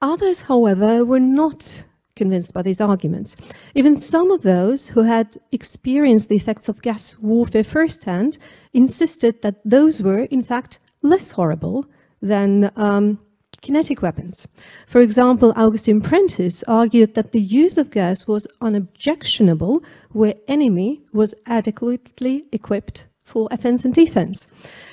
Others, 0.00 0.42
however, 0.42 1.04
were 1.04 1.20
not 1.20 1.84
convinced 2.14 2.54
by 2.54 2.62
these 2.62 2.80
arguments. 2.80 3.36
Even 3.74 3.96
some 3.96 4.30
of 4.30 4.42
those 4.42 4.88
who 4.88 5.02
had 5.02 5.36
experienced 5.50 6.28
the 6.28 6.36
effects 6.36 6.68
of 6.68 6.82
gas 6.82 7.18
warfare 7.18 7.64
firsthand 7.64 8.38
insisted 8.72 9.40
that 9.42 9.56
those 9.64 10.02
were, 10.02 10.24
in 10.24 10.42
fact, 10.42 10.78
less 11.02 11.30
horrible 11.30 11.86
than 12.20 12.70
um, 12.76 13.18
kinetic 13.62 14.02
weapons. 14.02 14.46
For 14.86 15.00
example, 15.00 15.52
Augustin 15.56 16.02
Prentiss 16.02 16.62
argued 16.68 17.14
that 17.14 17.32
the 17.32 17.40
use 17.40 17.78
of 17.78 17.90
gas 17.90 18.26
was 18.26 18.46
unobjectionable 18.60 19.82
where 20.10 20.34
enemy 20.48 21.00
was 21.12 21.34
adequately 21.46 22.44
equipped 22.52 23.06
for 23.24 23.48
offense 23.50 23.84
and 23.84 23.94
defense. 23.94 24.46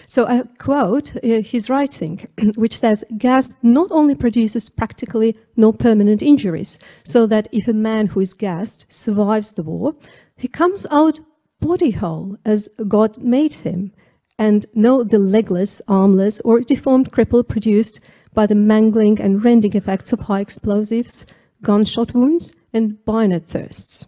So 0.07 0.25
I 0.25 0.43
quote 0.57 1.15
uh, 1.17 1.41
his 1.41 1.69
writing, 1.69 2.25
which 2.55 2.77
says, 2.77 3.03
gas 3.17 3.57
not 3.61 3.87
only 3.91 4.15
produces 4.15 4.69
practically 4.69 5.35
no 5.57 5.73
permanent 5.73 6.21
injuries, 6.21 6.79
so 7.03 7.27
that 7.27 7.47
if 7.51 7.67
a 7.67 7.73
man 7.73 8.07
who 8.07 8.21
is 8.21 8.33
gassed 8.33 8.85
survives 8.87 9.53
the 9.53 9.63
war, 9.63 9.93
he 10.37 10.47
comes 10.47 10.87
out 10.89 11.19
body 11.59 11.91
whole 11.91 12.37
as 12.45 12.69
God 12.87 13.21
made 13.21 13.53
him, 13.53 13.91
and 14.37 14.65
no 14.73 15.03
the 15.03 15.19
legless, 15.19 15.81
armless, 15.87 16.39
or 16.41 16.61
deformed 16.61 17.11
cripple 17.11 17.45
produced 17.45 17.99
by 18.33 18.45
the 18.45 18.55
mangling 18.55 19.19
and 19.21 19.43
rending 19.43 19.75
effects 19.75 20.13
of 20.13 20.19
high 20.19 20.39
explosives, 20.41 21.25
gunshot 21.61 22.13
wounds, 22.13 22.53
and 22.73 23.03
bayonet 23.05 23.45
thrusts. 23.45 24.05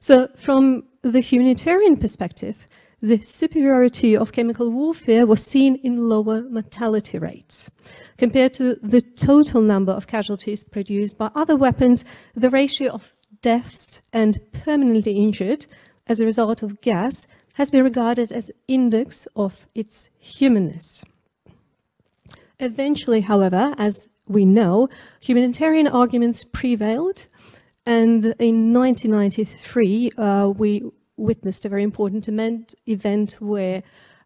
So, 0.00 0.28
from 0.36 0.84
the 1.02 1.20
humanitarian 1.20 1.96
perspective, 1.96 2.66
the 3.02 3.18
superiority 3.18 4.16
of 4.16 4.32
chemical 4.32 4.70
warfare 4.70 5.26
was 5.26 5.44
seen 5.44 5.76
in 5.76 6.08
lower 6.08 6.42
mortality 6.42 7.18
rates. 7.18 7.70
Compared 8.18 8.52
to 8.54 8.74
the 8.82 9.00
total 9.00 9.62
number 9.62 9.92
of 9.92 10.06
casualties 10.06 10.62
produced 10.62 11.16
by 11.16 11.30
other 11.34 11.56
weapons, 11.56 12.04
the 12.34 12.50
ratio 12.50 12.90
of 12.90 13.12
deaths 13.40 14.02
and 14.12 14.38
permanently 14.52 15.16
injured 15.16 15.66
as 16.06 16.20
a 16.20 16.26
result 16.26 16.62
of 16.62 16.80
gas 16.82 17.26
has 17.54 17.70
been 17.70 17.84
regarded 17.84 18.30
as 18.32 18.52
index 18.68 19.26
of 19.36 19.66
its 19.74 20.10
humanness. 20.18 21.02
Eventually, 22.60 23.20
however, 23.20 23.74
as 23.78 24.08
we 24.28 24.44
know, 24.44 24.88
humanitarian 25.20 25.88
arguments 25.88 26.44
prevailed, 26.44 27.26
and 27.86 28.26
in 28.38 28.72
1993 28.72 30.10
uh, 30.16 30.52
we 30.56 30.84
witnessed 31.16 31.64
a 31.64 31.68
very 31.68 31.82
important 31.82 32.28
event 32.86 33.36
where 33.40 33.82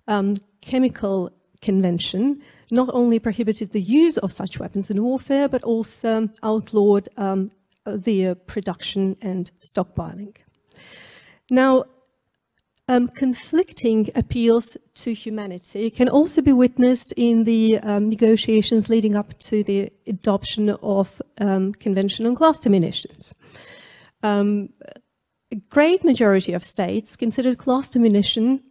um, 0.08 0.34
chemical 0.60 1.30
convention 1.62 2.42
not 2.70 2.90
only 2.92 3.18
prohibited 3.18 3.70
the 3.72 3.80
use 3.80 4.16
of 4.18 4.32
such 4.32 4.58
weapons 4.58 4.90
in 4.90 5.02
warfare, 5.02 5.48
but 5.48 5.62
also 5.62 6.28
outlawed 6.42 7.08
um, 7.16 7.50
the 7.86 8.34
production 8.46 9.16
and 9.22 9.50
stockpiling. 9.60 10.34
Now, 11.50 11.84
um, 12.88 13.08
conflicting 13.08 14.10
appeals 14.14 14.76
to 14.94 15.14
humanity 15.14 15.90
can 15.90 16.08
also 16.08 16.42
be 16.42 16.52
witnessed 16.52 17.12
in 17.16 17.44
the 17.44 17.78
um, 17.78 18.08
negotiations 18.08 18.90
leading 18.90 19.16
up 19.16 19.38
to 19.38 19.64
the 19.64 19.90
adoption 20.06 20.70
of 20.82 21.22
um, 21.38 21.72
Convention 21.72 22.26
on 22.26 22.34
Cluster 22.34 22.68
Munitions. 22.68 23.34
Um, 24.22 24.68
a 25.50 25.56
great 25.70 26.04
majority 26.04 26.52
of 26.52 26.64
states 26.64 27.16
considered 27.16 27.58
cluster 27.58 27.98
munition 27.98 28.62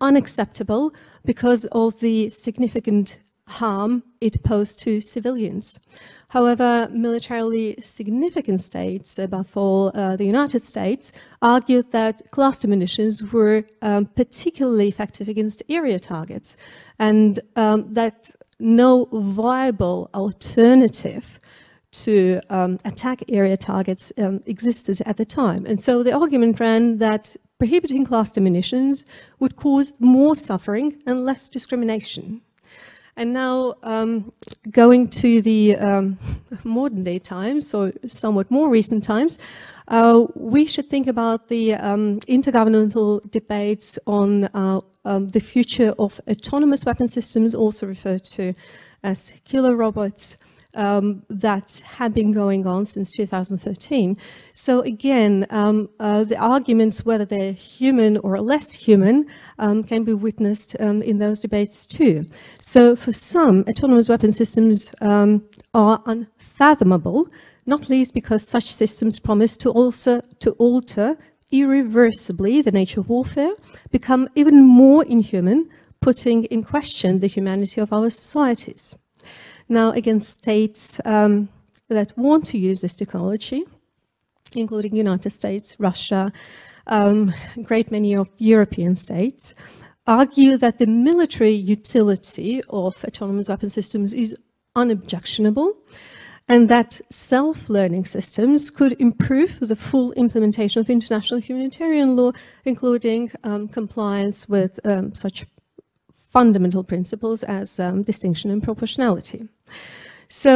unacceptable 0.00 0.94
because 1.24 1.66
of 1.66 1.98
the 2.00 2.28
significant 2.30 3.18
harm 3.46 4.02
it 4.20 4.42
posed 4.42 4.80
to 4.80 5.00
civilians. 5.00 5.78
However, 6.30 6.88
militarily 6.90 7.76
significant 7.80 8.60
states, 8.60 9.18
above 9.18 9.56
all 9.56 9.92
uh, 9.94 10.16
the 10.16 10.24
United 10.24 10.60
States, 10.62 11.12
argued 11.42 11.92
that 11.92 12.22
cluster 12.32 12.66
munitions 12.66 13.22
were 13.32 13.64
um, 13.82 14.06
particularly 14.06 14.88
effective 14.88 15.28
against 15.28 15.62
area 15.68 15.98
targets 15.98 16.56
and 16.98 17.38
um, 17.54 17.92
that 17.94 18.30
no 18.58 19.08
viable 19.12 20.10
alternative 20.14 21.38
to 21.92 22.40
um, 22.50 22.78
attack 22.84 23.22
area 23.28 23.56
targets 23.56 24.12
um, 24.18 24.42
existed 24.46 25.00
at 25.06 25.16
the 25.16 25.24
time. 25.24 25.64
And 25.66 25.80
so 25.80 26.02
the 26.02 26.12
argument 26.12 26.58
ran 26.58 26.98
that 26.98 27.36
prohibiting 27.58 28.04
cluster 28.04 28.40
munitions 28.40 29.04
would 29.38 29.54
cause 29.54 29.92
more 30.00 30.34
suffering 30.34 31.00
and 31.06 31.24
less 31.24 31.48
discrimination. 31.48 32.40
And 33.16 33.32
now 33.32 33.74
um, 33.82 34.32
going 34.70 35.08
to 35.08 35.40
the 35.40 35.76
um, 35.76 36.18
modern 36.64 37.04
day 37.04 37.18
times, 37.18 37.72
or 37.72 37.92
somewhat 38.06 38.50
more 38.50 38.68
recent 38.68 39.04
times, 39.04 39.38
uh, 39.88 40.24
we 40.34 40.64
should 40.66 40.90
think 40.90 41.06
about 41.06 41.48
the 41.48 41.74
um, 41.74 42.20
intergovernmental 42.20 43.30
debates 43.30 43.98
on 44.06 44.44
uh, 44.46 44.80
um, 45.04 45.28
the 45.28 45.40
future 45.40 45.92
of 45.98 46.20
autonomous 46.28 46.84
weapon 46.84 47.06
systems, 47.06 47.54
also 47.54 47.86
referred 47.86 48.24
to 48.24 48.52
as 49.02 49.32
killer 49.44 49.76
robots, 49.76 50.36
um, 50.74 51.22
that 51.28 51.82
have 51.84 52.12
been 52.14 52.32
going 52.32 52.66
on 52.66 52.84
since 52.84 53.10
2013. 53.10 54.16
So 54.52 54.80
again, 54.80 55.46
um, 55.50 55.88
uh, 56.00 56.24
the 56.24 56.36
arguments 56.36 57.04
whether 57.04 57.24
they're 57.24 57.52
human 57.52 58.16
or 58.18 58.40
less 58.40 58.72
human 58.72 59.26
um, 59.58 59.84
can 59.84 60.04
be 60.04 60.14
witnessed 60.14 60.76
um, 60.80 61.02
in 61.02 61.18
those 61.18 61.40
debates 61.40 61.86
too. 61.86 62.26
So 62.60 62.96
for 62.96 63.12
some, 63.12 63.64
autonomous 63.68 64.08
weapon 64.08 64.32
systems 64.32 64.92
um, 65.00 65.44
are 65.72 66.02
unfathomable, 66.06 67.28
not 67.66 67.88
least 67.88 68.14
because 68.14 68.46
such 68.46 68.64
systems 68.64 69.18
promise 69.18 69.56
to 69.58 69.70
also 69.70 70.20
to 70.40 70.50
alter 70.52 71.16
irreversibly 71.50 72.62
the 72.62 72.72
nature 72.72 73.00
of 73.00 73.08
warfare, 73.08 73.52
become 73.90 74.28
even 74.34 74.62
more 74.62 75.04
inhuman, 75.04 75.68
putting 76.00 76.44
in 76.44 76.62
question 76.62 77.20
the 77.20 77.26
humanity 77.26 77.80
of 77.80 77.92
our 77.92 78.10
societies 78.10 78.94
now 79.74 79.92
against 79.92 80.32
states 80.32 81.00
um, 81.04 81.48
that 81.88 82.16
want 82.16 82.46
to 82.46 82.58
use 82.58 82.80
this 82.80 82.96
technology, 82.96 83.62
including 84.56 84.96
United 84.96 85.30
States, 85.30 85.76
Russia, 85.78 86.32
um, 86.86 87.34
great 87.62 87.90
many 87.90 88.14
of 88.14 88.28
European 88.38 88.94
states, 88.94 89.54
argue 90.06 90.56
that 90.56 90.78
the 90.78 90.86
military 90.86 91.52
utility 91.52 92.62
of 92.70 93.04
autonomous 93.04 93.48
weapon 93.48 93.70
systems 93.70 94.14
is 94.14 94.36
unobjectionable 94.76 95.76
and 96.48 96.68
that 96.68 97.00
self-learning 97.10 98.04
systems 98.04 98.70
could 98.70 98.94
improve 99.00 99.58
the 99.60 99.76
full 99.76 100.12
implementation 100.12 100.78
of 100.80 100.90
international 100.90 101.40
humanitarian 101.40 102.16
law, 102.16 102.32
including 102.66 103.30
um, 103.44 103.66
compliance 103.66 104.46
with 104.46 104.78
um, 104.84 105.14
such 105.14 105.46
fundamental 106.34 106.82
principles 106.82 107.44
as 107.44 107.78
um, 107.78 108.02
distinction 108.02 108.50
and 108.50 108.60
proportionality. 108.62 109.40
So 110.28 110.52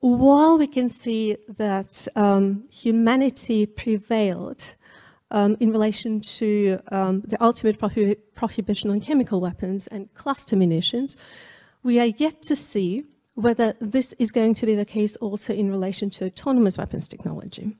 while 0.00 0.58
we 0.58 0.68
can 0.76 0.88
see 1.02 1.36
that 1.56 1.92
um, 2.14 2.44
humanity 2.70 3.64
prevailed 3.64 4.62
um, 5.30 5.56
in 5.60 5.72
relation 5.72 6.20
to 6.38 6.78
um, 6.92 7.22
the 7.26 7.42
ultimate 7.42 7.76
prohi 7.80 8.16
prohibition 8.34 8.90
on 8.90 9.00
chemical 9.00 9.40
weapons 9.40 9.86
and 9.86 10.12
cluster 10.14 10.56
munitions, 10.56 11.16
we 11.82 11.94
are 12.02 12.12
yet 12.24 12.36
to 12.48 12.54
see 12.54 13.04
whether 13.34 13.68
this 13.80 14.14
is 14.18 14.30
going 14.30 14.54
to 14.60 14.66
be 14.66 14.74
the 14.74 14.84
case 14.98 15.16
also 15.16 15.52
in 15.54 15.70
relation 15.70 16.10
to 16.10 16.26
autonomous 16.26 16.76
weapons 16.76 17.08
technology. 17.08 17.76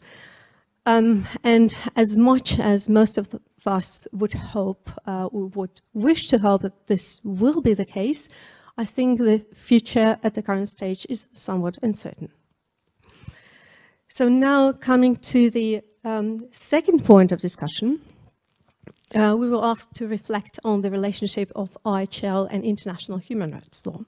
Um, 0.87 1.27
and 1.43 1.75
as 1.95 2.17
much 2.17 2.59
as 2.59 2.89
most 2.89 3.19
of 3.19 3.25
us 3.67 4.07
would 4.13 4.33
hope, 4.33 4.91
uh, 5.07 5.29
would 5.33 5.81
wish 5.93 6.29
to 6.29 6.39
hope 6.39 6.63
that 6.63 6.87
this 6.87 7.21
will 7.25 7.61
be 7.61 7.75
the 7.75 7.85
case, 7.85 8.29
I 8.77 8.85
think 8.85 9.19
the 9.19 9.45
future 9.55 10.19
at 10.23 10.35
the 10.35 10.43
current 10.43 10.69
stage 10.69 11.07
is 11.09 11.27
somewhat 11.33 11.79
uncertain. 11.83 12.31
So 14.09 14.29
now 14.29 14.73
coming 14.73 15.17
to 15.17 15.51
the 15.51 15.83
um, 16.05 16.49
second 16.53 17.05
point 17.05 17.33
of 17.33 17.41
discussion, 17.41 18.01
uh, 19.15 19.37
we 19.39 19.49
will 19.49 19.65
ask 19.65 19.91
to 19.95 20.09
reflect 20.09 20.59
on 20.65 20.81
the 20.81 20.91
relationship 20.91 21.53
of 21.55 21.77
IHL 21.85 22.49
and 22.51 22.65
international 22.65 23.19
human 23.19 23.53
rights 23.53 23.87
law. 23.87 24.01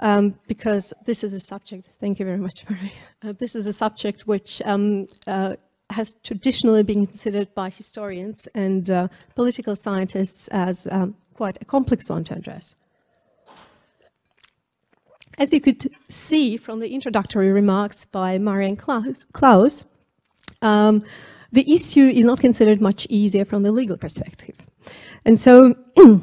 Um, 0.00 0.34
because 0.48 0.92
this 1.06 1.22
is 1.22 1.32
a 1.32 1.40
subject, 1.40 1.88
thank 2.00 2.18
you 2.18 2.24
very 2.24 2.38
much, 2.38 2.68
Mary. 2.68 2.92
Uh, 3.22 3.32
this 3.38 3.54
is 3.54 3.66
a 3.66 3.72
subject 3.72 4.26
which 4.26 4.60
um, 4.64 5.06
uh, 5.26 5.54
has 5.92 6.14
traditionally 6.22 6.82
been 6.82 7.06
considered 7.06 7.54
by 7.54 7.70
historians 7.70 8.48
and 8.54 8.90
uh, 8.90 9.08
political 9.34 9.76
scientists 9.76 10.48
as 10.48 10.88
um, 10.90 11.14
quite 11.34 11.58
a 11.60 11.64
complex 11.64 12.10
one 12.10 12.24
to 12.24 12.34
address. 12.34 12.76
As 15.38 15.52
you 15.52 15.60
could 15.60 15.90
see 16.10 16.56
from 16.56 16.80
the 16.80 16.88
introductory 16.92 17.52
remarks 17.52 18.04
by 18.04 18.38
Marianne 18.38 18.76
Claus, 18.76 19.24
Claus 19.32 19.84
um, 20.60 21.02
the 21.52 21.70
issue 21.70 22.06
is 22.08 22.24
not 22.24 22.40
considered 22.40 22.80
much 22.80 23.06
easier 23.10 23.44
from 23.44 23.62
the 23.62 23.72
legal 23.72 23.96
perspective. 23.96 24.56
And 25.24 25.38
so 25.38 25.74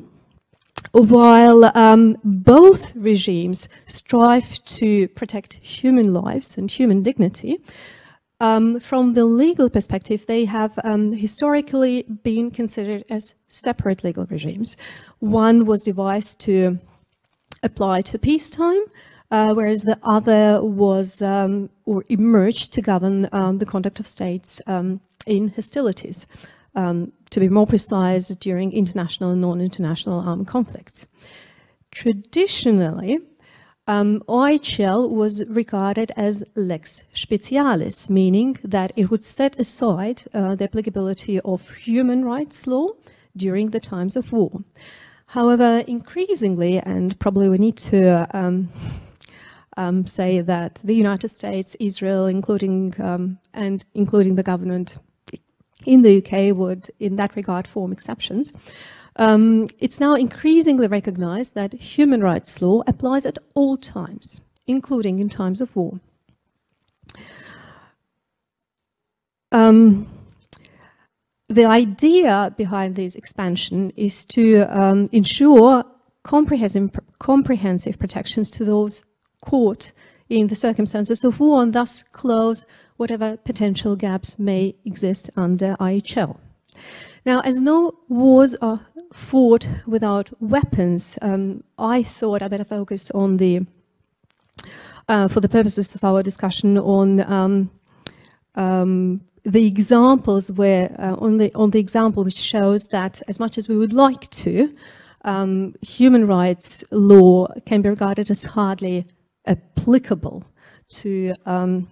while 0.91 1.71
um, 1.77 2.17
both 2.23 2.95
regimes 2.95 3.69
strive 3.85 4.63
to 4.65 5.07
protect 5.09 5.53
human 5.55 6.13
lives 6.13 6.57
and 6.57 6.69
human 6.69 7.03
dignity, 7.03 7.59
um, 8.39 8.79
from 8.79 9.13
the 9.13 9.25
legal 9.25 9.69
perspective, 9.69 10.25
they 10.25 10.45
have 10.45 10.79
um, 10.83 11.11
historically 11.11 12.03
been 12.03 12.51
considered 12.51 13.03
as 13.09 13.35
separate 13.47 14.03
legal 14.03 14.25
regimes. 14.25 14.77
One 15.19 15.65
was 15.65 15.81
devised 15.81 16.39
to 16.41 16.79
apply 17.63 18.01
to 18.01 18.17
peacetime, 18.17 18.83
uh, 19.31 19.53
whereas 19.53 19.81
the 19.81 19.99
other 20.03 20.63
was 20.63 21.21
um, 21.21 21.69
or 21.85 22.03
emerged 22.09 22.73
to 22.73 22.81
govern 22.81 23.27
um, 23.31 23.57
the 23.57 23.65
conduct 23.65 23.99
of 23.99 24.07
states 24.07 24.61
um, 24.67 25.01
in 25.25 25.49
hostilities. 25.49 26.25
Um, 26.75 27.11
to 27.31 27.39
be 27.39 27.49
more 27.49 27.67
precise, 27.67 28.29
during 28.29 28.71
international 28.71 29.31
and 29.31 29.41
non-international 29.41 30.19
armed 30.19 30.47
conflicts. 30.47 31.07
Traditionally, 31.91 33.19
um, 33.89 34.21
OIHL 34.27 35.09
was 35.09 35.43
regarded 35.47 36.11
as 36.15 36.43
lex 36.53 37.03
specialis, 37.11 38.07
meaning 38.07 38.59
that 38.63 38.93
it 38.95 39.09
would 39.09 39.23
set 39.23 39.59
aside 39.59 40.21
uh, 40.31 40.53
the 40.53 40.65
applicability 40.65 41.39
of 41.39 41.71
human 41.71 42.23
rights 42.23 42.67
law 42.67 42.89
during 43.35 43.71
the 43.71 43.79
times 43.79 44.15
of 44.15 44.31
war. 44.31 44.63
However, 45.25 45.83
increasingly, 45.87 46.77
and 46.77 47.17
probably 47.17 47.49
we 47.49 47.57
need 47.57 47.77
to 47.77 48.27
um, 48.37 48.69
um, 49.75 50.05
say 50.05 50.41
that 50.41 50.79
the 50.83 50.93
United 50.93 51.29
States, 51.29 51.75
Israel, 51.79 52.27
including 52.27 52.93
um, 53.01 53.39
and 53.55 53.83
including 53.95 54.35
the 54.35 54.43
government 54.43 54.99
in 55.85 56.03
the 56.03 56.17
UK, 56.17 56.55
would, 56.55 56.91
in 56.99 57.15
that 57.15 57.35
regard, 57.35 57.67
form 57.67 57.91
exceptions. 57.91 58.53
Um, 59.19 59.67
it's 59.79 59.99
now 59.99 60.15
increasingly 60.15 60.87
recognized 60.87 61.53
that 61.53 61.73
human 61.73 62.21
rights 62.21 62.61
law 62.61 62.83
applies 62.87 63.25
at 63.25 63.37
all 63.53 63.75
times, 63.75 64.39
including 64.65 65.19
in 65.19 65.27
times 65.27 65.59
of 65.59 65.75
war. 65.75 65.99
Um, 69.51 70.07
the 71.49 71.65
idea 71.65 72.53
behind 72.55 72.95
this 72.95 73.17
expansion 73.17 73.91
is 73.97 74.23
to 74.27 74.61
um, 74.69 75.09
ensure 75.11 75.83
comprehensive, 76.23 76.89
comprehensive 77.19 77.99
protections 77.99 78.49
to 78.51 78.63
those 78.63 79.03
caught 79.41 79.91
in 80.29 80.47
the 80.47 80.55
circumstances 80.55 81.25
of 81.25 81.41
war 81.41 81.61
and 81.61 81.73
thus 81.73 82.03
close 82.03 82.65
whatever 82.95 83.35
potential 83.35 83.97
gaps 83.97 84.39
may 84.39 84.75
exist 84.85 85.29
under 85.35 85.75
IHL. 85.77 86.37
Now, 87.25 87.41
as 87.41 87.59
no 87.59 87.93
wars 88.07 88.55
are 88.61 88.79
fought 89.13 89.67
without 89.85 90.29
weapons, 90.41 91.17
um, 91.21 91.63
I 91.77 92.03
thought 92.03 92.41
I 92.41 92.47
better 92.47 92.63
focus 92.63 93.11
on 93.11 93.35
the, 93.35 93.65
uh, 95.07 95.27
for 95.27 95.41
the 95.41 95.49
purposes 95.49 95.95
of 95.95 96.03
our 96.03 96.23
discussion, 96.23 96.77
on 96.77 97.21
um, 97.21 97.71
um, 98.55 99.21
the 99.43 99.65
examples 99.65 100.51
where 100.51 100.95
uh, 100.99 101.15
on 101.15 101.37
the 101.37 101.53
on 101.55 101.71
the 101.71 101.79
example 101.79 102.23
which 102.23 102.37
shows 102.37 102.87
that 102.87 103.21
as 103.27 103.39
much 103.39 103.57
as 103.57 103.67
we 103.67 103.77
would 103.77 103.93
like 103.93 104.29
to, 104.31 104.73
um, 105.25 105.75
human 105.81 106.25
rights 106.25 106.83
law 106.91 107.47
can 107.65 107.81
be 107.81 107.89
regarded 107.89 108.29
as 108.29 108.43
hardly 108.43 109.07
applicable 109.45 110.43
to 110.89 111.33
um, 111.45 111.87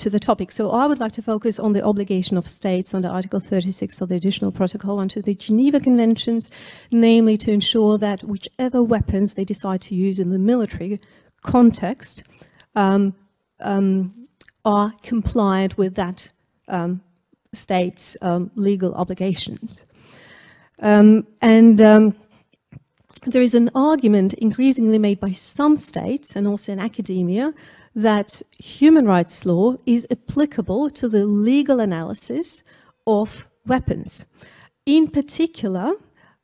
to 0.00 0.10
the 0.10 0.18
topic. 0.18 0.50
So 0.50 0.70
I 0.70 0.86
would 0.86 1.00
like 1.00 1.12
to 1.12 1.22
focus 1.22 1.58
on 1.58 1.72
the 1.72 1.84
obligation 1.84 2.36
of 2.36 2.48
states 2.48 2.92
under 2.94 3.08
Article 3.08 3.40
36 3.40 4.00
of 4.00 4.08
the 4.08 4.16
Additional 4.16 4.50
Protocol 4.50 4.98
onto 4.98 5.22
the 5.22 5.34
Geneva 5.34 5.78
Conventions, 5.78 6.50
namely 6.90 7.36
to 7.38 7.52
ensure 7.52 7.98
that 7.98 8.24
whichever 8.24 8.82
weapons 8.82 9.34
they 9.34 9.44
decide 9.44 9.80
to 9.82 9.94
use 9.94 10.18
in 10.18 10.30
the 10.30 10.38
military 10.38 11.00
context 11.42 12.24
um, 12.74 13.14
um, 13.60 14.28
are 14.64 14.92
compliant 15.02 15.76
with 15.78 15.94
that 15.94 16.30
um, 16.68 17.00
state's 17.52 18.16
um, 18.22 18.50
legal 18.54 18.94
obligations. 18.94 19.84
Um, 20.82 21.26
and 21.42 21.80
um, 21.82 22.14
there 23.26 23.42
is 23.42 23.54
an 23.54 23.68
argument 23.74 24.32
increasingly 24.34 24.98
made 24.98 25.20
by 25.20 25.32
some 25.32 25.76
states 25.76 26.36
and 26.36 26.46
also 26.48 26.72
in 26.72 26.78
academia 26.78 27.52
that 27.94 28.42
human 28.58 29.04
rights 29.04 29.44
law 29.44 29.76
is 29.86 30.06
applicable 30.10 30.90
to 30.90 31.08
the 31.08 31.26
legal 31.26 31.80
analysis 31.80 32.62
of 33.06 33.46
weapons. 33.66 34.26
In 34.86 35.08
particular, 35.08 35.92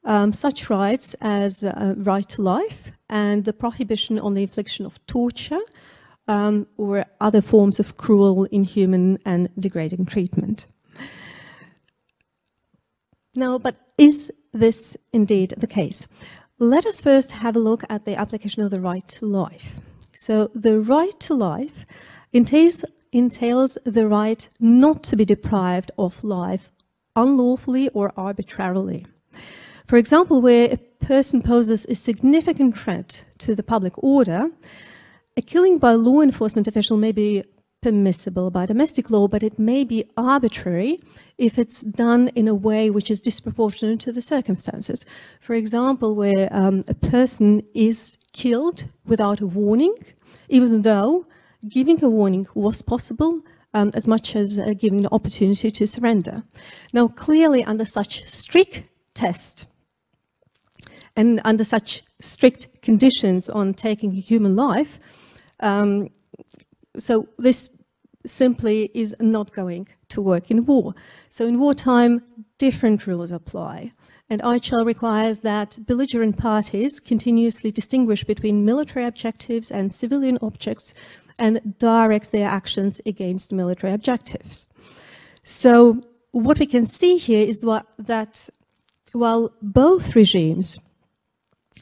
um, 0.05 0.33
such 0.33 0.71
rights 0.71 1.15
as 1.21 1.65
uh, 1.65 1.95
right 1.99 2.29
to 2.31 2.43
life 2.43 2.93
and 3.09 3.45
the 3.45 3.53
prohibition 3.53 4.19
on 4.21 4.35
the 4.35 4.43
infliction 4.43 4.87
of 4.87 5.05
torture 5.07 5.61
um, 6.29 6.67
or 6.77 7.05
other 7.21 7.41
forms 7.41 7.79
of 7.79 7.97
cruel, 7.97 8.45
inhuman, 8.45 9.19
and 9.25 9.49
degrading 9.59 10.07
treatment. 10.07 10.67
Now, 13.35 13.59
but 13.59 13.77
is 13.99 14.33
this 14.53 14.97
indeed 15.13 15.55
the 15.57 15.67
case? 15.67 16.09
Let 16.59 16.87
us 16.87 17.01
first 17.01 17.33
have 17.33 17.55
a 17.55 17.61
look 17.61 17.85
at 17.91 18.05
the 18.07 18.17
application 18.19 18.63
of 18.63 18.71
the 18.71 18.81
right 18.81 19.07
to 19.09 19.27
life. 19.27 19.79
So 20.17 20.51
the 20.55 20.81
right 20.81 21.19
to 21.21 21.35
life 21.35 21.85
entails, 22.33 22.85
entails 23.13 23.77
the 23.85 24.09
right 24.09 24.49
not 24.59 25.03
to 25.05 25.17
be 25.17 25.27
deprived 25.27 25.91
of 25.99 26.25
life 26.25 26.73
unlawfully 27.15 27.89
or 27.91 28.13
arbitrarily. 28.17 29.07
For 29.87 29.97
example, 29.97 30.41
where 30.41 30.73
a 30.73 30.79
person 31.05 31.43
poses 31.43 31.85
a 31.87 31.95
significant 31.95 32.77
threat 32.77 33.25
to 33.39 33.55
the 33.55 33.63
public 33.63 33.93
order, 34.03 34.51
a 35.37 35.43
killing 35.43 35.79
by 35.79 35.93
a 35.93 35.97
law 35.99 36.23
enforcement 36.23 36.67
official 36.67 36.97
may 36.97 37.13
be 37.13 37.45
permissible 37.83 38.51
by 38.51 38.67
domestic 38.67 39.11
law, 39.11 39.29
but 39.29 39.43
it 39.43 39.59
may 39.59 39.85
be 39.85 40.05
arbitrary 40.17 41.01
if 41.39 41.59
it's 41.59 41.83
done 41.83 42.29
in 42.35 42.49
a 42.49 42.55
way 42.55 42.91
which 42.91 43.11
is 43.11 43.21
disproportionate 43.21 44.01
to 44.01 44.13
the 44.13 44.23
circumstances. 44.23 45.05
For 45.41 45.55
example, 45.55 46.15
where 46.15 46.49
um, 46.51 46.85
a 46.89 46.95
person 46.95 47.63
is 47.75 48.17
killed 48.33 48.85
without 49.07 49.41
a 49.41 49.47
warning, 49.47 49.95
even 50.49 50.83
though 50.83 51.27
giving 51.69 52.03
a 52.03 52.09
warning 52.09 52.47
was 52.55 52.83
possible 52.83 53.41
um, 53.75 53.91
as 53.95 54.07
much 54.07 54.35
as 54.35 54.59
uh, 54.59 54.73
giving 54.79 55.03
the 55.03 55.13
opportunity 55.13 55.71
to 55.71 55.87
surrender. 55.87 56.43
Now, 56.93 57.09
clearly, 57.09 57.63
under 57.65 57.85
such 57.85 58.27
strict 58.27 58.89
test 59.15 59.67
and 61.15 61.41
under 61.45 61.65
such 61.65 62.03
strict 62.21 62.83
conditions 62.83 63.51
on 63.51 63.75
taking 63.75 64.13
a 64.13 64.21
human 64.21 64.57
life, 64.57 64.99
um, 65.61 66.09
so 66.99 67.29
this 67.39 67.71
simply 68.25 68.91
is 68.95 69.15
not 69.21 69.53
going 69.53 69.89
to 70.09 70.21
work 70.21 70.51
in 70.51 70.65
war. 70.67 70.95
So 71.31 71.47
in 71.47 71.61
wartime, 71.61 72.23
different 72.59 73.07
rules 73.07 73.31
apply. 73.31 73.93
And 74.29 74.43
IHL 74.43 74.85
requires 74.85 75.39
that 75.41 75.79
belligerent 75.87 76.37
parties 76.37 76.99
continuously 76.99 77.71
distinguish 77.71 78.25
between 78.25 78.65
military 78.65 79.07
objectives 79.07 79.71
and 79.71 79.93
civilian 79.93 80.39
objects 80.43 80.95
and 81.39 81.79
direct 81.79 82.33
their 82.33 82.49
actions 82.49 83.01
against 83.07 83.53
military 83.53 83.93
objectives. 83.93 84.69
So 85.45 86.01
what 86.33 86.59
we 86.59 86.67
can 86.67 86.87
see 86.87 87.19
here 87.19 87.47
is 87.47 87.61
that 87.61 88.49
while 89.13 89.53
both 89.63 90.17
regimes 90.17 90.79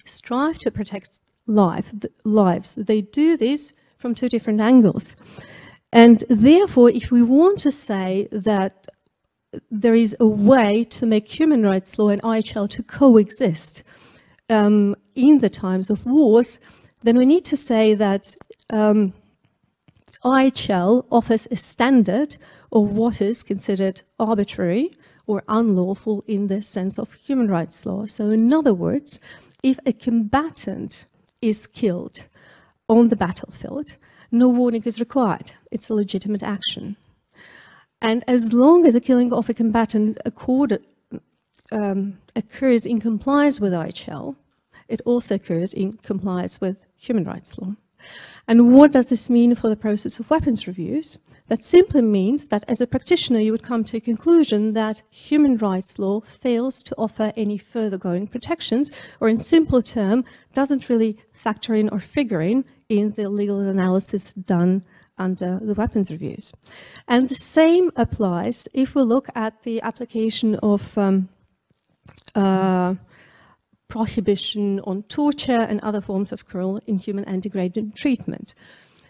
strive 0.05 0.59
to 0.59 0.71
protect 0.71 1.21
life, 1.47 1.93
lives, 2.25 2.75
they 2.75 3.01
do 3.01 3.39
this 3.39 3.73
from 4.05 4.15
two 4.15 4.29
different 4.29 4.61
angles. 4.61 5.17
And 5.91 6.23
therefore, 6.29 6.91
if 6.91 7.11
we 7.11 7.23
want 7.23 7.59
to 7.61 7.71
say 7.71 8.29
that 8.33 8.87
there 9.71 9.95
is 9.95 10.15
a 10.21 10.27
way 10.27 10.85
to 10.97 11.07
make 11.07 11.27
human 11.27 11.63
rights 11.63 11.99
law 11.99 12.11
and 12.11 12.21
IHL 12.21 12.69
to 12.69 12.83
coexist 12.83 13.83
um, 14.51 14.95
in 15.15 15.39
the 15.39 15.49
times 15.49 15.89
of 15.89 16.05
wars, 16.05 16.61
then 17.01 17.17
we 17.17 17.25
need 17.25 17.47
to 17.47 17.57
say 17.57 17.95
that 17.95 18.25
um, 18.69 19.15
IHL 20.23 21.07
offers 21.11 21.49
a 21.51 21.57
standard 21.57 22.37
of 22.73 22.91
what 22.91 23.23
is 23.23 23.43
considered 23.43 24.03
arbitrary 24.19 24.91
or 25.27 25.43
unlawful 25.49 26.23
in 26.27 26.49
the 26.49 26.61
sense 26.61 26.99
of 26.99 27.15
human 27.15 27.49
rights 27.49 27.87
law. 27.87 28.05
So 28.05 28.29
in 28.29 28.53
other 28.53 28.75
words, 28.75 29.19
if 29.63 29.79
a 29.87 29.95
combatant 29.95 31.07
is 31.41 31.67
killed 31.67 32.27
on 32.89 33.09
the 33.09 33.16
battlefield, 33.16 33.97
no 34.30 34.49
warning 34.49 34.82
is 34.85 35.01
required. 35.01 35.53
It's 35.70 35.89
a 35.89 35.95
legitimate 35.95 36.43
action. 36.43 36.97
And 38.03 38.24
as 38.28 38.53
long 38.53 38.87
as 38.87 38.95
a 38.95 39.01
killing 39.01 39.32
of 39.32 39.49
a 39.49 39.55
combatant 39.55 40.18
um, 41.72 42.18
occurs 42.37 42.85
in 42.87 43.01
compliance 43.01 43.61
with 43.61 43.72
IHL, 43.72 44.37
it 44.89 45.01
also 45.07 45.37
occurs 45.37 45.72
in 45.72 45.95
compliance 45.95 46.61
with 46.61 46.85
human 46.97 47.24
rights 47.24 47.59
law. 47.59 47.74
And 48.47 48.74
what 48.74 48.93
does 48.93 49.09
this 49.09 49.30
mean 49.30 49.55
for 49.55 49.68
the 49.68 49.76
process 49.76 50.18
of 50.18 50.28
weapons 50.28 50.66
reviews? 50.66 51.18
That 51.49 51.64
simply 51.64 52.03
means 52.03 52.49
that 52.49 52.64
as 52.68 52.80
a 52.80 52.87
practitioner, 52.87 53.41
you 53.41 53.53
would 53.53 53.62
come 53.62 53.85
to 53.85 53.97
a 53.97 54.01
conclusion 54.01 54.72
that 54.72 55.03
human 55.11 55.57
rights 55.57 55.99
law 55.99 56.20
fails 56.20 56.82
to 56.82 56.95
offer 56.97 57.32
any 57.37 57.59
further 57.59 57.99
going 57.99 58.26
protections, 58.26 58.93
or 59.20 59.28
in 59.28 59.39
simpler 59.39 59.82
term, 59.82 60.24
doesn't 60.53 60.89
really 60.89 61.18
factor 61.32 61.74
in 61.74 61.89
or 61.91 62.01
figure 62.01 62.41
in 62.41 62.64
in 62.89 63.12
the 63.12 63.28
legal 63.28 63.61
analysis 63.61 64.32
done 64.32 64.85
under 65.18 65.61
the 65.62 65.74
weapons 65.74 66.11
reviews. 66.11 66.53
And 67.09 67.28
the 67.28 67.35
same 67.35 67.91
applies 67.97 68.68
if 68.74 68.95
we 68.95 69.03
look 69.03 69.28
at 69.35 69.62
the 69.62 69.80
application 69.82 70.57
of 70.57 70.97
um, 70.99 71.28
uh, 72.35 72.95
prohibition 73.89 74.80
on 74.80 75.03
torture 75.05 75.61
and 75.61 75.80
other 75.80 76.01
forms 76.01 76.32
of 76.32 76.47
cruel, 76.47 76.80
inhuman, 76.87 77.24
and 77.26 77.43
degrading 77.43 77.93
treatment. 77.93 78.55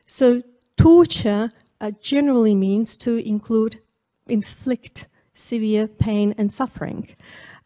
So 0.07 0.43
torture 0.77 1.49
uh, 1.81 1.93
generally 2.01 2.55
means 2.55 2.97
to 2.99 3.17
include, 3.27 3.81
inflict 4.27 5.09
severe 5.35 5.89
pain 5.89 6.35
and 6.39 6.53
suffering. 6.53 7.09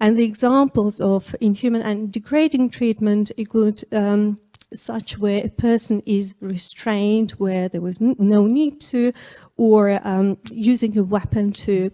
And 0.00 0.16
the 0.16 0.24
examples 0.24 1.00
of 1.00 1.34
inhuman 1.40 1.82
and 1.82 2.12
degrading 2.12 2.70
treatment 2.70 3.32
include 3.32 3.82
um, 3.92 4.38
such 4.74 5.18
where 5.18 5.44
a 5.44 5.48
person 5.48 6.02
is 6.06 6.34
restrained 6.40 7.32
where 7.32 7.68
there 7.68 7.80
was 7.80 8.00
no 8.00 8.46
need 8.46 8.80
to, 8.80 9.12
or 9.56 10.00
um, 10.06 10.36
using 10.50 10.96
a 10.98 11.02
weapon 11.02 11.52
to 11.52 11.90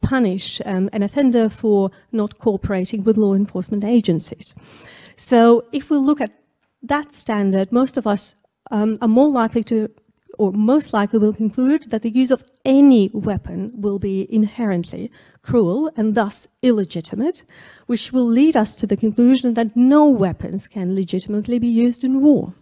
punish 0.00 0.60
um, 0.64 0.88
an 0.92 1.02
offender 1.02 1.48
for 1.48 1.90
not 2.12 2.38
cooperating 2.38 3.04
with 3.04 3.16
law 3.16 3.34
enforcement 3.34 3.84
agencies. 3.84 4.54
So 5.16 5.64
if 5.72 5.90
we 5.90 5.96
look 5.96 6.20
at 6.20 6.32
that 6.82 7.12
standard, 7.14 7.72
most 7.72 7.96
of 7.96 8.06
us 8.06 8.34
um, 8.70 8.98
are 9.00 9.08
more 9.08 9.30
likely 9.30 9.62
to, 9.64 9.88
or 10.38 10.52
most 10.52 10.92
likely 10.92 11.18
will 11.18 11.32
conclude 11.32 11.90
that 11.90 12.02
the 12.02 12.10
use 12.10 12.30
of 12.30 12.44
any 12.64 13.10
weapon 13.12 13.72
will 13.74 13.98
be 13.98 14.26
inherently 14.32 15.10
cruel 15.42 15.90
and 15.96 16.14
thus 16.14 16.48
illegitimate, 16.62 17.44
which 17.86 18.12
will 18.12 18.26
lead 18.26 18.56
us 18.56 18.74
to 18.76 18.86
the 18.86 18.96
conclusion 18.96 19.54
that 19.54 19.76
no 19.76 20.06
weapons 20.06 20.68
can 20.68 20.94
legitimately 20.94 21.58
be 21.58 21.68
used 21.68 22.04
in 22.04 22.20
war. 22.20 22.54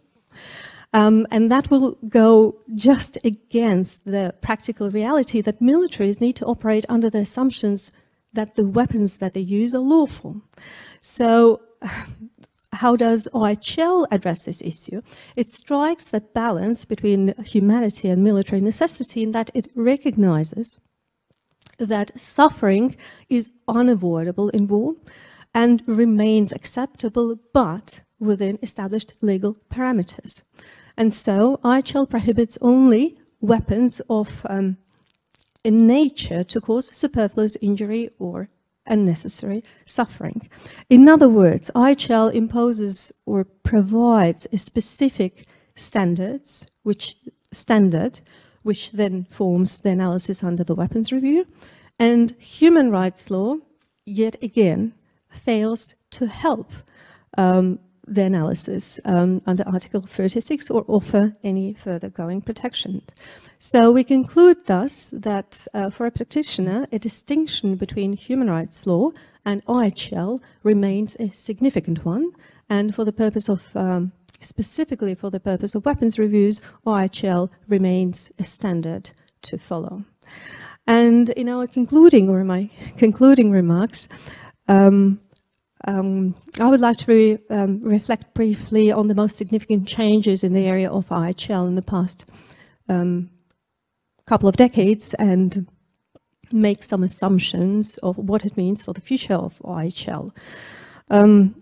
Um, 0.93 1.27
and 1.33 1.51
that 1.51 1.71
will 1.71 1.99
go 2.09 2.57
just 2.77 3.19
against 3.25 4.05
the 4.05 4.33
practical 4.41 4.91
reality 4.91 5.41
that 5.41 5.61
militaries 5.61 6.21
need 6.21 6.37
to 6.37 6.47
operate 6.47 6.87
under 6.89 7.11
the 7.11 7.19
assumptions 7.19 7.91
that 8.33 8.55
the 8.55 8.65
weapons 8.65 9.19
that 9.19 9.35
they 9.35 9.41
use 9.41 9.75
are 9.75 9.81
lawful. 9.81 10.41
So 11.01 11.61
how 12.75 12.97
does 12.97 13.29
OHL 13.33 14.07
address 14.11 14.45
this 14.45 14.63
issue? 14.63 15.01
It 15.37 15.51
strikes 15.51 16.09
that 16.09 16.35
balance 16.35 16.85
between 16.85 17.35
humanity 17.45 18.09
and 18.09 18.23
military 18.23 18.61
necessity 18.61 19.23
in 19.23 19.33
that 19.33 19.51
it 19.55 19.71
recognizes 19.75 20.79
that 21.79 22.19
suffering 22.19 22.97
is 23.29 23.51
unavoidable 23.69 24.49
in 24.51 24.69
war 24.69 24.95
and 25.55 25.83
remains 25.87 26.53
acceptable, 26.53 27.39
but 27.53 28.03
within 28.19 28.59
established 28.63 29.13
legal 29.23 29.57
parameters. 29.71 30.43
And 30.97 31.13
so 31.13 31.61
IHL 31.65 32.09
prohibits 32.09 32.59
only 32.61 33.19
weapons 33.41 34.01
of 34.09 34.45
um, 34.49 34.77
in 35.65 35.87
nature 35.87 36.45
to 36.45 36.61
cause 36.61 36.97
superfluous 36.97 37.57
injury 37.61 38.11
or 38.19 38.49
unnecessary 38.87 39.63
suffering. 39.85 40.49
In 40.89 41.09
other 41.09 41.29
words, 41.29 41.71
IHL 41.75 42.35
imposes 42.35 43.13
or 43.27 43.45
provides 43.45 44.47
a 44.53 44.59
specific 44.59 45.47
standards, 45.75 46.67
which 46.83 47.17
standard, 47.53 48.21
which 48.63 48.93
then 48.93 49.27
forms 49.31 49.81
the 49.81 49.91
analysis 49.91 50.43
under 50.43 50.65
the 50.65 50.75
weapons 50.75 51.13
review, 51.13 51.47
and 51.99 52.33
human 52.39 52.91
rights 52.91 53.31
law, 53.31 53.57
yet 54.05 54.37
again, 54.43 54.95
fails 55.29 55.95
to 56.11 56.27
help 56.27 56.73
um, 57.37 57.79
the 58.07 58.23
analysis 58.23 59.01
um, 59.05 59.43
under 59.47 59.67
Article 59.67 60.03
36 60.03 60.71
or 60.71 60.85
offer 60.89 61.33
any 61.43 61.75
further 61.75 62.11
going 62.11 62.41
protection. 62.41 63.03
So 63.67 63.91
we 63.91 64.05
conclude 64.05 64.67
thus 64.67 65.09
that 65.11 65.67
uh, 65.73 65.89
for 65.89 66.05
a 66.05 66.11
practitioner, 66.11 66.87
a 66.93 66.99
distinction 66.99 67.77
between 67.77 68.13
human 68.13 68.51
rights 68.51 68.87
law 68.87 69.13
and 69.47 69.65
IHL 69.65 70.41
remains 70.63 71.17
a 71.19 71.31
significant 71.31 72.05
one. 72.05 72.31
And 72.69 72.95
for 72.95 73.07
the 73.07 73.13
purpose 73.13 73.49
of, 73.49 73.75
um, 73.75 74.13
specifically 74.39 75.15
for 75.15 75.31
the 75.31 75.41
purpose 75.41 75.75
of 75.75 75.87
weapons 75.87 76.19
reviews, 76.19 76.61
IHL 76.87 77.49
remains 77.67 78.31
a 78.39 78.45
standard 78.45 79.13
to 79.45 79.57
follow. 79.57 80.05
And 80.87 81.31
in 81.31 81.49
our 81.49 81.67
concluding, 81.67 82.29
or 82.29 82.45
my 82.45 82.69
concluding 82.99 83.51
remarks, 83.51 84.11
um, 84.69 85.19
um, 85.89 86.35
I 86.61 86.69
would 86.69 86.83
like 86.83 86.99
to 86.99 87.11
re, 87.11 87.39
um, 87.49 87.81
reflect 87.83 88.35
briefly 88.35 88.93
on 88.93 89.09
the 89.09 89.15
most 89.15 89.39
significant 89.39 89.89
changes 89.89 90.45
in 90.45 90.53
the 90.53 90.67
area 90.67 90.91
of 90.91 91.09
IHL 91.09 91.67
in 91.67 91.77
the 91.77 91.83
past 91.83 92.27
um, 92.91 93.31
couple 94.27 94.49
of 94.49 94.57
decades 94.57 95.15
and 95.15 95.67
make 96.53 96.83
some 96.83 97.03
assumptions 97.03 97.99
of 97.99 98.17
what 98.17 98.45
it 98.45 98.57
means 98.57 98.83
for 98.83 98.93
the 98.93 99.01
future 99.01 99.35
of 99.35 99.59
IHL. 99.61 100.33
Um, 101.11 101.55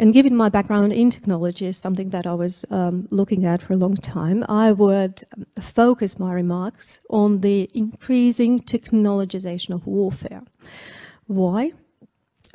and 0.00 0.12
given 0.12 0.36
my 0.36 0.48
background 0.48 0.92
in 0.92 1.10
technology 1.10 1.66
is 1.66 1.76
something 1.76 2.10
that 2.10 2.26
I 2.26 2.34
was 2.34 2.64
um, 2.70 3.06
looking 3.10 3.44
at 3.44 3.62
for 3.62 3.72
a 3.72 3.76
long 3.76 3.96
time, 3.96 4.44
I 4.48 4.72
would 4.72 5.22
focus 5.60 6.18
my 6.18 6.32
remarks 6.32 7.00
on 7.10 7.40
the 7.40 7.68
increasing 7.74 8.58
technologization 8.60 9.74
of 9.74 9.86
warfare. 9.86 10.42
Why? 11.26 11.72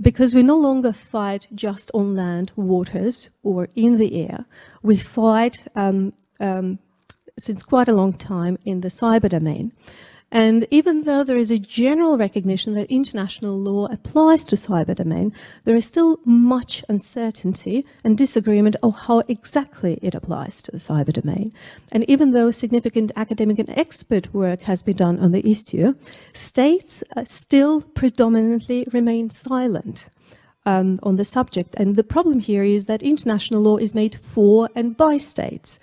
because 0.01 0.33
we 0.33 0.43
no 0.43 0.57
longer 0.57 0.91
fight 0.91 1.47
just 1.53 1.91
on 1.93 2.15
land, 2.15 2.51
waters, 2.55 3.29
or 3.43 3.69
in 3.75 3.97
the 3.97 4.27
air. 4.27 4.45
We 4.81 4.97
fight 4.97 5.65
um, 5.75 6.13
um, 6.39 6.79
since 7.37 7.63
quite 7.63 7.89
a 7.89 7.93
long 7.93 8.13
time 8.13 8.57
in 8.65 8.81
the 8.81 8.89
cyber 8.89 9.29
domain. 9.29 9.71
And 10.33 10.65
even 10.71 11.03
though 11.03 11.23
there 11.23 11.37
is 11.37 11.51
a 11.51 11.59
general 11.59 12.17
recognition 12.17 12.73
that 12.73 12.89
international 12.89 13.55
law 13.55 13.85
applies 13.91 14.43
to 14.45 14.55
cyber 14.55 14.95
domain, 14.95 15.31
there 15.63 15.75
is 15.75 15.85
still 15.85 16.19
much 16.25 16.83
uncertainty 16.89 17.85
and 18.03 18.17
disagreement 18.17 18.75
on 18.81 18.93
how 18.93 19.19
exactly 19.27 19.99
it 20.01 20.15
applies 20.15 20.63
to 20.63 20.71
the 20.71 20.79
cyber 20.79 21.13
domain. 21.13 21.53
And 21.91 22.03
even 22.09 22.31
though 22.31 22.49
significant 22.49 23.11
academic 23.15 23.59
and 23.59 23.69
expert 23.77 24.33
work 24.33 24.61
has 24.61 24.81
been 24.81 24.97
done 24.97 25.19
on 25.19 25.33
the 25.33 25.47
issue, 25.47 25.93
states 26.33 27.03
uh, 27.15 27.25
still 27.25 27.81
predominantly 27.81 28.87
remain 28.91 29.29
silent. 29.29 30.09
Um, 30.65 30.97
on 31.03 31.17
the 31.17 31.25
subject. 31.25 31.75
And 31.75 31.97
the 31.97 32.05
problem 32.05 32.39
here 32.39 32.63
is 32.63 32.85
that 32.85 33.03
international 33.03 33.59
law 33.59 33.75
is 33.75 33.93
made 33.93 34.15
for 34.15 34.69
and 34.75 34.95
by 34.95 35.17
states 35.17 35.77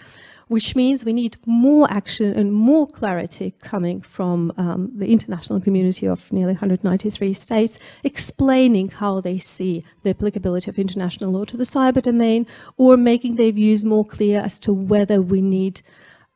which 0.50 0.74
means 0.74 1.04
we 1.04 1.12
need 1.12 1.36
more 1.46 1.86
action 1.92 2.34
and 2.34 2.52
more 2.52 2.84
clarity 2.84 3.54
coming 3.62 4.00
from 4.00 4.52
um, 4.56 4.90
the 4.96 5.06
international 5.06 5.60
community 5.60 6.08
of 6.08 6.30
nearly 6.32 6.54
193 6.54 7.32
states, 7.32 7.78
explaining 8.02 8.88
how 8.88 9.20
they 9.20 9.38
see 9.38 9.84
the 10.02 10.10
applicability 10.10 10.68
of 10.68 10.76
international 10.76 11.30
law 11.30 11.44
to 11.44 11.56
the 11.56 11.62
cyber 11.62 12.02
domain, 12.02 12.48
or 12.78 12.96
making 12.96 13.36
their 13.36 13.52
views 13.52 13.84
more 13.84 14.04
clear 14.04 14.40
as 14.40 14.58
to 14.58 14.72
whether 14.72 15.22
we 15.22 15.40
need 15.40 15.82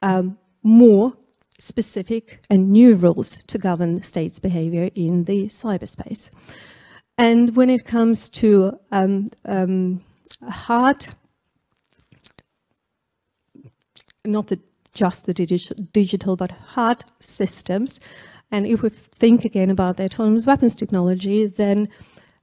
um, 0.03 0.39
more 0.63 1.13
specific 1.59 2.39
and 2.49 2.71
new 2.71 2.95
rules 2.95 3.43
to 3.49 3.59
govern 3.59 4.01
states' 4.01 4.39
behavior 4.39 4.91
in 4.95 5.25
the 5.25 5.47
cyberspace. 5.47 6.31
And 7.19 7.57
when 7.57 7.69
it 7.69 7.85
comes 7.85 8.29
to 8.29 8.79
um, 8.93 9.31
um, 9.45 10.05
hard 10.49 11.05
not 14.25 14.49
the, 14.49 14.59
just 14.93 15.27
the 15.27 15.35
digi 15.35 15.71
digital, 15.93 16.37
but 16.37 16.51
hard 16.51 17.05
systems. 17.21 18.01
And 18.51 18.67
if 18.67 18.83
we 18.83 18.91
think 18.91 19.45
again 19.45 19.71
about 19.71 19.97
the 19.97 20.05
autonomous 20.05 20.47
weapons 20.47 20.77
technology, 20.77 21.47
then 21.47 21.89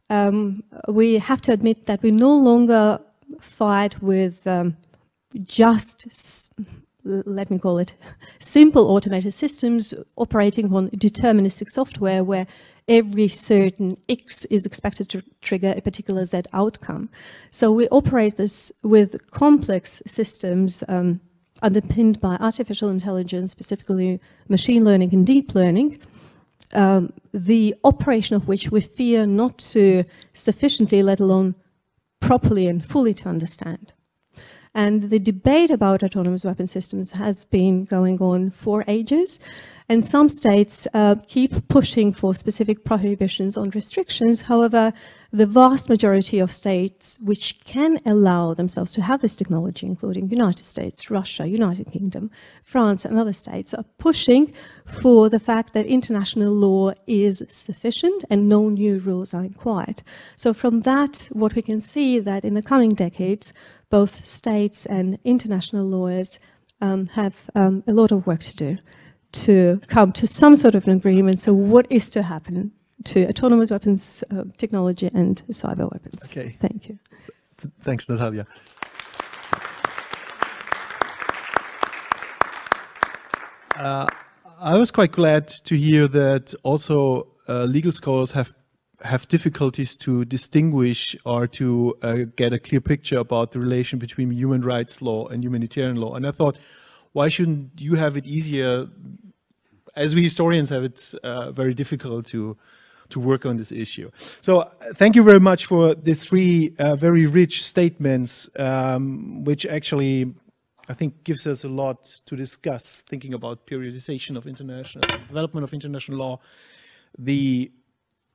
um, 0.10 0.64
we 0.88 1.18
have 1.20 1.42
to 1.42 1.54
admit 1.54 1.86
that 1.86 2.02
we 2.04 2.12
no 2.12 2.36
longer 2.36 3.00
fight 3.40 4.02
with 4.02 4.46
um, 4.46 4.76
just, 5.46 6.52
let 7.06 7.50
me 7.50 7.58
call 7.58 7.80
it, 7.80 7.94
simple 8.40 8.92
automated 8.92 9.34
systems 9.34 9.94
operating 10.18 10.74
on 10.74 10.90
deterministic 10.90 11.70
software 11.70 12.24
where 12.24 12.46
every 12.88 13.30
certain 13.30 13.96
X 14.10 14.44
is 14.46 14.66
expected 14.66 15.08
to 15.10 15.24
trigger 15.40 15.74
a 15.78 15.82
particular 15.82 16.26
Z 16.26 16.42
outcome. 16.52 17.10
So 17.52 17.72
we 17.72 17.88
operate 17.88 18.36
this 18.36 18.72
with 18.84 19.32
complex 19.32 20.02
systems 20.06 20.84
um, 20.90 21.22
underpinned 21.62 22.20
by 22.20 22.36
artificial 22.38 22.90
intelligence, 22.90 23.52
specifically 23.52 24.20
machine 24.50 24.84
learning 24.84 25.14
and 25.14 25.26
deep 25.26 25.56
learning, 25.56 26.00
um, 26.74 27.12
the 27.34 27.76
operation 27.84 28.36
of 28.36 28.48
which 28.48 28.72
we 28.72 28.82
fear 28.82 29.26
not 29.26 29.58
to 29.58 30.04
sufficiently, 30.34 31.04
let 31.04 31.20
alone 31.20 31.56
properly 32.20 32.68
and 32.68 32.84
fully 32.86 33.14
to 33.14 33.30
understand. 33.30 33.94
And 34.74 35.04
the 35.04 35.20
debate 35.20 35.70
about 35.70 36.02
autonomous 36.02 36.46
weapon 36.46 36.66
systems 36.66 37.12
has 37.12 37.44
been 37.44 37.84
going 37.84 38.22
on 38.22 38.52
for 38.52 38.86
ages. 38.88 39.38
And 39.90 40.06
some 40.06 40.30
states 40.30 40.88
uh, 40.94 41.16
keep 41.28 41.68
pushing 41.68 42.14
for 42.14 42.34
specific 42.34 42.86
prohibitions 42.86 43.58
on 43.58 43.72
restrictions. 43.72 44.44
However, 44.44 44.94
the 45.34 45.46
vast 45.46 45.90
majority 45.90 46.40
of 46.40 46.52
states 46.52 47.20
which 47.22 47.60
can 47.66 47.98
allow 48.06 48.54
themselves 48.54 48.94
to 48.94 49.02
have 49.02 49.20
this 49.20 49.36
technology, 49.36 49.86
including 49.86 50.30
United 50.30 50.64
States, 50.64 51.12
Russia, 51.12 51.46
United 51.46 51.92
Kingdom, 51.92 52.32
France, 52.64 53.04
and 53.04 53.20
other 53.20 53.34
states, 53.34 53.74
are 53.74 53.84
pushing 53.98 54.54
for 54.86 55.28
the 55.28 55.40
fact 55.40 55.74
that 55.74 55.86
international 55.86 56.54
law 56.54 56.94
is 57.08 57.44
sufficient 57.50 58.24
and 58.30 58.48
no 58.48 58.70
new 58.70 59.00
rules 59.00 59.34
are 59.34 59.42
required. 59.42 60.04
So 60.38 60.54
from 60.54 60.82
that, 60.82 61.28
what 61.34 61.56
we 61.56 61.62
can 61.62 61.82
see 61.82 62.20
that 62.20 62.46
in 62.46 62.54
the 62.54 62.62
coming 62.62 62.92
decades, 62.92 63.52
both 63.92 64.26
states 64.26 64.88
and 64.88 65.20
international 65.24 65.86
lawyers 65.86 66.40
um, 66.82 67.08
have 67.08 67.36
um, 67.54 67.84
a 67.88 67.94
lot 67.94 68.12
of 68.12 68.26
work 68.26 68.42
to 68.42 68.56
do 68.56 68.76
to 69.34 69.80
come 69.88 70.12
to 70.12 70.28
some 70.28 70.56
sort 70.56 70.76
of 70.76 70.88
an 70.88 70.94
agreement. 70.94 71.40
So 71.40 71.54
what 71.54 71.86
is 71.90 72.10
to 72.12 72.24
happen 72.24 72.72
to 73.06 73.28
autonomous 73.28 73.72
weapons 73.72 74.24
uh, 74.32 74.44
technology 74.58 75.10
and 75.14 75.42
cyber 75.50 75.92
weapons. 75.92 76.32
Okay. 76.32 76.56
Thank 76.60 76.90
you. 76.90 77.00
Th 77.58 77.72
thanks, 77.82 78.10
Natalia. 78.10 78.46
Uh, 83.76 84.08
I 84.60 84.78
was 84.78 84.92
quite 84.92 85.12
glad 85.12 85.48
to 85.48 85.76
hear 85.76 86.08
that 86.08 86.54
also 86.64 87.28
uh, 87.50 87.64
legal 87.64 87.92
scholars 87.92 88.32
have 88.32 88.54
have 89.04 89.28
difficulties 89.28 89.96
to 89.98 90.26
distinguish 90.26 91.16
or 91.26 91.48
to 91.48 91.98
uh, 92.02 92.16
get 92.36 92.54
a 92.54 92.60
clear 92.60 92.82
picture 92.82 93.18
about 93.18 93.52
the 93.52 93.60
relation 93.60 94.00
between 94.00 94.32
human 94.32 94.62
rights 94.62 95.02
law 95.02 95.28
and 95.28 95.44
humanitarian 95.44 95.96
law. 95.96 96.16
And 96.16 96.28
I 96.28 96.32
thought, 96.32 96.58
why 97.14 97.30
shouldn't 97.30 97.80
you 97.80 97.96
have 97.96 98.18
it 98.18 98.26
easier? 98.26 98.88
As 99.96 100.16
we 100.16 100.24
historians 100.24 100.70
have 100.70 100.84
it 100.84 101.14
uh, 101.24 101.52
very 101.52 101.74
difficult 101.74 102.26
to 102.28 102.58
to 103.10 103.20
work 103.20 103.46
on 103.46 103.58
this 103.58 103.74
issue. 103.74 104.10
So 104.40 104.62
uh, 104.62 104.70
thank 104.96 105.18
you 105.18 105.24
very 105.24 105.40
much 105.40 105.66
for 105.66 105.94
the 105.96 106.14
three 106.14 106.74
uh, 106.80 106.96
very 106.96 107.26
rich 107.26 107.64
statements, 107.64 108.50
um, 108.58 109.44
which 109.44 109.66
actually 109.66 110.34
I 110.88 110.94
think 110.94 111.24
gives 111.24 111.46
us 111.46 111.64
a 111.64 111.68
lot 111.68 112.06
to 112.26 112.36
discuss, 112.36 113.02
thinking 113.02 113.34
about 113.34 113.68
periodization 113.68 114.38
of 114.38 114.48
international 114.48 115.02
development 115.28 115.64
of 115.64 115.74
international 115.74 116.18
law, 116.18 116.40
the 117.18 117.72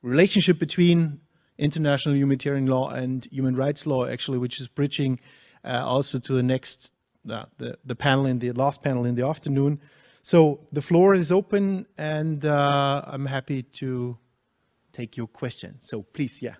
relationship 0.06 0.58
between 0.58 1.20
international 1.58 2.14
humanitarian 2.14 2.66
law 2.66 2.90
and 2.90 3.26
human 3.30 3.56
rights 3.56 3.86
law, 3.86 4.06
actually, 4.06 4.38
which 4.38 4.60
is 4.60 4.68
bridging 4.68 5.18
uh, 5.64 5.82
also 5.84 6.18
to 6.18 6.32
the 6.32 6.42
next, 6.42 6.92
uh, 7.30 7.44
the, 7.58 7.76
the 7.84 7.94
panel 7.94 8.26
in 8.26 8.38
the 8.38 8.52
last 8.52 8.82
panel 8.82 9.04
in 9.04 9.14
the 9.14 9.26
afternoon. 9.26 9.80
So 10.22 10.60
the 10.72 10.82
floor 10.82 11.14
is 11.14 11.32
open 11.32 11.86
and 11.98 12.44
uh, 12.44 13.02
I'm 13.06 13.26
happy 13.26 13.62
to 13.62 14.18
take 14.92 15.16
your 15.16 15.26
questions. 15.26 15.86
So 15.88 16.02
please, 16.02 16.42
yeah. 16.42 16.56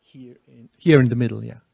Here 0.00 0.36
in, 0.48 0.68
here 0.78 1.00
in 1.00 1.08
the 1.08 1.16
middle, 1.16 1.44
yeah. 1.44 1.65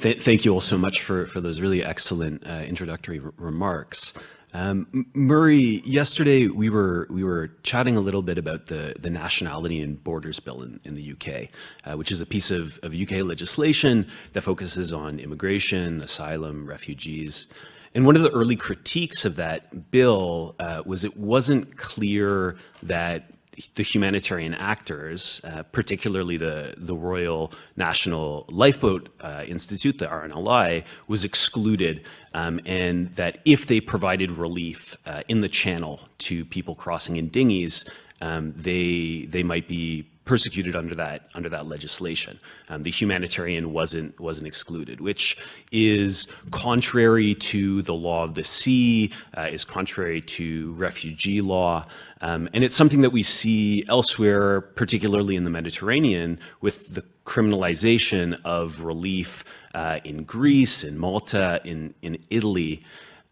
Th- 0.00 0.22
thank 0.22 0.44
you 0.44 0.52
all 0.52 0.60
so 0.60 0.78
much 0.78 1.02
for, 1.02 1.26
for 1.26 1.40
those 1.40 1.60
really 1.60 1.84
excellent 1.84 2.46
uh, 2.46 2.60
introductory 2.60 3.18
r- 3.18 3.32
remarks. 3.36 4.14
Um, 4.54 5.06
Murray, 5.12 5.82
yesterday 5.84 6.46
we 6.46 6.70
were 6.70 7.06
we 7.10 7.22
were 7.22 7.48
chatting 7.64 7.96
a 7.96 8.00
little 8.00 8.22
bit 8.22 8.38
about 8.38 8.66
the 8.66 8.94
the 8.98 9.10
Nationality 9.10 9.82
and 9.82 10.02
Borders 10.02 10.40
Bill 10.40 10.62
in, 10.62 10.80
in 10.84 10.94
the 10.94 11.12
UK, 11.12 11.50
uh, 11.84 11.96
which 11.98 12.10
is 12.10 12.20
a 12.20 12.26
piece 12.26 12.50
of, 12.50 12.78
of 12.82 12.94
UK 12.94 13.22
legislation 13.24 14.06
that 14.32 14.42
focuses 14.42 14.92
on 14.92 15.18
immigration, 15.18 16.00
asylum, 16.00 16.66
refugees. 16.66 17.46
And 17.94 18.06
one 18.06 18.16
of 18.16 18.22
the 18.22 18.30
early 18.30 18.56
critiques 18.56 19.24
of 19.24 19.36
that 19.36 19.90
bill 19.90 20.54
uh, 20.60 20.82
was 20.86 21.04
it 21.04 21.16
wasn't 21.16 21.76
clear 21.76 22.56
that 22.82 23.30
the 23.74 23.82
humanitarian 23.82 24.54
actors, 24.54 25.40
uh, 25.44 25.62
particularly 25.64 26.36
the, 26.36 26.74
the 26.76 26.96
Royal 26.96 27.52
National 27.76 28.44
Lifeboat 28.48 29.08
uh, 29.20 29.44
Institute, 29.46 29.98
the 29.98 30.06
RNLI, 30.06 30.84
was 31.08 31.24
excluded, 31.24 32.04
um, 32.34 32.60
and 32.66 33.14
that 33.16 33.38
if 33.44 33.66
they 33.66 33.80
provided 33.80 34.32
relief 34.32 34.96
uh, 35.06 35.22
in 35.28 35.40
the 35.40 35.48
channel 35.48 36.00
to 36.18 36.44
people 36.44 36.74
crossing 36.74 37.16
in 37.16 37.28
dinghies, 37.28 37.84
um, 38.20 38.52
they 38.56 39.26
they 39.28 39.42
might 39.42 39.68
be 39.68 40.08
persecuted 40.28 40.76
under 40.76 40.94
that 40.94 41.28
under 41.34 41.48
that 41.48 41.66
legislation. 41.66 42.38
Um, 42.68 42.82
the 42.82 42.90
humanitarian 42.90 43.72
wasn't 43.72 44.20
wasn't 44.20 44.46
excluded, 44.46 45.00
which 45.00 45.38
is 45.72 46.28
contrary 46.50 47.34
to 47.34 47.82
the 47.82 47.94
law 47.94 48.24
of 48.24 48.34
the 48.34 48.44
sea, 48.44 49.10
uh, 49.36 49.48
is 49.50 49.64
contrary 49.64 50.20
to 50.20 50.72
refugee 50.74 51.40
law, 51.40 51.84
um, 52.20 52.48
and 52.52 52.62
it's 52.62 52.76
something 52.76 53.00
that 53.00 53.10
we 53.10 53.22
see 53.22 53.82
elsewhere, 53.88 54.60
particularly 54.60 55.34
in 55.34 55.44
the 55.44 55.50
Mediterranean, 55.50 56.38
with 56.60 56.94
the 56.94 57.02
criminalization 57.24 58.38
of 58.44 58.84
relief 58.84 59.44
uh, 59.74 59.98
in 60.04 60.24
Greece, 60.24 60.84
in 60.84 60.98
Malta, 60.98 61.60
in 61.64 61.94
in 62.02 62.18
Italy. 62.30 62.82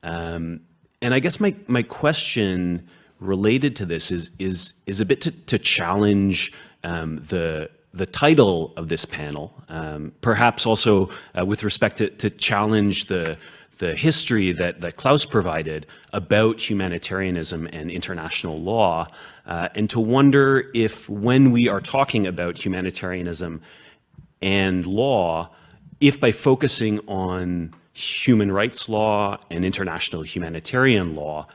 Um, 0.02 0.60
and 1.02 1.12
I 1.12 1.18
guess 1.18 1.38
my 1.40 1.54
my 1.68 1.82
question 1.82 2.88
related 3.20 3.76
to 3.76 3.86
this 3.86 4.10
is 4.10 4.30
is 4.38 4.74
is 4.86 5.00
a 5.00 5.04
bit 5.04 5.20
to, 5.22 5.30
to 5.30 5.58
challenge 5.58 6.52
um, 6.86 7.16
the 7.28 7.68
the 7.92 8.06
title 8.06 8.74
of 8.76 8.88
this 8.88 9.06
panel, 9.06 9.54
um, 9.70 10.12
perhaps 10.20 10.66
also 10.66 11.08
uh, 11.38 11.44
with 11.46 11.64
respect 11.64 11.96
to, 11.96 12.10
to 12.10 12.30
challenge 12.30 13.06
the 13.06 13.36
the 13.78 13.94
history 13.94 14.52
that, 14.52 14.80
that 14.80 14.96
Claus 14.96 15.26
provided 15.26 15.86
about 16.14 16.58
humanitarianism 16.58 17.68
and 17.74 17.90
international 17.90 18.58
law, 18.58 19.06
uh, 19.46 19.68
and 19.74 19.90
to 19.90 20.00
wonder 20.00 20.70
if 20.72 21.10
when 21.10 21.50
we 21.50 21.68
are 21.68 21.82
talking 21.82 22.26
about 22.26 22.56
humanitarianism 22.56 23.60
and 24.40 24.86
law, 24.86 25.50
if 26.00 26.18
by 26.18 26.32
focusing 26.32 27.00
on 27.06 27.74
human 27.92 28.50
rights 28.50 28.88
law 28.88 29.38
and 29.50 29.62
international 29.62 30.22
humanitarian 30.22 31.14
law 31.14 31.46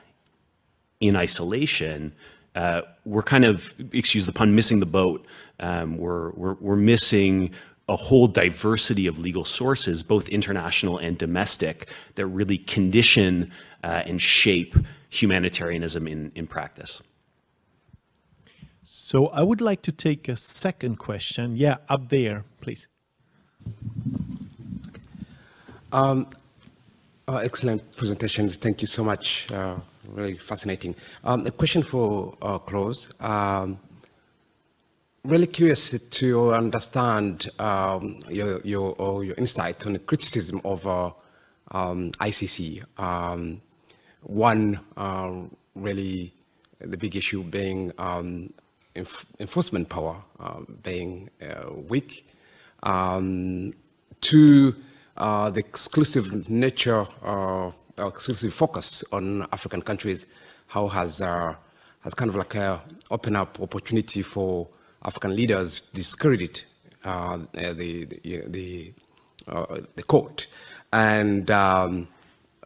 in 0.99 1.15
isolation, 1.15 2.13
uh, 2.55 2.81
we're 3.05 3.23
kind 3.23 3.45
of, 3.45 3.73
excuse 3.93 4.25
the 4.25 4.31
pun, 4.31 4.55
missing 4.55 4.79
the 4.79 4.85
boat. 4.85 5.25
Um, 5.59 5.97
we're, 5.97 6.31
we're, 6.31 6.55
we're 6.55 6.75
missing 6.75 7.51
a 7.89 7.95
whole 7.95 8.27
diversity 8.27 9.07
of 9.07 9.19
legal 9.19 9.43
sources, 9.43 10.03
both 10.03 10.29
international 10.29 10.97
and 10.97 11.17
domestic, 11.17 11.89
that 12.15 12.25
really 12.25 12.57
condition 12.57 13.51
uh, 13.83 14.03
and 14.05 14.21
shape 14.21 14.75
humanitarianism 15.09 16.07
in, 16.07 16.31
in 16.35 16.47
practice. 16.47 17.01
So 18.83 19.27
I 19.27 19.41
would 19.41 19.59
like 19.59 19.81
to 19.83 19.91
take 19.91 20.29
a 20.29 20.37
second 20.37 20.97
question. 20.97 21.57
Yeah, 21.57 21.77
up 21.89 22.09
there, 22.09 22.45
please. 22.61 22.87
Um, 25.91 26.27
uh, 27.27 27.37
excellent 27.37 27.95
presentations. 27.95 28.55
Thank 28.55 28.81
you 28.81 28.87
so 28.87 29.03
much. 29.03 29.51
Uh, 29.51 29.75
really 30.07 30.37
fascinating. 30.37 30.95
Um, 31.23 31.45
a 31.45 31.51
question 31.51 31.83
for 31.83 32.35
uh. 32.41 33.11
Um, 33.19 33.79
really 35.23 35.47
curious 35.47 35.97
to 35.97 36.53
understand 36.53 37.49
um, 37.59 38.19
your, 38.29 38.61
your, 38.61 39.23
your 39.23 39.35
insight 39.35 39.85
on 39.85 39.93
the 39.93 39.99
criticism 39.99 40.61
of 40.65 40.85
uh, 40.87 41.11
um, 41.71 42.11
ICC. 42.13 42.83
Um, 42.99 43.61
one, 44.23 44.79
uh, 44.97 45.31
really, 45.75 46.33
the 46.79 46.97
big 46.97 47.15
issue 47.15 47.43
being 47.43 47.91
um, 47.97 48.53
enf 48.95 49.25
enforcement 49.39 49.87
power 49.89 50.21
um, 50.39 50.79
being 50.83 51.29
uh, 51.41 51.71
weak. 51.71 52.27
Two, 54.21 54.75
uh, 55.17 55.49
the 55.49 55.59
exclusive 55.59 56.49
nature, 56.49 57.07
uh, 57.23 57.71
exclusive 57.97 58.53
focus 58.53 59.03
on 59.11 59.43
African 59.51 59.81
countries, 59.81 60.25
how 60.67 60.87
has 60.87 61.21
uh, 61.21 61.55
has 62.01 62.13
kind 62.13 62.29
of 62.29 62.35
like 62.35 62.55
uh, 62.55 62.79
opened 63.09 63.37
up 63.37 63.59
opportunity 63.59 64.21
for 64.21 64.67
African 65.03 65.35
leaders 65.35 65.81
discredit 65.93 66.65
uh, 67.03 67.39
the 67.53 67.73
the 67.73 68.43
the, 68.47 68.93
uh, 69.47 69.77
the 69.95 70.03
court, 70.03 70.47
and 70.93 71.49
um, 71.51 72.07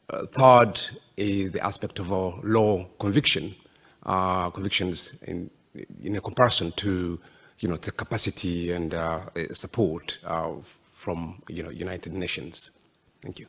uh, 0.10 0.26
third 0.26 0.80
is 1.18 1.52
the 1.52 1.66
aspect 1.66 2.00
of 2.00 2.12
a 2.12 2.30
law 2.42 2.86
conviction, 3.00 3.56
uh, 4.06 4.50
convictions 4.50 5.14
in 5.24 5.50
in 6.04 6.16
a 6.16 6.22
comparison 6.22 6.72
to 6.74 7.20
you 7.60 7.70
know 7.70 7.78
the 7.78 7.92
capacity 7.92 8.72
and 8.72 8.94
uh, 8.94 9.22
support 9.54 10.18
uh, 10.26 10.52
from 10.92 11.42
you 11.50 11.64
know 11.64 11.70
United 11.70 12.14
Nations. 12.14 12.72
Thank 13.22 13.40
you. 13.40 13.48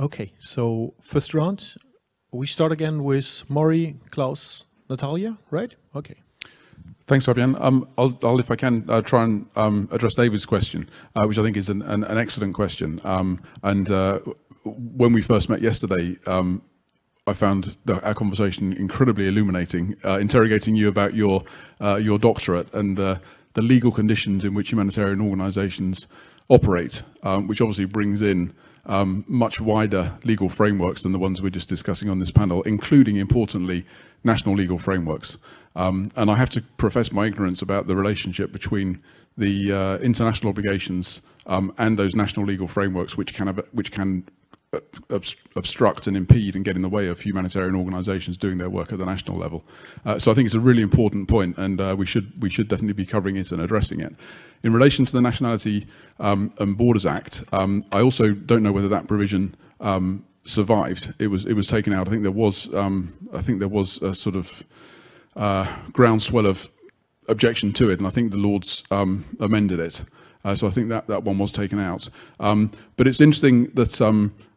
Okay, 0.00 0.32
so 0.38 0.94
first 1.02 1.34
round, 1.34 1.74
we 2.32 2.46
start 2.46 2.72
again 2.72 3.04
with 3.04 3.44
Murray, 3.50 3.96
Claus, 4.10 4.64
Natalia, 4.88 5.36
right? 5.50 5.74
Okay. 5.94 6.14
Thanks, 7.06 7.26
Fabian. 7.26 7.54
Um, 7.60 7.86
I'll, 7.98 8.18
I'll, 8.22 8.40
if 8.40 8.50
I 8.50 8.56
can, 8.56 8.86
uh, 8.88 9.02
try 9.02 9.24
and 9.24 9.46
um, 9.56 9.90
address 9.92 10.14
David's 10.14 10.46
question, 10.46 10.88
uh, 11.14 11.26
which 11.26 11.36
I 11.36 11.42
think 11.42 11.58
is 11.58 11.68
an, 11.68 11.82
an, 11.82 12.04
an 12.04 12.16
excellent 12.16 12.54
question. 12.54 12.98
Um, 13.04 13.42
and 13.62 13.90
uh, 13.90 14.20
when 14.64 15.12
we 15.12 15.20
first 15.20 15.50
met 15.50 15.60
yesterday, 15.60 16.16
um, 16.26 16.62
I 17.26 17.34
found 17.34 17.76
the, 17.84 18.02
our 18.02 18.14
conversation 18.14 18.72
incredibly 18.72 19.28
illuminating, 19.28 19.96
uh, 20.02 20.18
interrogating 20.18 20.76
you 20.76 20.88
about 20.88 21.12
your 21.12 21.44
uh, 21.78 21.96
your 21.96 22.18
doctorate 22.18 22.72
and 22.72 22.98
uh, 22.98 23.18
the 23.52 23.60
legal 23.60 23.92
conditions 23.92 24.46
in 24.46 24.54
which 24.54 24.72
humanitarian 24.72 25.20
organisations 25.20 26.06
operate, 26.48 27.02
um, 27.22 27.46
which 27.48 27.60
obviously 27.60 27.84
brings 27.84 28.22
in 28.22 28.54
um, 28.86 29.24
much 29.28 29.60
wider 29.60 30.12
legal 30.24 30.48
frameworks 30.48 31.02
than 31.02 31.12
the 31.12 31.18
ones 31.18 31.40
we're 31.42 31.50
just 31.50 31.68
discussing 31.68 32.08
on 32.08 32.18
this 32.18 32.30
panel, 32.30 32.62
including, 32.62 33.16
importantly, 33.16 33.84
national 34.24 34.54
legal 34.54 34.78
frameworks. 34.78 35.38
Um, 35.76 36.10
and 36.16 36.30
I 36.30 36.36
have 36.36 36.50
to 36.50 36.62
profess 36.76 37.12
my 37.12 37.26
ignorance 37.26 37.62
about 37.62 37.86
the 37.86 37.94
relationship 37.94 38.52
between 38.52 39.02
the 39.38 39.72
uh, 39.72 39.98
international 39.98 40.50
obligations 40.50 41.22
um, 41.46 41.72
and 41.78 41.98
those 41.98 42.14
national 42.14 42.46
legal 42.46 42.68
frameworks, 42.68 43.16
which 43.16 43.34
can 43.34 43.48
which 43.72 43.92
can 43.92 44.24
obstruct 45.56 46.06
and 46.06 46.16
impede 46.16 46.54
and 46.54 46.64
get 46.64 46.76
in 46.76 46.82
the 46.82 46.88
way 46.88 47.08
of 47.08 47.20
humanitarian 47.20 47.74
organisations 47.74 48.36
doing 48.36 48.58
their 48.58 48.70
work 48.70 48.92
at 48.92 48.98
the 48.98 49.04
national 49.04 49.36
level. 49.36 49.64
Uh, 50.04 50.18
so 50.18 50.30
I 50.30 50.34
think 50.34 50.46
it's 50.46 50.54
a 50.54 50.60
really 50.60 50.82
important 50.82 51.28
point, 51.28 51.58
and 51.58 51.80
uh, 51.80 51.96
we 51.98 52.06
should 52.06 52.40
we 52.40 52.50
should 52.50 52.68
definitely 52.68 52.92
be 52.92 53.06
covering 53.06 53.36
it 53.36 53.50
and 53.50 53.60
addressing 53.60 54.00
it. 54.00 54.14
In 54.62 54.72
relation 54.72 55.04
to 55.06 55.12
the 55.12 55.20
Nationality 55.20 55.86
um, 56.20 56.52
and 56.58 56.76
Borders 56.76 57.04
Act, 57.04 57.42
um, 57.52 57.84
I 57.90 58.00
also 58.00 58.30
don't 58.30 58.62
know 58.62 58.70
whether 58.70 58.88
that 58.88 59.08
provision 59.08 59.56
um, 59.80 60.24
survived. 60.44 61.14
It 61.18 61.28
was 61.28 61.46
it 61.46 61.54
was 61.54 61.66
taken 61.66 61.92
out. 61.92 62.06
I 62.06 62.10
think 62.10 62.22
there 62.22 62.30
was 62.30 62.72
um, 62.72 63.12
I 63.34 63.40
think 63.40 63.58
there 63.58 63.68
was 63.68 64.00
a 64.02 64.14
sort 64.14 64.36
of 64.36 64.62
uh, 65.34 65.66
groundswell 65.92 66.46
of 66.46 66.70
objection 67.26 67.72
to 67.72 67.90
it, 67.90 67.98
and 67.98 68.06
I 68.06 68.10
think 68.10 68.30
the 68.30 68.38
Lords 68.38 68.84
um, 68.92 69.24
amended 69.40 69.80
it. 69.80 70.04
Uh, 70.44 70.54
so 70.54 70.66
I 70.66 70.70
think 70.70 70.88
that 70.90 71.08
that 71.08 71.24
one 71.24 71.38
was 71.38 71.50
taken 71.50 71.80
out. 71.80 72.08
Um, 72.38 72.70
but 72.96 73.08
it's 73.08 73.20
interesting 73.20 73.70
that 73.74 74.00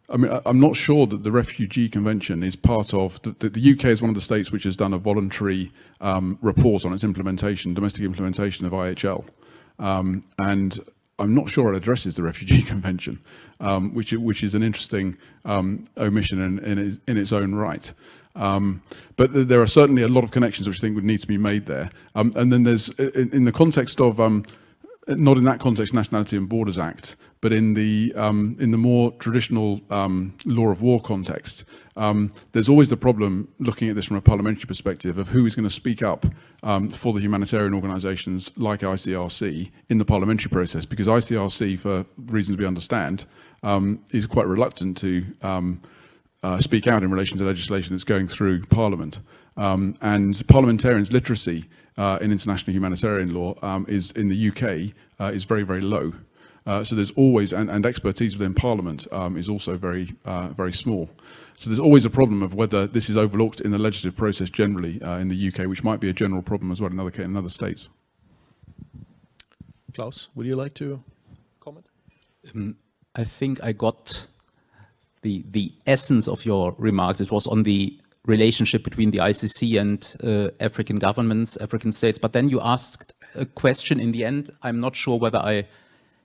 I 0.10 0.18
mean, 0.18 0.41
I'm 0.45 0.60
not 0.60 0.76
sure 0.76 1.08
that 1.08 1.24
the 1.24 1.32
Refugee 1.32 1.88
Convention 1.88 2.43
is 2.43 2.56
part 2.56 2.93
of 2.93 3.22
the, 3.22 3.49
the, 3.49 3.72
UK 3.72 3.86
is 3.86 4.01
one 4.01 4.10
of 4.10 4.16
the 4.16 4.22
states 4.22 4.51
which 4.51 4.64
has 4.64 4.76
done 4.76 4.93
a 4.93 4.97
voluntary 4.97 5.72
um, 6.01 6.38
report 6.41 6.86
on 6.86 6.93
its 6.93 7.06
implementation, 7.06 7.74
domestic 7.74 8.04
implementation 8.04 8.66
of 8.66 8.74
IHL, 8.74 9.26
um, 9.80 10.24
and 10.38 10.80
I'm 11.20 11.34
not 11.34 11.49
sure 11.49 11.72
it 11.72 11.78
addresses 11.78 12.16
the 12.16 12.24
Refugee 12.24 12.62
Convention, 12.74 13.20
um, 13.60 13.93
which 13.93 14.12
which 14.12 14.43
is 14.43 14.56
an 14.56 14.64
interesting 14.64 15.18
um, 15.45 15.86
omission 15.97 16.41
in, 16.41 16.60
in, 16.60 17.01
in, 17.08 17.18
its 17.18 17.32
own 17.32 17.56
right. 17.56 17.93
Um, 18.36 18.82
but 19.16 19.30
there 19.47 19.62
are 19.62 19.68
certainly 19.68 20.01
a 20.01 20.08
lot 20.08 20.24
of 20.24 20.32
connections 20.32 20.68
which 20.68 20.80
I 20.80 20.82
think 20.82 20.95
would 20.95 21.04
need 21.04 21.22
to 21.22 21.28
be 21.28 21.38
made 21.38 21.68
there. 21.68 21.91
Um, 22.16 22.34
and 22.36 22.51
then 22.51 22.64
there's 22.64 22.89
in, 22.89 23.32
in, 23.32 23.45
the 23.45 23.51
context 23.51 24.01
of 24.01 24.20
not 25.08 25.38
in 25.38 25.43
that 25.45 25.60
context, 25.60 25.93
Nationality 25.93 26.38
and 26.38 26.47
Borders 26.47 26.78
Act, 26.78 27.16
but 27.41 27.51
in 27.51 27.74
the 27.74 28.14
um, 28.16 28.56
in 28.60 28.72
the 28.72 28.78
more 28.78 29.12
traditional 29.14 29.82
um, 29.89 30.34
law 30.45 30.68
of 30.68 30.82
war 30.82 31.01
context, 31.01 31.66
um, 31.97 32.32
there's 32.54 32.70
always 32.70 32.89
the 32.89 32.97
problem 32.97 33.49
looking 33.60 33.89
at 33.89 33.95
this 33.95 34.06
from 34.06 34.18
a 34.18 34.22
parliamentary 34.22 34.66
perspective 34.66 35.18
of 35.18 35.28
who 35.28 35.45
is 35.45 35.56
going 35.56 35.68
to 35.68 35.74
speak 35.74 36.01
up 36.01 36.26
um, 36.64 36.89
for 36.89 37.14
the 37.14 37.20
humanitarian 37.20 37.74
organisations 37.74 38.51
like 38.56 38.82
ICRC 38.82 39.72
in 39.89 39.97
the 39.97 40.06
parliamentary 40.06 40.49
process, 40.49 40.86
because 40.86 41.08
ICRC, 41.08 41.78
for 41.80 42.06
reasons 42.18 42.58
we 42.58 42.66
understand, 42.66 43.26
um, 43.64 43.99
is 44.12 44.26
quite 44.26 44.47
reluctant 44.47 44.97
to 44.97 45.26
um, 45.41 45.82
uh, 46.43 46.60
speak 46.62 46.88
out 46.88 47.04
in 47.04 47.12
relation 47.12 47.38
to 47.38 47.43
legislation 47.43 47.93
that's 47.93 48.04
going 48.04 48.28
through 48.28 48.64
Parliament. 48.66 49.20
and 49.58 50.47
parliamentarians' 50.47 51.12
literacy 51.12 51.66
uh, 51.98 52.18
in 52.22 52.32
international 52.32 52.74
humanitarian 52.74 53.34
law 53.34 53.56
um, 53.62 53.86
is 53.88 54.12
in 54.12 54.30
the 54.30 54.50
UK 54.50 54.96
uh, 55.20 55.32
is 55.34 55.46
very, 55.46 55.64
very 55.64 55.82
low. 55.82 56.14
Uh, 56.66 56.84
so 56.84 56.96
there's 56.96 57.12
always, 57.12 57.52
and, 57.52 57.70
and, 57.70 57.86
expertise 57.86 58.38
within 58.38 58.54
Parliament 58.54 59.06
um, 59.12 59.36
is 59.36 59.50
also 59.50 59.76
very, 59.76 60.16
uh, 60.24 60.48
very 60.50 60.72
small. 60.72 61.10
So 61.56 61.70
there's 61.70 61.80
always 61.80 62.06
a 62.06 62.10
problem 62.10 62.41
of 62.41 62.54
whether 62.54 62.88
this 62.88 63.10
is 63.10 63.18
overlooked 63.18 63.60
in 63.60 63.72
the 63.72 63.78
legislative 63.78 64.18
process 64.18 64.50
generally 64.50 65.02
uh, 65.02 65.18
in 65.18 65.28
the 65.28 65.48
UK, 65.48 65.68
which 65.68 65.84
might 65.84 66.00
be 66.00 66.10
a 66.10 66.14
general 66.14 66.41
problem 66.41 66.72
as 66.72 66.80
well 66.80 66.89
in 66.89 67.00
other, 67.00 67.22
in 67.22 67.36
other 67.36 67.50
states. 67.50 67.89
Claus, 69.94 70.30
would 70.36 70.48
you 70.48 70.56
like 70.56 70.74
to 70.76 71.04
comment? 71.60 71.86
Um, 72.56 72.78
I 73.16 73.24
think 73.26 73.64
I 73.64 73.74
got 73.74 74.26
the 75.22 75.46
the 75.52 75.72
essence 75.86 76.28
of 76.28 76.46
your 76.46 76.74
remarks. 76.80 77.22
It 77.22 77.32
was 77.32 77.46
on 77.46 77.64
the 77.64 78.00
relationship 78.26 78.84
between 78.84 79.11
the 79.11 79.17
ICC 79.19 79.80
and 79.80 80.15
uh, 80.24 80.51
African 80.63 80.97
governments, 80.97 81.57
African 81.57 81.91
states. 81.91 82.17
But 82.17 82.34
then 82.34 82.49
you 82.49 82.61
asked 82.61 83.13
a 83.36 83.45
question 83.45 83.99
in 83.99 84.11
the 84.11 84.24
end. 84.24 84.49
I'm 84.61 84.80
not 84.80 84.95
sure 84.95 85.19
whether 85.19 85.39
I 85.39 85.67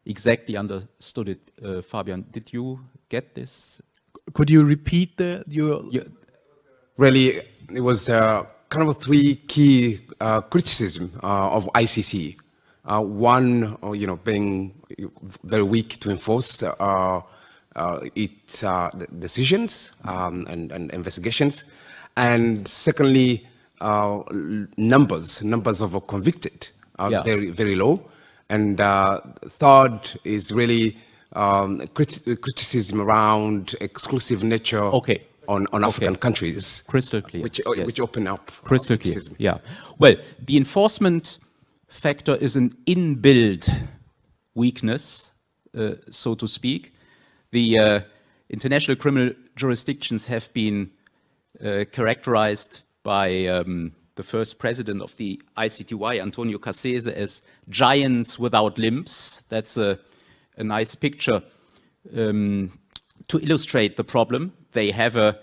exactly 0.07 0.57
understood 0.57 1.29
it, 1.29 1.41
uh, 1.65 1.83
Fabian. 1.83 2.27
Did 2.31 2.53
you 2.53 2.81
get 3.09 3.35
this? 3.35 3.83
Could 4.35 4.51
you 4.51 4.65
repeat 4.65 5.17
the 5.17 5.45
your? 5.49 5.83
Really, 6.97 7.43
it 7.73 7.81
was 7.81 8.09
uh, 8.09 8.45
kind 8.69 8.89
of 8.89 8.99
three 9.01 9.37
key 9.37 10.01
uh, 10.21 10.41
criticism 10.41 11.13
uh, 11.23 11.51
of 11.51 11.67
ICC. 11.75 12.37
Uh, 12.85 13.03
one, 13.03 13.77
you 13.95 14.07
know, 14.07 14.17
being 14.17 14.75
very 15.45 15.63
weak 15.63 16.01
to 16.01 16.11
enforce 16.11 16.63
its 18.15 18.65
decisions 19.19 19.93
um, 20.05 20.47
and, 20.49 20.73
and 20.73 20.91
investigations. 20.93 21.65
And 22.17 22.67
secondly, 22.67 23.47
uh, 23.81 24.23
numbers, 24.77 25.43
numbers 25.43 25.81
of 25.81 26.07
convicted 26.07 26.69
are 26.99 27.11
yeah. 27.11 27.23
very, 27.23 27.51
very 27.51 27.77
low. 27.77 28.03
And 28.51 28.81
uh, 28.81 29.21
third 29.49 30.01
is 30.25 30.53
really 30.53 30.97
um, 31.35 31.87
crit 31.95 32.19
criticism 32.41 33.01
around 33.01 33.77
exclusive 33.81 34.43
nature 34.43 34.83
okay. 34.83 35.23
on, 35.47 35.67
on 35.73 35.85
African 35.85 36.15
okay. 36.15 36.21
countries. 36.21 36.83
Crystal 36.87 37.21
clear. 37.23 37.43
Which, 37.43 37.61
uh, 37.67 37.73
yes. 37.73 37.87
which 37.87 38.01
open 38.01 38.27
up. 38.27 38.51
Crystal 38.65 38.97
clear. 38.97 39.21
Yeah. 39.39 39.59
Well, 39.99 40.17
the 40.47 40.57
enforcement 40.57 41.39
factor 41.89 42.35
is 42.37 42.57
an 42.57 42.77
inbuilt 42.87 43.71
weakness, 44.55 45.31
uh, 45.77 45.91
so 46.11 46.35
to 46.35 46.49
speak. 46.49 46.95
The 47.51 47.79
uh, 47.79 48.01
international 48.51 48.97
criminal 48.97 49.33
jurisdictions 49.57 50.27
have 50.27 50.53
been 50.53 50.91
uh, 51.65 51.85
characterized 51.91 52.83
by 53.03 53.47
um, 53.47 53.93
the 54.17 54.23
first 54.23 54.59
president 54.59 55.01
of 55.01 55.17
the 55.17 55.41
ICTY, 55.57 56.21
Antonio 56.21 56.59
Cassese, 56.59 57.11
as 57.11 57.43
giants 57.71 58.39
without 58.39 58.77
limbs. 58.77 59.43
That's 59.49 59.79
a, 59.79 59.99
a 60.57 60.65
nice 60.65 60.95
picture 60.95 61.43
um, 62.17 62.79
to 63.29 63.39
illustrate 63.39 63.97
the 63.97 64.05
problem. 64.05 64.53
They 64.73 64.91
have 64.91 65.17
a, 65.17 65.39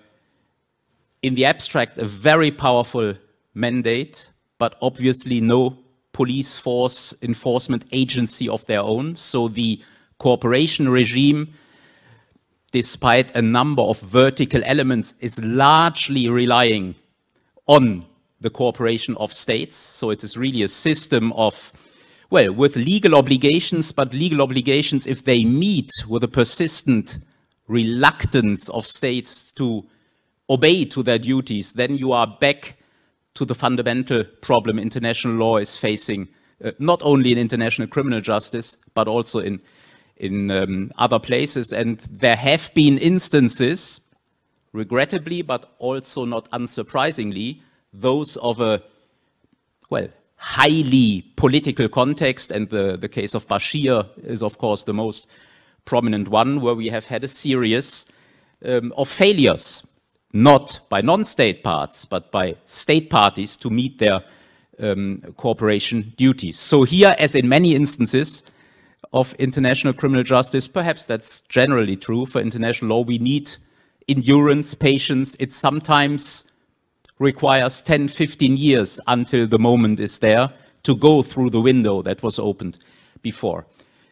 in 1.23 1.35
the 1.35 1.45
abstract, 1.45 1.97
a 1.97 2.05
very 2.05 2.51
powerful 2.51 3.15
mandate, 3.53 4.29
but 4.59 4.75
obviously 4.81 5.41
no 5.41 5.77
police 6.11 6.57
force 6.57 7.15
enforcement 7.21 7.85
agency 7.91 8.47
of 8.47 8.65
their 8.67 8.81
own. 8.81 9.15
So 9.15 9.47
the 9.47 9.81
cooperation 10.19 10.87
regime 10.87 11.53
despite 12.75 13.33
a 13.37 13.41
number 13.41 13.81
of 13.81 13.97
vertical 14.01 14.61
elements, 14.65 15.15
is 15.21 15.39
largely 15.39 16.27
relying 16.27 16.93
on 17.67 18.05
the 18.41 18.49
cooperation 18.49 19.15
of 19.15 19.31
states. 19.31 19.77
So 19.77 20.09
it 20.09 20.25
is 20.25 20.35
really 20.35 20.61
a 20.61 20.67
system 20.67 21.31
of, 21.33 21.71
well, 22.31 22.51
with 22.51 22.75
legal 22.75 23.15
obligations, 23.15 23.93
but 23.93 24.13
legal 24.13 24.41
obligations, 24.41 25.07
if 25.07 25.23
they 25.23 25.45
meet 25.45 25.89
with 26.09 26.25
a 26.25 26.27
persistent 26.27 27.19
reluctance 27.69 28.67
of 28.71 28.85
states 28.85 29.53
to 29.53 29.85
obey 30.49 30.83
to 30.83 31.01
their 31.01 31.17
duties, 31.17 31.71
then 31.71 31.95
you 31.95 32.11
are 32.11 32.27
back 32.27 32.75
to 33.35 33.45
the 33.45 33.55
fundamental 33.55 34.25
problem 34.41 34.79
international 34.79 35.35
law 35.35 35.55
is 35.55 35.77
facing, 35.77 36.27
uh, 36.61 36.71
not 36.79 37.01
only 37.03 37.31
in 37.31 37.37
international 37.37 37.87
criminal 37.87 38.19
justice, 38.19 38.75
but 38.95 39.07
also 39.07 39.39
in 39.39 39.61
in 40.17 40.51
um, 40.51 40.91
other 40.97 41.19
places. 41.19 41.73
And 41.73 41.99
there 42.09 42.35
have 42.35 42.73
been 42.73 42.97
instances, 42.97 44.01
regrettably, 44.73 45.41
but 45.41 45.73
also 45.79 46.25
not 46.25 46.49
unsurprisingly, 46.51 47.61
those 47.93 48.37
of 48.37 48.59
a, 48.61 48.81
well, 49.89 50.07
highly 50.35 51.25
political 51.35 51.87
context. 51.87 52.51
And 52.51 52.69
the, 52.69 52.97
the 52.97 53.09
case 53.09 53.33
of 53.33 53.47
Bashir 53.47 54.07
is, 54.23 54.43
of 54.43 54.57
course, 54.57 54.83
the 54.83 54.93
most 54.93 55.27
prominent 55.85 56.27
one, 56.27 56.61
where 56.61 56.75
we 56.75 56.89
have 56.89 57.05
had 57.05 57.23
a 57.23 57.27
series 57.27 58.05
um, 58.65 58.93
of 58.97 59.07
failures, 59.07 59.83
not 60.33 60.79
by 60.89 61.01
non-state 61.01 61.63
parts, 61.63 62.05
but 62.05 62.31
by 62.31 62.55
state 62.65 63.09
parties 63.09 63.55
to 63.57 63.69
meet 63.69 63.99
their 63.99 64.23
um, 64.79 65.19
cooperation 65.37 66.13
duties. 66.17 66.59
So 66.59 66.83
here, 66.83 67.15
as 67.17 67.35
in 67.35 67.47
many 67.47 67.75
instances, 67.75 68.43
of 69.13 69.33
international 69.35 69.93
criminal 69.93 70.23
justice. 70.23 70.67
Perhaps 70.67 71.05
that's 71.05 71.41
generally 71.49 71.95
true 71.95 72.25
for 72.25 72.41
international 72.41 72.97
law. 72.97 73.03
We 73.03 73.17
need 73.17 73.49
endurance, 74.07 74.73
patience. 74.73 75.35
It 75.39 75.53
sometimes 75.53 76.45
requires 77.19 77.81
10, 77.81 78.09
15 78.09 78.57
years 78.57 78.99
until 79.07 79.47
the 79.47 79.59
moment 79.59 79.99
is 79.99 80.19
there 80.19 80.49
to 80.83 80.95
go 80.95 81.23
through 81.23 81.49
the 81.49 81.61
window 81.61 82.01
that 82.01 82.21
was 82.21 82.39
opened 82.39 82.77
before. 83.21 83.65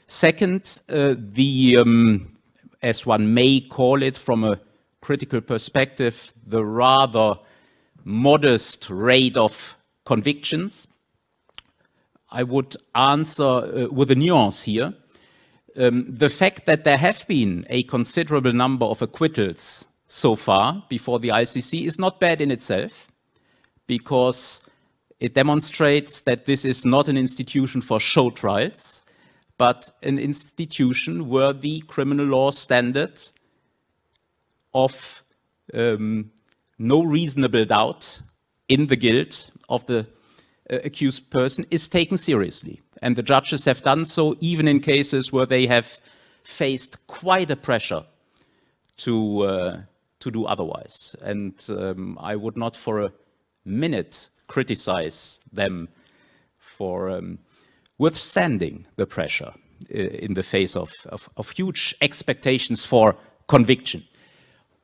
Second, 0.07 0.81
uh, 0.89 1.15
the, 1.17 1.77
um, 1.79 2.37
as 2.81 3.05
one 3.05 3.33
may 3.33 3.59
call 3.59 4.01
it 4.01 4.15
from 4.15 4.43
a 4.43 4.59
critical 5.01 5.41
perspective, 5.41 6.33
the 6.47 6.63
rather 6.63 7.35
modest 8.05 8.89
rate 8.89 9.37
of 9.37 9.75
convictions 10.05 10.87
I 12.33 12.41
would 12.41 12.75
answer 12.95 13.43
uh, 13.43 13.87
with 13.91 14.09
a 14.09 14.15
nuance 14.15 14.63
here. 14.63 14.93
Um, 15.77 16.05
the 16.09 16.29
fact 16.29 16.65
that 16.65 16.83
there 16.83 16.97
have 16.97 17.25
been 17.27 17.65
a 17.69 17.83
considerable 17.83 18.53
number 18.53 18.87
of 18.87 19.01
acquittals 19.01 19.87
so 20.05 20.35
far 20.35 20.83
before 20.89 21.19
the 21.19 21.29
ICC 21.29 21.85
is 21.85 21.99
not 21.99 22.19
bad 22.19 22.41
in 22.41 22.51
itself 22.51 23.07
because 23.85 24.61
it 25.19 25.35
demonstrates 25.35 26.21
that 26.21 26.45
this 26.45 26.65
is 26.65 26.85
not 26.85 27.07
an 27.07 27.17
institution 27.17 27.81
for 27.81 27.99
show 27.99 28.29
trials, 28.31 29.03
but 29.57 29.89
an 30.01 30.17
institution 30.17 31.29
where 31.29 31.53
the 31.53 31.81
criminal 31.81 32.25
law 32.25 32.49
standards 32.49 33.33
of 34.73 35.23
um, 35.73 36.31
no 36.79 37.03
reasonable 37.03 37.65
doubt 37.65 38.21
in 38.69 38.87
the 38.87 38.95
guilt 38.95 39.51
of 39.69 39.85
the 39.85 40.05
accused 40.83 41.29
person 41.29 41.65
is 41.71 41.87
taken 41.87 42.17
seriously. 42.17 42.81
And 43.01 43.15
the 43.15 43.23
judges 43.23 43.65
have 43.65 43.81
done 43.83 44.05
so 44.05 44.35
even 44.39 44.67
in 44.67 44.79
cases 44.79 45.31
where 45.31 45.45
they 45.45 45.67
have 45.67 45.97
faced 46.43 47.05
quite 47.07 47.51
a 47.51 47.55
pressure 47.55 48.03
to, 48.97 49.39
uh, 49.43 49.81
to 50.19 50.31
do 50.31 50.45
otherwise. 50.45 51.15
And 51.21 51.53
um, 51.69 52.17
I 52.21 52.35
would 52.35 52.57
not 52.57 52.75
for 52.75 53.01
a 53.01 53.11
minute 53.65 54.29
criticize 54.47 55.39
them 55.51 55.89
for 56.59 57.09
um, 57.09 57.39
withstanding 57.97 58.85
the 58.95 59.05
pressure 59.05 59.53
uh, 59.93 59.97
in 59.97 60.33
the 60.33 60.43
face 60.43 60.75
of, 60.75 60.91
of, 61.09 61.29
of 61.37 61.49
huge 61.51 61.95
expectations 62.01 62.85
for 62.85 63.15
conviction. 63.47 64.03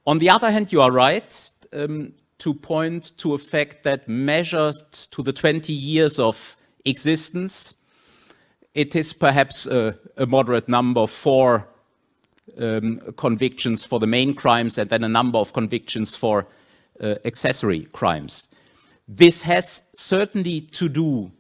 On 0.08 0.18
the 0.18 0.30
other 0.30 0.52
hand, 0.52 0.72
you 0.72 0.82
are 0.82 0.92
right. 0.92 1.54
Um, 1.74 2.14
to 2.40 2.54
point 2.54 3.18
to 3.18 3.34
a 3.34 3.38
fact 3.38 3.84
that 3.84 4.08
measured 4.08 4.76
to 5.12 5.24
the 5.24 5.34
20 5.34 5.72
years 5.72 6.20
of 6.20 6.56
existence, 6.86 7.74
it 8.74 8.96
is 8.96 9.14
perhaps 9.14 9.68
a, 9.68 9.98
a 10.18 10.26
moderate 10.26 10.68
number 10.68 11.06
for 11.06 11.68
um, 12.58 12.98
convictions 13.18 13.84
for 13.84 14.00
the 14.00 14.08
main 14.08 14.34
crimes 14.34 14.78
and 14.78 14.90
then 14.90 15.04
a 15.04 15.10
number 15.10 15.38
of 15.38 15.54
convictions 15.54 16.16
for 16.16 16.48
uh, 17.02 17.16
accessory 17.26 17.86
crimes. 17.92 18.48
This 19.08 19.42
has 19.42 19.84
certainly 19.94 20.62
to 20.62 20.90
do, 20.90 21.32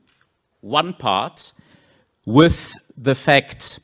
one 0.62 0.94
part, 0.94 1.54
with 2.26 2.74
the 2.98 3.16
fact 3.16 3.80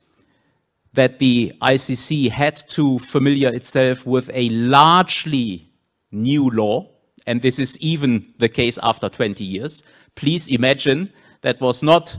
that 0.93 1.19
the 1.19 1.53
ICC 1.61 2.29
had 2.29 2.55
to 2.69 2.99
familiar 2.99 3.49
itself 3.49 4.05
with 4.05 4.29
a 4.33 4.49
largely 4.49 5.69
new 6.11 6.49
law, 6.49 6.87
and 7.27 7.41
this 7.41 7.59
is 7.59 7.77
even 7.79 8.25
the 8.37 8.49
case 8.49 8.77
after 8.83 9.09
20 9.09 9.43
years. 9.43 9.83
Please 10.15 10.47
imagine 10.47 11.11
that 11.41 11.59
was 11.59 11.81
not 11.83 12.17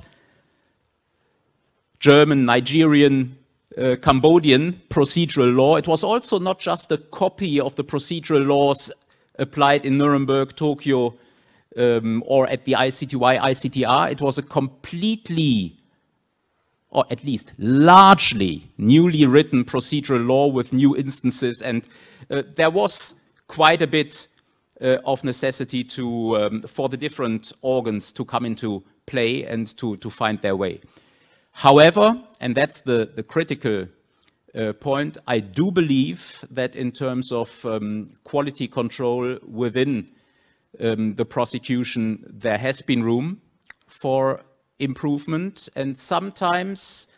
German, 2.01 2.45
Nigerian, 2.45 3.37
uh, 3.79 3.97
Cambodian 4.03 4.81
procedural 4.91 5.55
law. 5.55 5.77
It 5.77 5.89
was 5.89 6.05
also 6.05 6.39
not 6.39 6.59
just 6.59 6.93
a 6.93 6.99
copy 6.99 7.61
of 7.61 7.75
the 7.77 7.85
procedural 7.85 8.47
laws 8.47 8.91
applied 9.39 9.85
in 9.87 9.99
Nuremberg, 9.99 10.57
Tokyo, 10.57 11.15
um, 11.77 12.23
or 12.27 12.49
at 12.49 12.65
the 12.65 12.73
ICTY, 12.73 13.39
ICTR. 13.39 14.11
It 14.11 14.21
was 14.21 14.39
a 14.39 14.43
completely, 14.43 15.77
or 16.91 17.05
at 17.11 17.25
least 17.25 17.53
largely, 17.59 18.67
newly 18.79 19.27
written 19.27 19.65
procedural 19.65 20.27
law 20.27 20.47
with 20.47 20.73
new 20.73 20.97
instances. 20.97 21.63
And 21.63 21.87
uh, 22.31 22.43
there 22.55 22.71
was 22.71 23.15
quite 23.49 23.83
a 23.83 23.87
bit 23.87 24.29
uh, 24.81 24.99
of 25.05 25.25
necessity 25.25 25.83
to, 25.85 26.37
um, 26.37 26.63
for 26.63 26.89
the 26.89 26.97
different 26.97 27.53
organs 27.63 28.13
to 28.13 28.25
come 28.25 28.45
into 28.45 28.85
play 29.07 29.45
and 29.45 29.77
to, 29.79 29.97
to 29.99 30.11
find 30.11 30.41
their 30.43 30.57
way. 30.57 30.81
However, 31.53 32.21
and 32.41 32.55
that's 32.55 32.81
the, 32.81 33.11
the 33.15 33.23
critical 33.23 33.87
uh, 34.55 34.73
point, 34.75 35.19
I 35.27 35.41
do 35.41 35.71
believe 35.71 36.45
that 36.51 36.77
in 36.77 36.91
terms 36.91 37.33
of 37.33 37.65
um, 37.65 38.09
quality 38.25 38.69
control 38.69 39.39
within 39.47 40.09
um, 40.81 41.15
the 41.15 41.25
prosecution, 41.25 42.25
there 42.29 42.59
has 42.59 42.83
been 42.83 43.03
room 43.03 43.41
for 43.87 44.41
improvement. 44.79 45.69
And 45.77 45.97
sometimes 45.97 47.09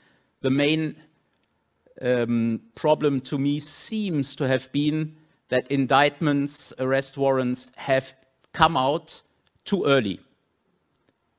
the 0.40 0.50
main 0.50 0.96
um, 2.00 2.61
problem 2.74 3.20
to 3.22 3.38
me 3.38 3.59
seems 3.59 4.36
to 4.36 4.46
have 4.46 4.70
been 4.70 5.16
that 5.49 5.70
indictments, 5.70 6.72
arrest 6.78 7.16
warrants 7.16 7.72
have 7.76 8.14
come 8.53 8.76
out 8.76 9.22
too 9.64 9.84
early, 9.84 10.20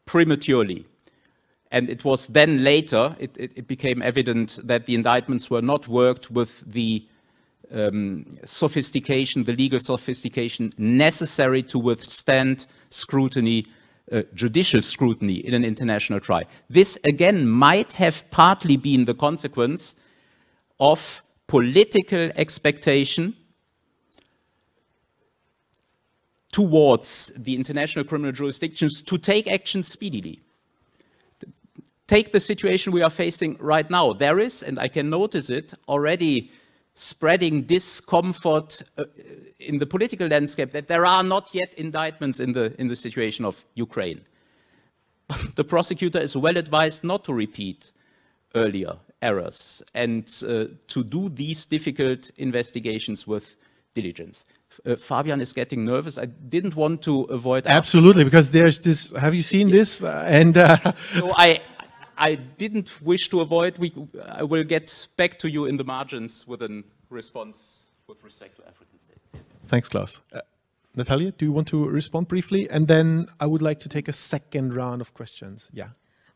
prematurely. 0.05 0.85
And 1.71 1.89
it 1.89 2.03
was 2.03 2.27
then 2.27 2.63
later, 2.63 3.15
it, 3.19 3.35
it, 3.37 3.51
it, 3.55 3.67
became 3.67 4.01
evident 4.01 4.59
that 4.63 4.87
the 4.87 4.95
indictments 4.95 5.51
were 5.51 5.61
not 5.61 5.87
worked 5.87 6.31
with 6.31 6.63
the 6.65 7.05
um, 7.71 8.25
sophistication, 8.45 9.43
the 9.43 9.53
legal 9.53 9.79
sophistication 9.79 10.71
necessary 10.79 11.61
to 11.63 11.77
withstand 11.77 12.65
scrutiny, 12.89 13.65
uh, 14.11 14.23
judicial 14.33 14.81
scrutiny 14.81 15.45
in 15.45 15.53
an 15.53 15.63
international 15.63 16.19
trial. 16.19 16.45
This 16.71 16.97
again 17.03 17.47
might 17.47 17.93
have 17.93 18.27
partly 18.31 18.75
been 18.75 19.05
the 19.05 19.13
consequence 19.13 19.95
of 20.79 21.21
political 21.45 22.31
expectation 22.35 23.35
towards 26.51 27.31
the 27.37 27.55
international 27.55 28.03
criminal 28.03 28.31
jurisdictions 28.31 29.01
to 29.03 29.17
take 29.17 29.47
action 29.47 29.83
speedily 29.83 30.39
take 32.09 32.31
the 32.31 32.39
situation 32.39 32.91
we 32.91 33.03
are 33.03 33.09
facing 33.11 33.55
right 33.59 33.89
now. 33.89 34.13
There 34.13 34.39
is, 34.39 34.63
and 34.63 34.79
I 34.79 34.87
can 34.87 35.11
notice 35.11 35.51
it, 35.51 35.75
already 35.87 36.51
spreading 36.95 37.61
discomfort 37.61 38.81
uh, 38.97 39.05
in 39.59 39.77
the 39.77 39.85
political 39.85 40.27
landscape 40.27 40.71
that 40.71 40.87
there 40.87 41.05
are 41.05 41.23
not 41.23 41.53
yet 41.53 41.75
indictments 41.75 42.39
in 42.39 42.51
the, 42.51 42.73
in 42.81 42.87
the 42.87 42.95
situation 42.95 43.45
of 43.45 43.63
Ukraine. 43.75 44.21
the 45.55 45.63
prosecutor 45.63 46.19
is 46.19 46.35
well 46.35 46.57
advised 46.57 47.03
not 47.03 47.23
to 47.25 47.33
repeat 47.33 47.91
earlier 48.55 48.95
errors 49.21 49.83
and 49.93 50.25
uh, 50.47 50.65
to 50.87 51.03
do 51.03 51.29
these 51.29 51.67
difficult 51.67 52.31
investigations 52.37 53.27
with 53.27 53.55
diligence. 53.93 54.45
Uh, 54.85 54.95
Fabian 54.95 55.41
is 55.41 55.53
getting 55.53 55.85
nervous. 55.85 56.17
I 56.17 56.25
didn't 56.25 56.75
want 56.75 57.01
to 57.03 57.23
avoid. 57.23 57.67
Absolutely, 57.67 58.23
because 58.23 58.51
there's 58.51 58.79
this. 58.79 59.11
Have 59.11 59.35
you 59.35 59.43
seen 59.43 59.69
this? 59.69 60.03
Uh, 60.03 60.23
and 60.27 60.57
uh, 60.57 60.77
so 61.13 61.33
I, 61.35 61.61
I 62.17 62.35
didn't 62.35 63.01
wish 63.01 63.29
to 63.29 63.41
avoid. 63.41 63.77
We, 63.77 63.91
I 64.27 64.43
will 64.43 64.63
get 64.63 65.07
back 65.17 65.39
to 65.39 65.49
you 65.49 65.65
in 65.65 65.77
the 65.77 65.83
margins 65.83 66.47
with 66.47 66.61
a 66.61 66.83
response 67.09 67.87
with 68.07 68.23
respect 68.23 68.57
to 68.57 68.67
African 68.67 68.99
states. 68.99 69.19
Yes. 69.33 69.43
Thanks, 69.65 69.89
Claus. 69.89 70.21
Uh, 70.33 70.41
Natalia, 70.95 71.31
do 71.31 71.45
you 71.45 71.51
want 71.51 71.67
to 71.67 71.85
respond 71.85 72.27
briefly? 72.27 72.67
And 72.69 72.87
then 72.87 73.27
I 73.39 73.45
would 73.45 73.61
like 73.61 73.79
to 73.79 73.89
take 73.89 74.07
a 74.07 74.13
second 74.13 74.75
round 74.75 75.01
of 75.01 75.13
questions. 75.13 75.69
Yeah. 75.73 75.89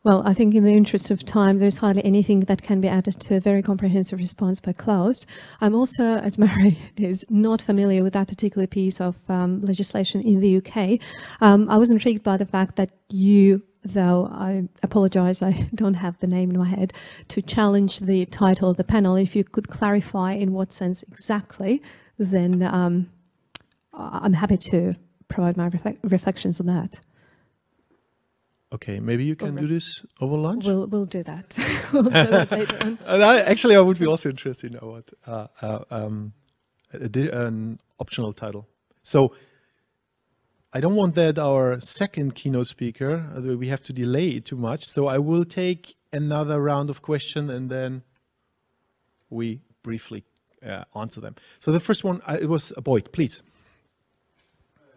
Well, 0.04 0.22
I 0.26 0.34
think 0.34 0.54
in 0.54 0.66
the 0.66 0.74
interest 0.74 1.12
of 1.12 1.24
time, 1.24 1.60
there's 1.60 1.78
hardly 1.78 2.04
anything 2.04 2.42
that 2.42 2.62
can 2.62 2.82
be 2.82 2.90
added 2.90 3.22
to 3.22 3.36
a 3.38 3.40
very 3.40 3.62
comprehensive 3.62 4.20
response 4.20 4.60
by 4.60 4.74
Claus. 4.74 5.26
I'm 5.62 5.74
also, 5.74 6.16
as 6.16 6.38
Murray 6.38 6.78
is, 6.98 7.24
not 7.30 7.62
familiar 7.62 8.04
with 8.04 8.12
that 8.14 8.28
particular 8.28 8.68
piece 8.68 9.00
of 9.00 9.16
um, 9.30 9.62
legislation 9.62 10.22
in 10.22 10.42
the 10.42 10.58
UK. 10.58 11.00
Um, 11.40 11.70
I 11.70 11.78
was 11.78 11.90
intrigued 11.90 12.22
by 12.22 12.36
the 12.36 12.46
fact 12.46 12.76
that 12.76 12.90
you 13.10 13.64
though 13.86 14.30
I 14.32 14.64
apologize, 14.82 15.42
I 15.42 15.52
don't 15.76 15.96
have 15.96 16.18
the 16.20 16.28
name 16.28 16.52
in 16.52 16.58
my 16.58 16.68
head, 16.68 16.94
to 17.30 17.42
challenge 17.42 18.00
the 18.00 18.26
title 18.28 18.70
of 18.70 18.78
the 18.78 18.84
panel. 18.84 19.18
If 19.18 19.36
you 19.36 19.44
could 19.44 19.68
clarify 19.68 20.34
in 20.34 20.54
what 20.54 20.72
sense 20.72 21.04
exactly, 21.04 21.82
then 22.18 22.64
um, 22.64 23.10
I'm 23.94 24.32
happy 24.32 24.58
to 24.72 24.96
provide 25.28 25.58
my 25.58 25.66
reflect 25.68 26.00
reflections 26.04 26.62
on 26.62 26.68
that. 26.68 27.02
Okay, 28.74 29.00
maybe 29.00 29.24
you 29.24 29.36
can 29.36 29.56
do 29.56 29.68
this 29.68 30.04
over 30.20 30.36
lunch. 30.36 30.66
We'll 30.66 30.88
we'll 30.88 31.06
do 31.06 31.24
that. 31.24 31.56
we'll 31.94 32.04
do 32.04 32.10
that 32.10 32.52
later 32.52 32.80
on. 32.84 32.98
I, 33.22 33.42
actually, 33.42 33.76
I 33.76 33.82
would 33.82 34.00
be 34.00 34.08
also 34.08 34.30
interested 34.30 34.74
in 34.74 34.80
what 34.80 35.12
uh, 35.28 35.48
uh, 35.62 35.80
um, 35.92 36.34
an 36.92 37.80
optional 38.00 38.34
title. 38.34 38.68
So 39.04 39.36
I 40.76 40.80
don't 40.80 40.96
want 40.96 41.14
that 41.16 41.38
our 41.38 41.80
second 41.80 42.34
keynote 42.34 42.66
speaker, 42.66 43.30
we 43.60 43.68
have 43.68 43.84
to 43.84 43.94
delay 43.94 44.30
it 44.30 44.46
too 44.46 44.56
much. 44.56 44.86
So 44.86 45.06
I 45.06 45.20
will 45.20 45.46
take 45.46 45.96
another 46.12 46.60
round 46.60 46.90
of 46.90 47.04
question 47.04 47.52
and 47.52 47.70
then 47.70 48.02
we 49.30 49.62
briefly 49.84 50.24
uh, 50.66 50.86
answer 50.96 51.22
them. 51.22 51.36
So 51.60 51.72
the 51.72 51.80
first 51.80 52.04
one, 52.04 52.22
uh, 52.28 52.38
it 52.42 52.48
was 52.48 52.74
a 52.76 52.82
Boyd, 52.82 53.12
please. 53.12 53.44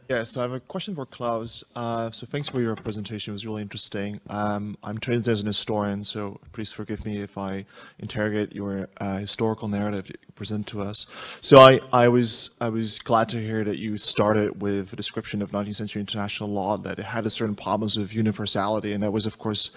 Yeah, 0.08 0.22
so 0.22 0.40
I 0.40 0.44
have 0.44 0.52
a 0.52 0.60
question 0.60 0.94
for 0.94 1.04
Claus. 1.04 1.64
Uh, 1.74 2.12
so 2.12 2.28
thanks 2.30 2.48
for 2.48 2.60
your 2.60 2.76
presentation. 2.76 3.32
It 3.32 3.34
was 3.34 3.44
really 3.44 3.62
interesting. 3.62 4.20
Um, 4.30 4.78
I'm 4.84 4.98
trained 4.98 5.26
as 5.26 5.40
an 5.40 5.48
historian, 5.48 6.04
so 6.04 6.38
please 6.52 6.70
forgive 6.70 7.04
me 7.04 7.18
if 7.18 7.36
I 7.36 7.64
interrogate 7.98 8.54
your 8.54 8.88
uh, 9.00 9.18
historical 9.18 9.66
narrative 9.66 10.08
you 10.08 10.14
present 10.36 10.68
to 10.68 10.80
us. 10.80 11.06
So 11.40 11.58
I, 11.58 11.80
I 11.92 12.06
was 12.06 12.50
I 12.60 12.68
was 12.68 13.00
glad 13.00 13.28
to 13.30 13.38
hear 13.38 13.64
that 13.64 13.78
you 13.78 13.98
started 13.98 14.62
with 14.62 14.92
a 14.92 14.96
description 14.96 15.42
of 15.42 15.50
19th 15.50 15.74
century 15.74 16.00
international 16.00 16.50
law 16.50 16.76
that 16.76 17.00
it 17.00 17.04
had 17.04 17.26
a 17.26 17.30
certain 17.30 17.56
problems 17.56 17.96
of 17.96 18.12
universality, 18.12 18.92
and 18.92 19.02
that 19.02 19.12
was 19.12 19.26
of 19.26 19.40
course 19.40 19.70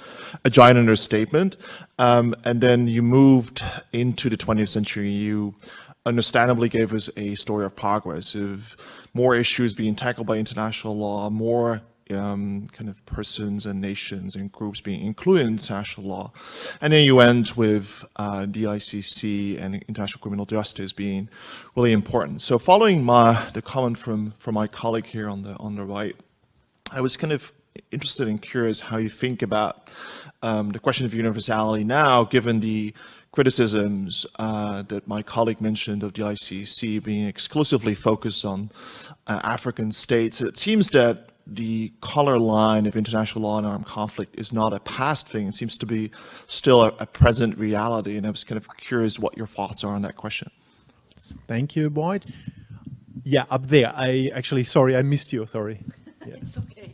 a 0.45 0.51
giant 0.51 0.77
understatement. 0.77 1.57
Um, 1.97 2.35
and 2.43 2.61
then 2.61 2.87
you 2.87 3.01
moved 3.01 3.63
into 3.93 4.29
the 4.29 4.37
20th 4.37 4.69
century. 4.69 5.09
You 5.09 5.55
understandably 6.05 6.69
gave 6.69 6.93
us 6.93 7.09
a 7.17 7.35
story 7.35 7.65
of 7.65 7.75
progress 7.75 8.35
of 8.35 8.77
more 9.13 9.35
issues 9.35 9.75
being 9.75 9.95
tackled 9.95 10.27
by 10.27 10.37
international 10.37 10.97
law, 10.97 11.29
more 11.29 11.81
um, 12.11 12.67
kind 12.71 12.89
of 12.89 13.05
persons 13.05 13.65
and 13.65 13.79
nations 13.79 14.35
and 14.35 14.51
groups 14.51 14.81
being 14.81 15.01
included 15.01 15.45
in 15.45 15.53
international 15.53 16.07
law. 16.07 16.31
And 16.81 16.91
then 16.91 17.05
you 17.05 17.19
end 17.19 17.51
with 17.55 18.03
uh, 18.15 18.41
the 18.49 18.63
ICC 18.63 19.61
and 19.61 19.83
international 19.87 20.21
criminal 20.21 20.45
justice 20.45 20.91
being 20.91 21.29
really 21.75 21.91
important. 21.91 22.41
So 22.41 22.57
following 22.57 23.03
my, 23.03 23.49
the 23.53 23.61
comment 23.61 23.97
from, 23.97 24.33
from 24.39 24.55
my 24.55 24.67
colleague 24.67 25.05
here 25.05 25.29
on 25.29 25.43
the, 25.43 25.55
on 25.57 25.75
the 25.75 25.83
right, 25.83 26.15
I 26.91 27.01
was 27.01 27.15
kind 27.15 27.31
of 27.31 27.51
interested 27.91 28.27
and 28.27 28.41
curious 28.41 28.79
how 28.79 28.97
you 28.97 29.09
think 29.09 29.41
about 29.41 29.89
um, 30.41 30.71
the 30.71 30.79
question 30.79 31.05
of 31.05 31.13
universality 31.13 31.83
now, 31.83 32.23
given 32.23 32.59
the 32.59 32.93
criticisms 33.31 34.25
uh, 34.37 34.81
that 34.83 35.07
my 35.07 35.21
colleague 35.21 35.61
mentioned 35.61 36.03
of 36.03 36.13
the 36.13 36.23
ICC 36.23 37.03
being 37.03 37.27
exclusively 37.27 37.95
focused 37.95 38.43
on 38.43 38.71
uh, 39.27 39.39
African 39.43 39.91
states, 39.91 40.41
it 40.41 40.57
seems 40.57 40.89
that 40.89 41.29
the 41.45 41.91
color 42.01 42.37
line 42.37 42.85
of 42.85 42.95
international 42.95 43.43
law 43.43 43.57
and 43.57 43.65
armed 43.65 43.85
conflict 43.85 44.39
is 44.39 44.53
not 44.53 44.73
a 44.73 44.79
past 44.81 45.27
thing. 45.27 45.47
It 45.47 45.55
seems 45.55 45.77
to 45.79 45.85
be 45.85 46.11
still 46.47 46.83
a, 46.83 46.93
a 46.99 47.05
present 47.05 47.57
reality. 47.57 48.17
And 48.17 48.25
I 48.25 48.29
was 48.29 48.43
kind 48.43 48.57
of 48.57 48.67
curious 48.77 49.17
what 49.17 49.35
your 49.35 49.47
thoughts 49.47 49.83
are 49.83 49.93
on 49.93 50.03
that 50.03 50.15
question. 50.15 50.51
Thank 51.47 51.75
you, 51.75 51.89
Boyd. 51.89 52.25
Yeah, 53.23 53.45
up 53.49 53.67
there. 53.67 53.91
I 53.95 54.31
actually, 54.33 54.63
sorry, 54.63 54.95
I 54.95 55.01
missed 55.01 55.33
you. 55.33 55.45
Sorry. 55.47 55.83
Yeah. 56.25 56.35
it's 56.41 56.57
okay. 56.57 56.93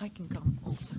I 0.00 0.08
can 0.08 0.28
come 0.28 0.58
over. 0.66 0.91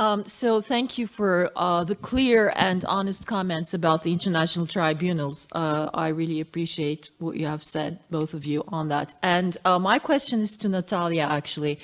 Um, 0.00 0.24
so 0.26 0.62
thank 0.62 0.96
you 0.96 1.06
for 1.06 1.50
uh, 1.56 1.84
the 1.84 1.94
clear 1.94 2.54
and 2.56 2.86
honest 2.86 3.26
comments 3.26 3.74
about 3.74 4.02
the 4.02 4.12
international 4.12 4.66
tribunals. 4.66 5.46
Uh, 5.52 5.90
I 5.92 6.08
really 6.08 6.40
appreciate 6.40 7.10
what 7.18 7.36
you 7.36 7.44
have 7.44 7.62
said, 7.62 7.98
both 8.08 8.32
of 8.32 8.46
you, 8.46 8.64
on 8.68 8.88
that. 8.88 9.14
And 9.22 9.58
uh, 9.66 9.78
my 9.78 9.98
question 9.98 10.40
is 10.40 10.56
to 10.62 10.70
Natalia, 10.70 11.26
actually. 11.30 11.78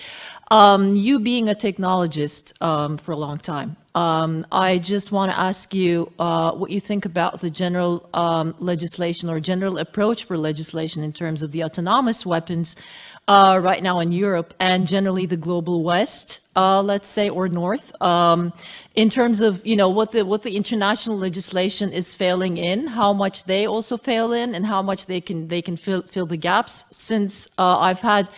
Um, 0.51 0.95
you 0.95 1.21
being 1.21 1.51
a 1.51 1.55
technologist 1.55 2.45
um, 2.63 2.97
for 2.97 3.13
a 3.13 3.21
long 3.27 3.39
time, 3.39 3.77
Um, 3.97 4.45
I 4.53 4.77
just 4.77 5.11
want 5.11 5.33
to 5.33 5.39
ask 5.41 5.73
you 5.73 6.13
uh, 6.19 6.51
what 6.61 6.71
you 6.71 6.81
think 6.81 7.07
about 7.07 7.41
the 7.41 7.49
general 7.49 7.95
um, 8.13 8.55
legislation 8.59 9.31
or 9.31 9.41
general 9.41 9.79
approach 9.79 10.27
for 10.29 10.37
legislation 10.37 11.03
in 11.03 11.13
terms 11.13 11.43
of 11.43 11.49
the 11.53 11.65
autonomous 11.65 12.27
weapons 12.27 12.77
uh, 13.29 13.59
right 13.61 13.83
now 13.83 14.01
in 14.01 14.13
Europe 14.13 14.55
and 14.61 14.87
generally 14.87 15.27
the 15.27 15.37
global 15.37 15.83
West, 15.83 16.41
uh, 16.55 16.81
let's 16.81 17.09
say, 17.09 17.29
or 17.29 17.49
North, 17.49 18.01
um, 18.01 18.53
in 18.95 19.11
terms 19.11 19.41
of 19.41 19.67
you 19.67 19.75
know 19.75 19.89
what 19.89 20.13
the 20.13 20.25
what 20.25 20.43
the 20.43 20.57
international 20.57 21.19
legislation 21.19 21.93
is 21.93 22.15
failing 22.15 22.57
in, 22.57 22.87
how 22.87 23.13
much 23.13 23.45
they 23.45 23.67
also 23.67 23.97
fail 23.97 24.33
in, 24.33 24.55
and 24.55 24.65
how 24.65 24.81
much 24.81 25.07
they 25.07 25.21
can 25.21 25.49
they 25.49 25.61
can 25.61 25.77
fill 25.77 26.03
fill 26.03 26.27
the 26.27 26.37
gaps. 26.37 26.85
Since 26.91 27.49
uh, 27.59 27.79
I've 27.79 28.01
had 28.01 28.29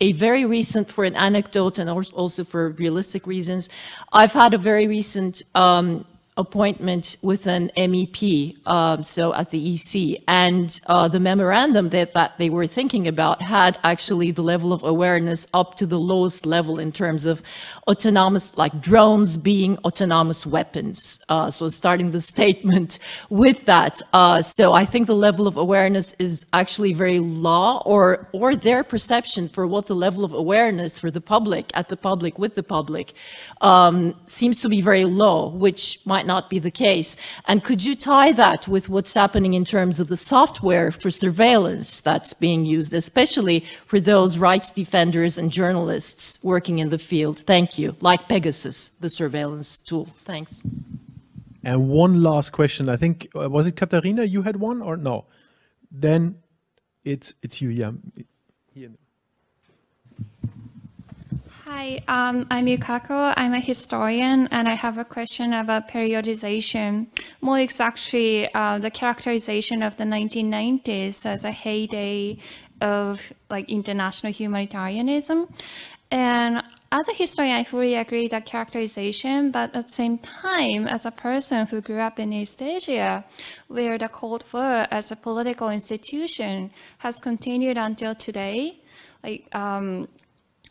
a 0.00 0.12
very 0.12 0.44
recent, 0.44 0.90
for 0.90 1.04
an 1.04 1.16
anecdote 1.16 1.78
and 1.78 1.88
also 1.88 2.44
for 2.44 2.70
realistic 2.70 3.26
reasons, 3.26 3.70
I've 4.12 4.32
had 4.32 4.52
a 4.52 4.58
very 4.58 4.86
recent 4.86 5.42
um, 5.54 6.04
appointment 6.36 7.16
with 7.22 7.46
an 7.46 7.70
MEP, 7.76 8.56
um, 8.66 9.04
so 9.04 9.32
at 9.34 9.50
the 9.50 9.74
EC, 9.74 10.20
and 10.26 10.80
uh, 10.86 11.06
the 11.06 11.20
memorandum 11.20 11.90
that, 11.90 12.12
that 12.14 12.36
they 12.38 12.50
were 12.50 12.66
thinking 12.66 13.06
about 13.06 13.40
had 13.40 13.78
actually 13.84 14.32
the 14.32 14.42
level 14.42 14.72
of 14.72 14.82
awareness 14.82 15.46
up 15.54 15.76
to 15.76 15.86
the 15.86 15.98
lowest 15.98 16.44
level 16.44 16.80
in 16.80 16.90
terms 16.90 17.24
of 17.24 17.40
autonomous, 17.86 18.56
like 18.56 18.80
drones 18.80 19.36
being 19.36 19.78
autonomous 19.78 20.44
weapons. 20.44 21.20
Uh, 21.28 21.48
so 21.50 21.68
starting 21.68 22.10
the 22.10 22.20
statement 22.34 22.98
with 23.30 23.64
that. 23.66 24.02
Uh, 24.12 24.42
so 24.42 24.72
I 24.72 24.84
think 24.84 25.06
the 25.06 25.14
level 25.14 25.46
of 25.46 25.56
awareness 25.56 26.14
is 26.18 26.46
actually 26.52 26.94
very 26.94 27.20
low, 27.20 27.78
or 27.84 28.28
or 28.32 28.56
their 28.56 28.82
perception 28.82 29.48
for 29.48 29.66
what 29.66 29.86
the 29.86 29.94
level 29.94 30.24
of 30.24 30.32
awareness 30.32 30.98
for 30.98 31.10
the 31.10 31.20
public, 31.20 31.70
at 31.74 31.88
the 31.88 31.96
public, 31.96 32.38
with 32.38 32.56
the 32.56 32.62
public, 32.62 33.12
um, 33.60 34.14
seems 34.26 34.60
to 34.62 34.68
be 34.68 34.80
very 34.80 35.04
low, 35.04 35.48
which 35.48 36.00
might 36.04 36.23
might 36.24 36.34
not 36.34 36.50
be 36.50 36.58
the 36.58 36.70
case. 36.70 37.16
And 37.46 37.62
could 37.62 37.84
you 37.84 37.94
tie 37.94 38.32
that 38.32 38.66
with 38.68 38.88
what's 38.88 39.14
happening 39.14 39.54
in 39.54 39.64
terms 39.64 40.00
of 40.00 40.06
the 40.08 40.16
software 40.16 40.90
for 40.90 41.10
surveillance 41.10 42.00
that's 42.00 42.32
being 42.34 42.64
used, 42.64 42.94
especially 42.94 43.64
for 43.86 44.00
those 44.00 44.38
rights 44.38 44.70
defenders 44.70 45.38
and 45.38 45.50
journalists 45.50 46.38
working 46.42 46.78
in 46.78 46.90
the 46.90 46.98
field? 46.98 47.40
Thank 47.40 47.78
you. 47.78 47.96
Like 48.00 48.28
Pegasus, 48.28 48.90
the 49.00 49.08
surveillance 49.08 49.80
tool. 49.80 50.06
Thanks. 50.24 50.62
And 51.62 51.88
one 51.88 52.22
last 52.22 52.52
question. 52.52 52.88
I 52.88 52.96
think 52.96 53.28
uh, 53.34 53.48
was 53.50 53.66
it 53.66 53.76
Katharina? 53.76 54.24
You 54.24 54.42
had 54.42 54.56
one 54.56 54.82
or 54.82 54.96
no? 54.96 55.26
Then 55.90 56.36
it's 57.04 57.34
it's 57.42 57.60
you. 57.60 57.70
Yeah. 57.70 57.92
Hi, 61.76 62.00
um, 62.06 62.46
I'm 62.52 62.66
Yukako. 62.66 63.34
I'm 63.36 63.52
a 63.52 63.58
historian, 63.58 64.46
and 64.52 64.68
I 64.68 64.74
have 64.74 64.96
a 64.96 65.04
question 65.04 65.52
about 65.52 65.88
periodization. 65.88 67.08
More 67.40 67.58
exactly, 67.58 68.48
uh, 68.54 68.78
the 68.78 68.92
characterization 68.92 69.82
of 69.82 69.96
the 69.96 70.04
1990s 70.04 71.26
as 71.26 71.42
a 71.42 71.50
heyday 71.50 72.38
of 72.80 73.20
like 73.50 73.68
international 73.68 74.32
humanitarianism. 74.32 75.48
And 76.12 76.62
as 76.92 77.08
a 77.08 77.12
historian, 77.12 77.56
I 77.56 77.64
fully 77.64 77.96
agree 77.96 78.28
that 78.28 78.46
characterization, 78.46 79.50
but 79.50 79.74
at 79.74 79.88
the 79.88 79.92
same 79.92 80.18
time, 80.18 80.86
as 80.86 81.04
a 81.04 81.10
person 81.10 81.66
who 81.66 81.80
grew 81.80 81.98
up 81.98 82.20
in 82.20 82.32
East 82.32 82.62
Asia, 82.62 83.24
where 83.66 83.98
the 83.98 84.08
Cold 84.08 84.44
War 84.52 84.86
as 84.92 85.10
a 85.10 85.16
political 85.16 85.70
institution 85.70 86.70
has 86.98 87.16
continued 87.16 87.78
until 87.78 88.14
today, 88.14 88.78
like 89.24 89.48
um, 89.56 90.06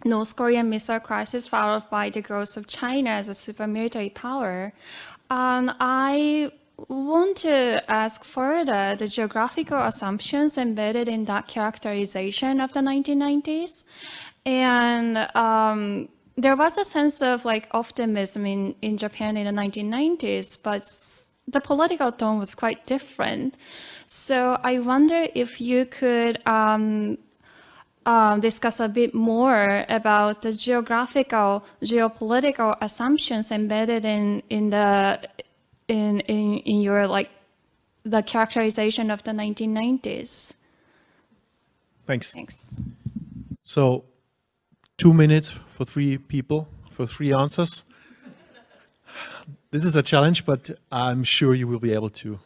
North 0.06 0.36
Korean 0.36 0.70
missile 0.70 1.00
crisis, 1.00 1.48
followed 1.48 1.90
by 1.90 2.10
the 2.10 2.22
growth 2.22 2.58
of 2.58 2.68
China 2.68 3.12
as 3.12 3.30
a 3.30 3.34
super 3.34 3.68
military 3.68 4.10
power. 4.10 4.74
And 5.30 5.74
I 5.80 6.52
want 6.90 7.38
to 7.38 7.84
ask 7.90 8.24
further 8.24 8.96
the 8.98 9.08
geographical 9.08 9.80
assumptions 9.80 10.58
embedded 10.58 11.08
in 11.08 11.26
that 11.26 11.48
characterization 11.48 12.60
of 12.60 12.74
the 12.74 12.82
1990s. 12.82 13.84
And 14.46 15.18
um, 15.36 16.10
there 16.36 16.56
was 16.56 16.78
a 16.78 16.84
sense 16.84 17.22
of 17.22 17.46
like 17.46 17.68
optimism 17.72 18.46
in, 18.46 18.76
in 18.82 18.98
Japan 18.98 19.38
in 19.38 19.46
the 19.46 19.62
1990s, 19.62 20.58
but 20.62 20.84
the 21.48 21.62
political 21.62 22.12
tone 22.12 22.40
was 22.40 22.56
quite 22.56 22.86
different. 22.86 23.56
So 24.08 24.58
I 24.64 24.80
wonder 24.80 25.28
if 25.36 25.62
you 25.62 25.86
could 25.86 26.46
um, 26.48 27.18
um, 28.06 28.40
discuss 28.40 28.80
a 28.80 28.88
bit 28.88 29.14
more 29.14 29.86
about 29.90 30.42
the 30.42 30.54
geographical, 30.54 31.64
geopolitical 31.82 32.76
assumptions 32.82 33.52
embedded 33.52 34.06
in 34.06 34.44
in 34.50 34.70
the 34.70 35.20
in 35.88 36.20
in, 36.22 36.58
in 36.60 36.82
your 36.82 37.08
like 37.08 37.30
the 38.04 38.22
characterization 38.22 39.10
of 39.10 39.24
the 39.24 39.32
1990s. 39.32 40.54
Thanks. 42.06 42.34
Thanks. 42.34 42.76
So, 43.64 44.04
two 44.98 45.14
minutes 45.14 45.50
for 45.50 45.86
three 45.86 46.18
people 46.18 46.68
for 46.92 47.08
three 47.08 47.34
answers. 47.34 47.86
this 49.72 49.84
is 49.86 49.96
a 49.96 50.02
challenge, 50.02 50.46
but 50.46 50.70
I'm 50.92 51.24
sure 51.24 51.54
you 51.54 51.68
will 51.68 51.80
be 51.80 51.94
able 51.94 52.10
to 52.10 52.40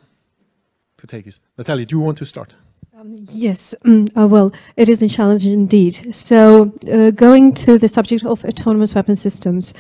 to 0.98 1.08
take 1.08 1.28
it. 1.28 1.40
Natalie, 1.58 1.86
do 1.86 1.96
you 1.96 2.02
want 2.02 2.18
to 2.20 2.26
start? 2.26 2.56
Um, 3.00 3.14
yes, 3.32 3.76
mm, 3.86 4.10
uh, 4.18 4.26
well, 4.26 4.52
it 4.76 4.90
is 4.90 5.04
a 5.04 5.08
challenge 5.08 5.46
indeed. 5.46 6.16
So, 6.16 6.74
uh, 6.92 7.12
going 7.12 7.54
to 7.54 7.78
the 7.78 7.88
subject 7.88 8.26
of 8.26 8.44
autonomous 8.44 8.96
weapon 8.96 9.14
systems, 9.14 9.76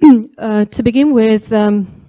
uh, 0.38 0.64
to 0.64 0.82
begin 0.82 1.12
with, 1.12 1.52
um, 1.52 2.02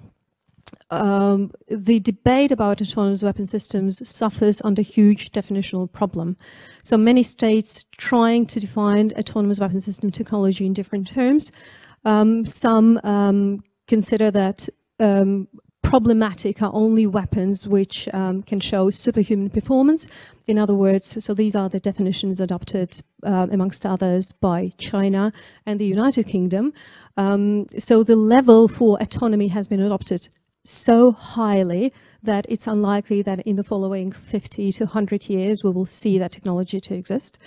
um, 0.90 1.52
the 1.68 2.00
debate 2.00 2.50
about 2.50 2.82
autonomous 2.82 3.22
weapon 3.22 3.46
systems 3.46 4.02
suffers 4.08 4.60
under 4.64 4.82
huge 4.82 5.30
definitional 5.30 5.90
problem. 5.90 6.36
So 6.82 6.96
many 6.96 7.22
states 7.22 7.84
trying 7.96 8.46
to 8.46 8.58
define 8.58 9.12
autonomous 9.16 9.60
weapon 9.60 9.78
system 9.78 10.10
technology 10.10 10.66
in 10.66 10.72
different 10.72 11.06
terms. 11.06 11.52
Um, 12.04 12.44
some 12.44 12.98
um, 13.04 13.62
consider 13.86 14.32
that 14.32 14.68
um, 14.98 15.46
problematic 15.86 16.62
are 16.62 16.72
only 16.74 17.06
weapons 17.06 17.68
which 17.68 18.08
um, 18.12 18.42
can 18.42 18.58
show 18.58 18.90
superhuman 18.90 19.48
performance. 19.48 20.08
In 20.48 20.58
other 20.58 20.74
words, 20.74 21.24
so 21.24 21.32
these 21.32 21.54
are 21.54 21.68
the 21.68 21.78
definitions 21.78 22.40
adopted, 22.40 23.00
uh, 23.22 23.46
amongst 23.52 23.86
others, 23.86 24.32
by 24.32 24.72
China 24.78 25.32
and 25.64 25.78
the 25.78 25.86
United 25.86 26.26
Kingdom. 26.26 26.72
Um, 27.16 27.66
so 27.78 28.02
the 28.02 28.16
level 28.16 28.66
for 28.66 28.98
autonomy 29.00 29.46
has 29.48 29.68
been 29.68 29.80
adopted 29.80 30.28
so 30.64 31.12
highly 31.12 31.92
that 32.26 32.46
it's 32.48 32.66
unlikely 32.66 33.22
that 33.22 33.40
in 33.40 33.56
the 33.56 33.64
following 33.64 34.12
50 34.12 34.72
to 34.72 34.84
100 34.84 35.28
years 35.28 35.64
we 35.64 35.70
will 35.70 35.86
see 35.86 36.18
that 36.18 36.32
technology 36.32 36.80
to 36.80 36.94
exist. 36.94 37.38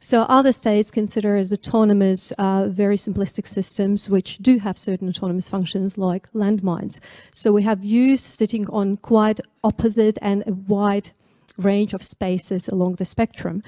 So 0.00 0.22
other 0.22 0.52
states 0.52 0.90
consider 0.90 1.36
as 1.36 1.52
autonomous 1.52 2.32
uh, 2.32 2.66
very 2.68 2.96
simplistic 2.96 3.46
systems 3.46 4.10
which 4.10 4.38
do 4.38 4.58
have 4.58 4.76
certain 4.76 5.08
autonomous 5.08 5.48
functions 5.48 5.96
like 5.96 6.30
landmines. 6.32 6.98
So 7.30 7.52
we 7.52 7.62
have 7.62 7.78
views 7.78 8.20
sitting 8.20 8.68
on 8.70 8.96
quite 8.96 9.40
opposite 9.62 10.18
and 10.20 10.42
a 10.46 10.52
wide 10.52 11.10
range 11.58 11.94
of 11.94 12.02
spaces 12.02 12.68
along 12.68 12.96
the 12.96 13.04
spectrum. 13.04 13.62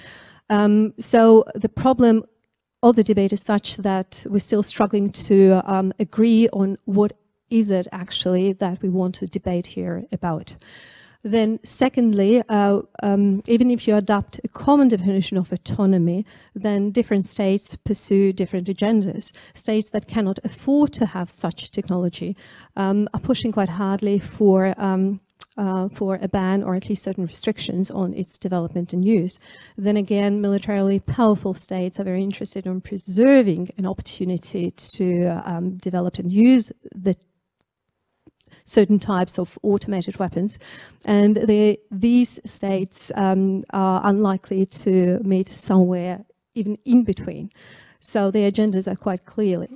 Um, 0.50 0.92
so 0.98 1.44
the 1.54 1.68
problem 1.68 2.24
of 2.82 2.96
the 2.96 3.04
debate 3.04 3.32
is 3.32 3.42
such 3.42 3.78
that 3.78 4.24
we're 4.28 4.38
still 4.38 4.62
struggling 4.62 5.10
to 5.10 5.62
um, 5.64 5.92
agree 5.98 6.48
on 6.52 6.76
what 6.84 7.12
is 7.50 7.70
it 7.70 7.86
actually 7.92 8.52
that 8.54 8.82
we 8.82 8.88
want 8.88 9.14
to 9.16 9.26
debate 9.26 9.66
here 9.66 10.04
about. 10.12 10.56
Then 11.24 11.58
secondly, 11.64 12.42
uh, 12.50 12.82
um, 13.02 13.42
even 13.46 13.70
if 13.70 13.88
you 13.88 13.96
adopt 13.96 14.40
a 14.44 14.48
common 14.48 14.88
definition 14.88 15.38
of 15.38 15.50
autonomy, 15.50 16.26
then 16.54 16.90
different 16.90 17.24
states 17.24 17.76
pursue 17.76 18.34
different 18.34 18.68
agendas. 18.68 19.32
States 19.54 19.88
that 19.90 20.06
cannot 20.06 20.38
afford 20.44 20.92
to 20.92 21.06
have 21.06 21.32
such 21.32 21.70
technology 21.70 22.36
um, 22.76 23.08
are 23.14 23.20
pushing 23.20 23.52
quite 23.52 23.70
hardly 23.70 24.18
for 24.18 24.74
um, 24.76 25.20
uh, 25.56 25.88
for 25.88 26.18
a 26.20 26.28
ban 26.28 26.62
or 26.62 26.74
at 26.74 26.88
least 26.88 27.04
certain 27.04 27.24
restrictions 27.24 27.90
on 27.90 28.12
its 28.14 28.36
development 28.36 28.92
and 28.92 29.04
use. 29.04 29.38
Then 29.76 29.96
again, 29.96 30.40
militarily 30.40 31.00
powerful 31.00 31.54
states 31.54 31.98
are 31.98 32.04
very 32.04 32.22
interested 32.22 32.66
in 32.66 32.80
preserving 32.80 33.70
an 33.78 33.86
opportunity 33.86 34.72
to 34.72 35.42
um, 35.44 35.76
develop 35.76 36.18
and 36.18 36.32
use 36.32 36.72
the 36.94 37.14
certain 38.64 38.98
types 38.98 39.38
of 39.38 39.58
automated 39.62 40.18
weapons. 40.18 40.58
And 41.04 41.36
they, 41.36 41.78
these 41.90 42.40
states 42.44 43.12
um, 43.14 43.64
are 43.70 44.00
unlikely 44.04 44.66
to 44.66 45.20
meet 45.22 45.48
somewhere 45.48 46.24
even 46.54 46.78
in 46.84 47.04
between. 47.04 47.50
So 48.00 48.30
the 48.30 48.40
agendas 48.40 48.90
are 48.90 48.96
quite 48.96 49.24
clearly 49.24 49.68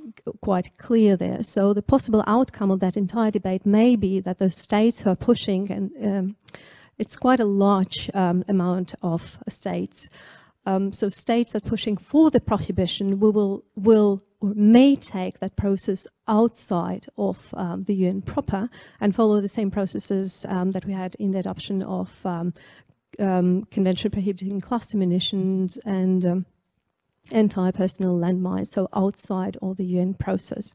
quite 0.43 0.77
clear 0.77 1.16
there. 1.16 1.43
So 1.43 1.73
the 1.73 1.82
possible 1.82 2.23
outcome 2.27 2.70
of 2.70 2.81
that 2.81 2.97
entire 2.97 3.31
debate 3.31 3.65
may 3.65 3.97
be 3.97 4.20
that 4.20 4.39
those 4.39 4.56
states 4.56 5.01
who 5.01 5.10
are 5.10 5.16
pushing, 5.16 5.70
and 5.73 5.90
um, 6.05 6.36
it's 6.98 7.16
quite 7.16 7.40
a 7.40 7.44
large 7.44 8.10
um, 8.15 8.44
amount 8.48 8.94
of 9.02 9.39
states. 9.48 10.10
Um, 10.66 10.93
so 10.93 11.09
states 11.09 11.52
that 11.52 11.65
are 11.65 11.69
pushing 11.69 11.97
for 11.97 12.31
the 12.31 12.40
prohibition 12.40 13.19
will 13.19 13.32
will, 13.32 13.65
will 13.77 14.23
or 14.40 14.52
may 14.55 14.94
take 14.94 15.40
that 15.40 15.56
process 15.56 16.06
outside 16.27 17.06
of 17.16 17.52
um, 17.55 17.85
the 17.85 17.94
UN 17.94 18.23
proper 18.23 18.69
and 19.01 19.15
follow 19.15 19.40
the 19.40 19.48
same 19.48 19.70
processes 19.70 20.47
um, 20.48 20.70
that 20.73 20.85
we 20.85 20.93
had 20.93 21.15
in 21.16 21.32
the 21.32 21.39
adoption 21.39 21.82
of 21.82 22.15
um, 22.24 22.55
um, 23.19 23.65
Convention 23.65 24.10
prohibiting 24.10 24.60
cluster 24.60 24.97
munitions 24.97 25.77
and 25.78 26.24
um, 26.24 26.47
anti-personnel 27.32 28.16
landmines, 28.16 28.69
so 28.69 28.89
outside 28.94 29.56
of 29.60 29.77
the 29.77 29.86
UN 29.86 30.15
process. 30.15 30.74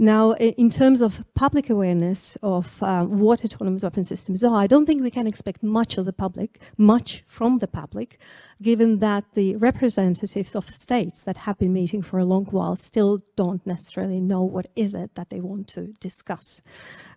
Now, 0.00 0.32
in 0.34 0.70
terms 0.70 1.00
of 1.00 1.24
public 1.34 1.70
awareness 1.70 2.36
of 2.40 2.80
uh, 2.84 3.04
what 3.04 3.44
autonomous 3.44 3.82
weapon 3.82 4.04
systems 4.04 4.44
are, 4.44 4.56
I 4.56 4.68
don't 4.68 4.86
think 4.86 5.02
we 5.02 5.10
can 5.10 5.26
expect 5.26 5.64
much 5.64 5.98
of 5.98 6.04
the 6.04 6.12
public, 6.12 6.60
much 6.76 7.24
from 7.26 7.58
the 7.58 7.66
public, 7.66 8.20
given 8.62 9.00
that 9.00 9.24
the 9.34 9.56
representatives 9.56 10.54
of 10.54 10.70
states 10.70 11.24
that 11.24 11.36
have 11.38 11.58
been 11.58 11.72
meeting 11.72 12.02
for 12.02 12.20
a 12.20 12.24
long 12.24 12.44
while 12.46 12.76
still 12.76 13.24
don't 13.34 13.66
necessarily 13.66 14.20
know 14.20 14.42
what 14.42 14.66
is 14.76 14.94
it 14.94 15.16
that 15.16 15.30
they 15.30 15.40
want 15.40 15.66
to 15.68 15.88
discuss. 15.98 16.62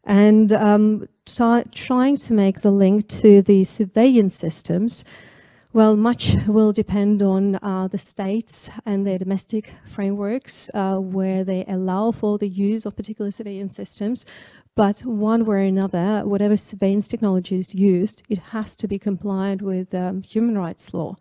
And 0.04 0.52
um, 0.52 1.08
trying 1.28 2.18
to 2.18 2.34
make 2.34 2.62
the 2.62 2.72
link 2.72 3.08
to 3.10 3.44
the 3.44 3.64
surveillance 3.64 4.36
systems, 4.36 5.06
well, 5.74 5.96
much 5.96 6.36
will 6.48 6.74
depend 6.74 7.22
on 7.22 7.56
uh, 7.56 7.88
the 7.88 7.98
states 7.98 8.70
and 8.86 9.06
their 9.06 9.18
domestic 9.18 9.74
frameworks 9.86 10.70
uh, 10.74 10.98
where 10.98 11.44
they 11.44 11.66
allow 11.68 12.12
for 12.12 12.38
the 12.38 12.48
use 12.48 12.86
of 12.86 12.96
particular 12.96 13.32
surveillance 13.32 13.76
systems. 13.76 14.26
But 14.76 15.02
one 15.02 15.46
way 15.46 15.58
or 15.58 15.60
another, 15.60 16.22
whatever 16.26 16.58
surveillance 16.58 17.08
technology 17.08 17.58
is 17.58 17.76
used, 17.76 18.24
it 18.30 18.42
has 18.54 18.76
to 18.78 18.88
be 18.88 18.98
compliant 18.98 19.62
with 19.62 19.94
um, 19.94 20.24
human 20.24 20.58
rights 20.58 20.94
law 20.94 21.16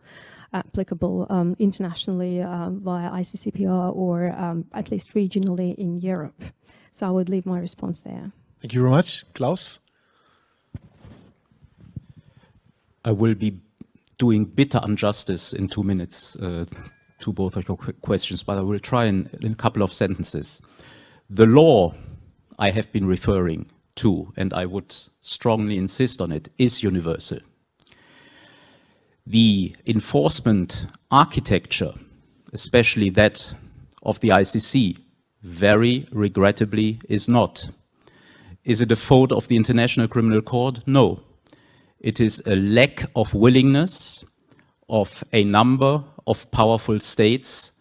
applicable 0.52 1.27
um, 1.31 1.55
internationally 1.59 2.43
um, 2.43 2.81
via 2.81 3.10
ICCPR 3.10 3.94
or 3.94 4.32
um, 4.36 4.64
at 4.72 4.90
least 4.90 5.14
regionally 5.14 5.74
in 5.77 6.01
Europe. 6.01 6.43
So 6.93 7.06
I 7.06 7.10
would 7.10 7.28
leave 7.28 7.47
my 7.47 7.59
response 7.59 8.01
there. 8.01 8.32
Thank 8.60 8.74
you 8.74 8.81
very 8.81 8.90
much. 8.90 9.24
Claus? 9.32 9.78
I 13.05 13.12
will 13.12 13.35
be 13.35 13.60
doing 14.20 14.44
bitter 14.44 14.80
injustice 14.84 15.55
in 15.55 15.66
two 15.66 15.82
minutes 15.82 16.36
uh, 16.36 16.66
to 17.20 17.32
both 17.32 17.56
of 17.56 17.66
your 17.66 17.76
questions, 18.02 18.42
but 18.42 18.59
I 18.59 18.60
will 18.60 18.78
try 18.78 19.06
in, 19.06 19.28
in 19.40 19.52
a 19.52 19.56
couple 19.56 19.82
of 19.82 19.92
sentences. 19.92 20.60
The 21.30 21.47
law 21.47 21.94
I 22.59 22.70
have 22.70 22.92
been 22.92 23.06
referring 23.06 23.66
to, 23.97 24.32
and 24.36 24.52
I 24.52 24.66
would 24.66 24.94
strongly 25.22 25.78
insist 25.78 26.20
on 26.20 26.32
it, 26.32 26.51
is 26.59 26.82
universal. 26.82 27.38
The 29.26 29.74
enforcement 29.86 30.86
architecture, 31.10 31.94
especially 32.52 33.10
that 33.10 33.55
of 34.02 34.20
the 34.20 34.28
ICC, 34.28 34.98
very 35.42 36.06
regrettably 36.12 37.01
is 37.09 37.28
not. 37.28 37.68
Is 38.64 38.82
it 38.82 38.92
a 38.92 38.97
fault 38.97 39.32
of 39.32 39.48
the 39.48 39.56
International 39.56 40.09
Criminal 40.09 40.42
Court? 40.42 40.80
No. 40.86 41.20
It 42.01 42.18
is 42.18 42.43
a 42.47 42.56
lack 42.56 43.05
of 43.14 43.35
willingness 43.35 44.24
of 44.89 45.22
a 45.35 45.44
number 45.44 46.02
of 46.27 46.51
powerful 46.51 46.98
states 46.98 47.72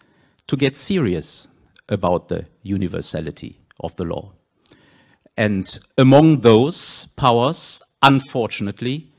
to 0.48 0.58
get 0.58 0.76
serious 0.76 1.48
about 1.88 2.28
the 2.28 2.46
universality 2.64 3.58
of 3.80 3.96
the 3.96 4.04
law. 4.04 4.34
And 5.38 5.80
among 5.98 6.42
those 6.42 7.06
powers, 7.16 7.82
unfortunately, 8.04 9.10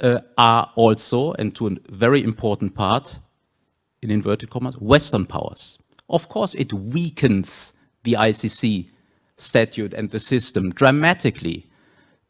uh, 0.00 0.20
are 0.36 0.68
also, 0.74 1.32
and 1.34 1.54
to 1.54 1.68
a 1.68 1.76
very 1.90 2.22
important 2.24 2.74
part, 2.74 3.20
in 4.02 4.10
inverted 4.10 4.50
commas, 4.50 4.76
Western 4.78 5.26
powers. 5.26 5.78
Of 6.08 6.28
course, 6.28 6.56
it 6.56 6.72
weakens 6.72 7.74
the 8.02 8.14
ICC 8.14 8.88
statute 9.36 9.94
and 9.94 10.10
the 10.10 10.18
system 10.18 10.70
dramatically 10.70 11.69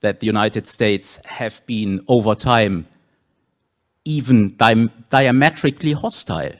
that 0.01 0.21
the 0.21 0.27
United 0.27 0.67
States 0.67 1.21
have 1.25 1.65
been 1.67 2.01
over 2.09 2.35
time 2.35 2.87
even 4.05 4.49
di 4.57 4.89
diametrically 5.11 5.93
hostile 5.93 6.55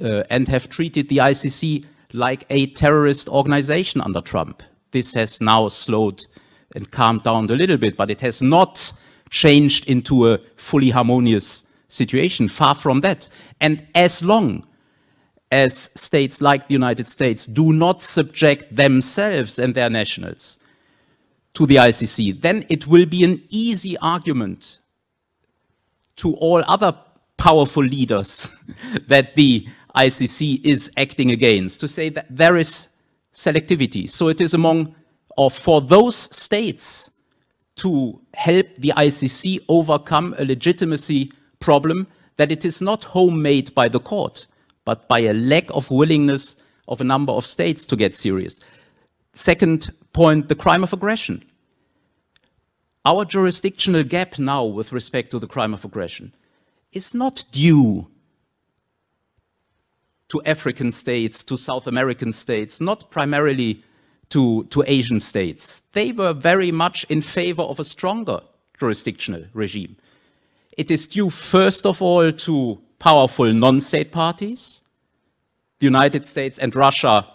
uh, 0.00 0.22
and 0.30 0.48
have 0.48 0.68
treated 0.68 1.08
the 1.08 1.18
ICC 1.18 1.84
like 2.12 2.44
a 2.50 2.66
terrorist 2.68 3.28
organization 3.28 4.00
under 4.00 4.20
Trump. 4.20 4.62
This 4.90 5.14
has 5.14 5.40
now 5.40 5.68
slowed 5.68 6.26
and 6.74 6.90
calmed 6.90 7.22
down 7.22 7.48
a 7.50 7.54
little 7.54 7.76
bit, 7.76 7.96
but 7.96 8.10
it 8.10 8.20
has 8.20 8.42
not 8.42 8.92
changed 9.30 9.88
into 9.88 10.32
a 10.32 10.38
fully 10.56 10.90
harmonious 10.90 11.62
situation, 11.88 12.48
far 12.48 12.74
from 12.74 13.00
that. 13.02 13.28
And 13.60 13.86
as 13.94 14.22
long 14.22 14.66
as 15.52 15.90
states 15.94 16.40
like 16.40 16.68
the 16.68 16.74
United 16.74 17.06
States 17.06 17.46
do 17.46 17.72
not 17.72 18.02
subject 18.02 18.74
themselves 18.74 19.58
and 19.58 19.74
their 19.74 19.90
nationals 19.90 20.59
to 21.54 21.66
the 21.66 21.76
ICC, 21.76 22.40
then 22.40 22.64
it 22.68 22.86
will 22.86 23.06
be 23.06 23.24
an 23.24 23.42
easy 23.48 23.96
argument 23.98 24.80
to 26.16 26.34
all 26.34 26.62
other 26.66 26.96
powerful 27.36 27.82
leaders 27.82 28.50
that 29.08 29.34
the 29.34 29.66
ICC 29.96 30.64
is 30.64 30.90
acting 30.96 31.30
against 31.30 31.80
to 31.80 31.88
say 31.88 32.08
that 32.10 32.26
there 32.30 32.56
is 32.56 32.88
selectivity. 33.32 34.08
So 34.08 34.28
it 34.28 34.40
is 34.40 34.54
among 34.54 34.94
or 35.36 35.50
for 35.50 35.80
those 35.80 36.16
states 36.16 37.10
to 37.76 38.20
help 38.34 38.66
the 38.76 38.92
ICC 38.96 39.60
overcome 39.68 40.34
a 40.38 40.44
legitimacy 40.44 41.32
problem 41.60 42.06
that 42.36 42.52
it 42.52 42.64
is 42.64 42.82
not 42.82 43.04
homemade 43.04 43.74
by 43.74 43.88
the 43.88 44.00
court, 44.00 44.46
but 44.84 45.08
by 45.08 45.20
a 45.20 45.32
lack 45.32 45.70
of 45.70 45.90
willingness 45.90 46.56
of 46.88 47.00
a 47.00 47.04
number 47.04 47.32
of 47.32 47.46
states 47.46 47.84
to 47.86 47.96
get 47.96 48.14
serious. 48.14 48.60
Second 49.32 49.92
point, 50.12 50.48
the 50.48 50.54
crime 50.54 50.82
of 50.82 50.92
aggression. 50.92 51.44
Our 53.04 53.24
jurisdictional 53.24 54.02
gap 54.02 54.38
now 54.38 54.64
with 54.64 54.92
respect 54.92 55.30
to 55.30 55.38
the 55.38 55.46
crime 55.46 55.72
of 55.72 55.84
aggression 55.84 56.34
is 56.92 57.14
not 57.14 57.44
due 57.52 58.06
to 60.28 60.42
African 60.44 60.92
states, 60.92 61.42
to 61.44 61.56
South 61.56 61.86
American 61.86 62.32
states, 62.32 62.80
not 62.80 63.10
primarily 63.10 63.82
to, 64.28 64.64
to 64.64 64.84
Asian 64.86 65.18
states. 65.18 65.82
They 65.92 66.12
were 66.12 66.32
very 66.32 66.70
much 66.70 67.04
in 67.08 67.20
favor 67.20 67.62
of 67.62 67.80
a 67.80 67.84
stronger 67.84 68.40
jurisdictional 68.78 69.44
regime. 69.54 69.96
It 70.76 70.90
is 70.90 71.06
due, 71.06 71.30
first 71.30 71.84
of 71.84 72.00
all, 72.00 72.30
to 72.30 72.80
powerful 72.98 73.52
non-state 73.52 74.12
parties, 74.12 74.82
the 75.80 75.86
United 75.86 76.24
States 76.24 76.58
and 76.58 76.74
Russia 76.76 77.26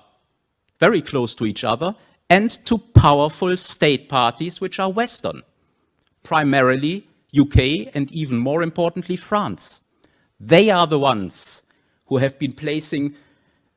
very 0.79 1.01
close 1.01 1.35
to 1.35 1.45
each 1.45 1.63
other, 1.63 1.95
and 2.29 2.51
to 2.65 2.77
powerful 2.77 3.55
state 3.55 4.09
parties 4.09 4.59
which 4.59 4.79
are 4.79 4.91
Western, 4.91 5.41
primarily 6.23 7.07
UK 7.37 7.91
and 7.93 8.11
even 8.11 8.37
more 8.37 8.63
importantly 8.63 9.15
France. 9.15 9.81
They 10.39 10.69
are 10.69 10.87
the 10.87 10.99
ones 10.99 11.63
who 12.05 12.17
have 12.17 12.37
been 12.39 12.53
placing 12.53 13.15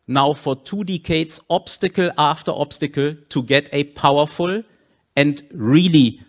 now 0.07 0.33
for 0.33 0.57
two 0.57 0.85
decades 0.85 1.41
obstacle 1.51 2.11
after 2.17 2.51
obstacle 2.53 3.15
to 3.15 3.43
get 3.43 3.69
a 3.73 3.85
powerful 3.85 4.63
and 5.17 5.43
really 5.53 6.21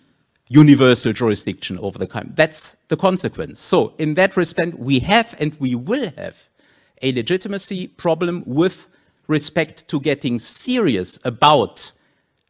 universal 0.49 1.13
jurisdiction 1.13 1.77
over 1.79 1.97
the 1.97 2.07
crime. 2.07 2.33
That's 2.35 2.75
the 2.87 2.97
consequence. 2.97 3.59
So 3.59 3.93
in 3.99 4.15
that 4.15 4.35
respect, 4.35 4.77
we 4.77 4.99
have 4.99 5.35
and 5.39 5.55
we 5.59 5.75
will 5.75 6.11
have 6.17 6.49
a 7.01 7.13
legitimacy 7.13 7.87
problem 7.87 8.43
with 8.45 8.87
respect 9.27 9.87
to 9.87 9.99
getting 9.99 10.39
serious 10.39 11.19
about 11.23 11.91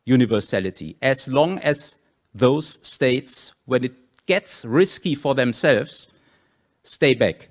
universality 0.10 0.98
as 1.02 1.27
long 1.27 1.60
as 1.60 1.95
those 2.34 2.80
states, 2.81 3.53
when 3.65 3.84
it 3.84 3.94
gets 4.26 4.65
risky 4.65 5.15
for 5.15 5.36
themselves, 5.36 6.10
stay 6.84 7.14
back. 7.14 7.49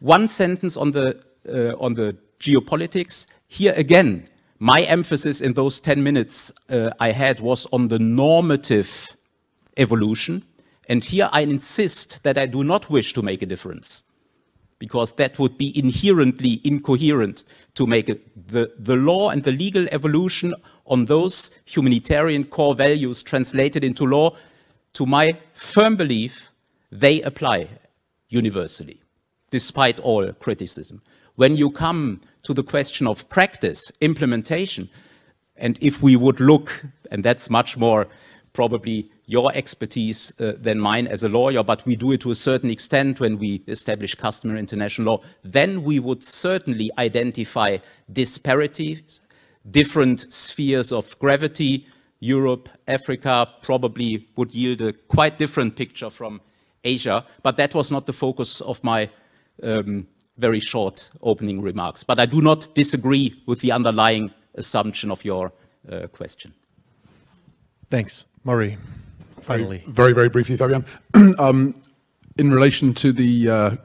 One 0.00 0.28
sentence 0.28 0.76
on 0.76 0.92
the, 0.92 1.20
uh, 1.48 1.76
on 1.84 1.94
the 1.94 2.16
geopolitics. 2.40 3.26
Here 3.48 3.74
again, 3.76 4.28
my 4.58 4.82
emphasis 4.82 5.40
in 5.40 5.54
those 5.54 5.80
10 5.80 6.02
minutes 6.02 6.52
uh, 6.70 6.90
I 7.00 7.12
had 7.12 7.40
was 7.40 7.66
on 7.72 7.88
the 7.88 7.98
normative 7.98 9.08
evolution. 9.76 10.44
And 10.88 11.04
here 11.04 11.28
I 11.32 11.42
insist 11.42 12.22
that 12.22 12.38
I 12.38 12.46
do 12.46 12.64
not 12.64 12.90
wish 12.90 13.12
to 13.14 13.22
make 13.22 13.42
a 13.42 13.46
difference 13.46 14.02
because 14.78 15.12
that 15.14 15.38
would 15.38 15.58
be 15.58 15.76
inherently 15.78 16.60
incoherent 16.64 17.44
to 17.74 17.86
make 17.86 18.08
it. 18.08 18.20
The, 18.48 18.72
the 18.78 18.94
law 18.94 19.30
and 19.30 19.42
the 19.42 19.52
legal 19.52 19.86
evolution 19.90 20.54
on 20.88 21.04
those 21.04 21.50
humanitarian 21.64 22.44
core 22.44 22.74
values 22.74 23.22
translated 23.22 23.84
into 23.84 24.04
law, 24.04 24.36
to 24.94 25.06
my 25.06 25.38
firm 25.54 25.96
belief, 25.96 26.48
they 26.90 27.20
apply 27.22 27.68
universally, 28.28 29.00
despite 29.50 30.00
all 30.00 30.32
criticism. 30.34 31.00
When 31.36 31.56
you 31.56 31.70
come 31.70 32.20
to 32.42 32.52
the 32.52 32.62
question 32.62 33.06
of 33.06 33.28
practice, 33.28 33.92
implementation, 34.00 34.88
and 35.56 35.78
if 35.80 36.02
we 36.02 36.16
would 36.16 36.40
look, 36.40 36.84
and 37.10 37.24
that's 37.24 37.50
much 37.50 37.76
more 37.76 38.08
probably 38.52 39.10
your 39.26 39.54
expertise 39.54 40.32
uh, 40.40 40.52
than 40.58 40.80
mine 40.80 41.06
as 41.06 41.22
a 41.22 41.28
lawyer, 41.28 41.62
but 41.62 41.84
we 41.86 41.94
do 41.94 42.12
it 42.12 42.20
to 42.22 42.30
a 42.30 42.34
certain 42.34 42.70
extent 42.70 43.20
when 43.20 43.38
we 43.38 43.62
establish 43.68 44.14
customary 44.14 44.58
international 44.58 45.12
law, 45.12 45.18
then 45.44 45.84
we 45.84 46.00
would 46.00 46.24
certainly 46.24 46.90
identify 46.98 47.76
disparities, 48.12 49.20
different 49.70 50.30
spheres 50.32 50.92
of 50.92 51.18
gravity. 51.18 51.86
Europe, 52.20 52.68
Africa 52.88 53.48
probably 53.62 54.26
would 54.36 54.54
yield 54.54 54.80
a 54.80 54.92
quite 54.92 55.38
different 55.38 55.76
picture 55.76 56.10
from 56.10 56.40
Asia, 56.84 57.24
but 57.42 57.56
that 57.56 57.74
was 57.74 57.90
not 57.92 58.06
the 58.06 58.12
focus 58.12 58.60
of 58.62 58.82
my 58.82 59.08
um, 59.62 60.06
very 60.36 60.60
short 60.60 61.10
opening 61.22 61.60
remarks. 61.60 62.02
But 62.02 62.18
I 62.18 62.26
do 62.26 62.40
not 62.40 62.68
disagree 62.74 63.40
with 63.46 63.60
the 63.60 63.72
underlying 63.72 64.32
assumption 64.54 65.10
of 65.10 65.24
your 65.24 65.52
uh, 65.90 66.06
question. 66.08 66.52
Thanks. 67.90 68.26
Murray, 68.44 68.78
finally. 69.40 69.78
Very, 69.78 69.92
very, 69.92 70.12
very 70.12 70.28
briefly, 70.28 70.56
Fabian. 70.56 70.84
um, 71.38 71.74
in 72.36 72.52
relation 72.52 72.94
to 72.94 73.12
the 73.12 73.50
uh, 73.50 73.76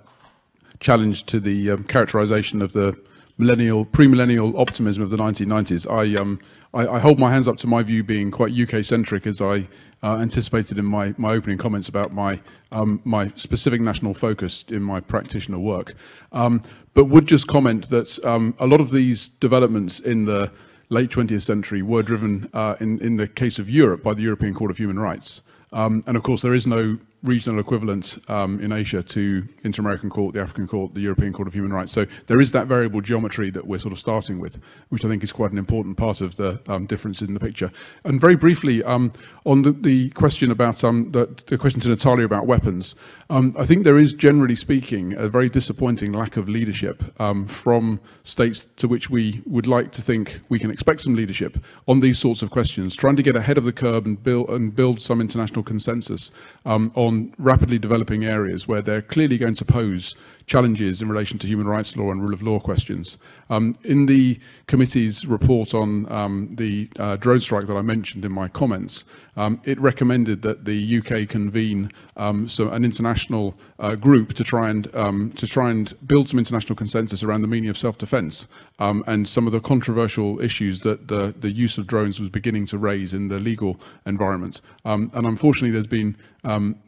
challenge 0.79 1.25
to 1.25 1.39
the 1.39 1.71
um, 1.71 1.83
characterization 1.85 2.61
of 2.61 2.73
the 2.73 2.97
millennial, 3.37 3.85
pre-millennial 3.85 4.59
optimism 4.59 5.03
of 5.03 5.09
the 5.09 5.17
1990s, 5.17 5.89
I, 5.89 6.19
um, 6.21 6.39
I, 6.73 6.87
I, 6.87 6.99
hold 6.99 7.19
my 7.19 7.31
hands 7.31 7.47
up 7.47 7.57
to 7.57 7.67
my 7.67 7.81
view 7.81 8.03
being 8.03 8.31
quite 8.31 8.53
UK-centric 8.57 9.25
as 9.25 9.41
I 9.41 9.67
uh, 10.03 10.17
anticipated 10.17 10.77
in 10.77 10.85
my, 10.85 11.13
my 11.17 11.31
opening 11.31 11.57
comments 11.57 11.87
about 11.87 12.13
my, 12.13 12.39
um, 12.71 13.01
my 13.03 13.31
specific 13.35 13.81
national 13.81 14.13
focus 14.13 14.65
in 14.67 14.83
my 14.83 14.99
practitioner 14.99 15.59
work. 15.59 15.95
Um, 16.31 16.61
but 16.93 17.05
would 17.05 17.27
just 17.27 17.47
comment 17.47 17.89
that 17.89 18.23
um, 18.23 18.53
a 18.59 18.67
lot 18.67 18.79
of 18.79 18.91
these 18.91 19.29
developments 19.29 19.99
in 19.99 20.25
the 20.25 20.51
late 20.89 21.09
20th 21.09 21.41
century 21.41 21.81
were 21.81 22.03
driven, 22.03 22.49
uh, 22.53 22.75
in, 22.79 22.99
in 23.01 23.17
the 23.17 23.27
case 23.27 23.57
of 23.57 23.69
Europe, 23.69 24.03
by 24.03 24.13
the 24.13 24.21
European 24.21 24.53
Court 24.53 24.69
of 24.69 24.77
Human 24.77 24.99
Rights. 24.99 25.41
Um, 25.71 26.03
and 26.05 26.15
of 26.15 26.23
course, 26.23 26.43
there 26.43 26.53
is 26.53 26.67
no 26.67 26.99
regional 27.23 27.59
equivalent 27.59 28.21
um, 28.27 28.59
in 28.59 28.73
Asia 28.73 29.01
to 29.01 29.47
Inter-American 29.63 30.09
Court, 30.09 30.33
the 30.33 30.41
African 30.41 30.67
Court, 30.67 30.93
the 30.93 30.99
European 30.99 31.31
Court 31.31 31.47
of 31.47 31.53
Human 31.53 31.71
Rights. 31.71 31.93
So 31.93 32.05
there 32.27 32.41
is 32.41 32.51
that 32.51 32.67
variable 32.67 32.99
geometry 32.99 33.49
that 33.51 33.65
we're 33.65 33.79
sort 33.79 33.93
of 33.93 33.99
starting 33.99 34.39
with, 34.39 34.59
which 34.89 35.05
I 35.05 35.07
think 35.07 35.23
is 35.23 35.31
quite 35.31 35.51
an 35.51 35.57
important 35.57 35.95
part 35.95 36.19
of 36.19 36.35
the 36.35 36.61
um, 36.67 36.85
difference 36.85 37.21
in 37.21 37.33
the 37.33 37.39
picture. 37.39 37.71
And 38.03 38.19
very 38.19 38.35
briefly, 38.35 38.83
um, 38.83 39.13
on 39.45 39.61
the, 39.61 39.71
the, 39.71 40.09
question 40.09 40.51
about 40.51 40.83
um, 40.83 41.11
the, 41.11 41.27
the, 41.47 41.57
question 41.57 41.79
to 41.81 41.89
Natalia 41.89 42.25
about 42.25 42.45
weapons, 42.45 42.93
um, 43.29 43.55
I 43.57 43.65
think 43.65 43.85
there 43.85 43.97
is, 43.97 44.13
generally 44.13 44.55
speaking, 44.55 45.13
a 45.13 45.29
very 45.29 45.47
disappointing 45.47 46.11
lack 46.11 46.35
of 46.35 46.49
leadership 46.49 47.03
um, 47.21 47.47
from 47.47 48.01
states 48.23 48.67
to 48.75 48.87
which 48.87 49.09
we 49.09 49.41
would 49.45 49.65
like 49.65 49.93
to 49.93 50.01
think 50.01 50.41
we 50.49 50.59
can 50.59 50.69
expect 50.69 51.01
some 51.01 51.15
leadership 51.15 51.57
on 51.87 52.01
these 52.01 52.19
sorts 52.19 52.41
of 52.41 52.51
questions, 52.51 52.95
trying 52.95 53.15
to 53.15 53.23
get 53.23 53.37
ahead 53.37 53.57
of 53.57 53.63
the 53.63 53.71
curve 53.71 54.05
and 54.05 54.21
build, 54.21 54.49
and 54.49 54.75
build 54.75 55.01
some 55.01 55.21
international 55.21 55.63
consensus 55.63 56.29
on 56.65 57.12
on 57.13 57.33
rapidly 57.37 57.77
developing 57.77 58.25
areas 58.25 58.67
where 58.67 58.81
they're 58.81 59.01
clearly 59.01 59.37
going 59.37 59.55
to 59.55 59.65
pose 59.65 60.15
challenges 60.45 61.01
in 61.01 61.09
relation 61.09 61.39
to 61.39 61.47
human 61.47 61.67
rights 61.67 61.95
law 61.95 62.11
and 62.11 62.21
rule 62.21 62.33
of 62.33 62.41
law 62.41 62.59
questions. 62.59 63.17
Um, 63.49 63.75
in 63.83 64.05
the 64.05 64.39
committee's 64.67 65.25
report 65.25 65.73
on 65.73 66.11
um, 66.11 66.49
the 66.53 66.89
uh, 66.97 67.15
drone 67.17 67.39
strike 67.39 67.67
that 67.67 67.75
I 67.75 67.81
mentioned 67.81 68.25
in 68.25 68.31
my 68.31 68.47
comments, 68.47 69.05
um, 69.35 69.61
it 69.63 69.79
recommended 69.79 70.41
that 70.43 70.65
the 70.65 70.97
UK 70.97 71.27
convene 71.27 71.91
um, 72.17 72.47
so 72.47 72.69
an 72.69 72.83
international 72.83 73.55
uh, 73.79 73.95
group 73.95 74.33
to 74.33 74.43
try 74.43 74.69
and 74.69 74.93
um, 74.95 75.31
to 75.33 75.47
try 75.47 75.71
and 75.71 75.93
build 76.05 76.29
some 76.29 76.37
international 76.37 76.75
consensus 76.75 77.23
around 77.23 77.41
the 77.41 77.47
meaning 77.47 77.69
of 77.69 77.77
self-defense 77.77 78.47
um, 78.79 79.03
and 79.07 79.27
some 79.27 79.47
of 79.47 79.53
the 79.53 79.59
controversial 79.59 80.39
issues 80.39 80.81
that 80.81 81.07
the 81.07 81.33
the 81.39 81.51
use 81.51 81.77
of 81.77 81.87
drones 81.87 82.19
was 82.19 82.29
beginning 82.29 82.65
to 82.67 82.77
raise 82.77 83.13
in 83.13 83.27
the 83.27 83.39
legal 83.39 83.79
environment. 84.05 84.61
and 84.85 85.11
unfortunately, 85.13 85.71
there's 85.71 85.87
been 85.87 86.15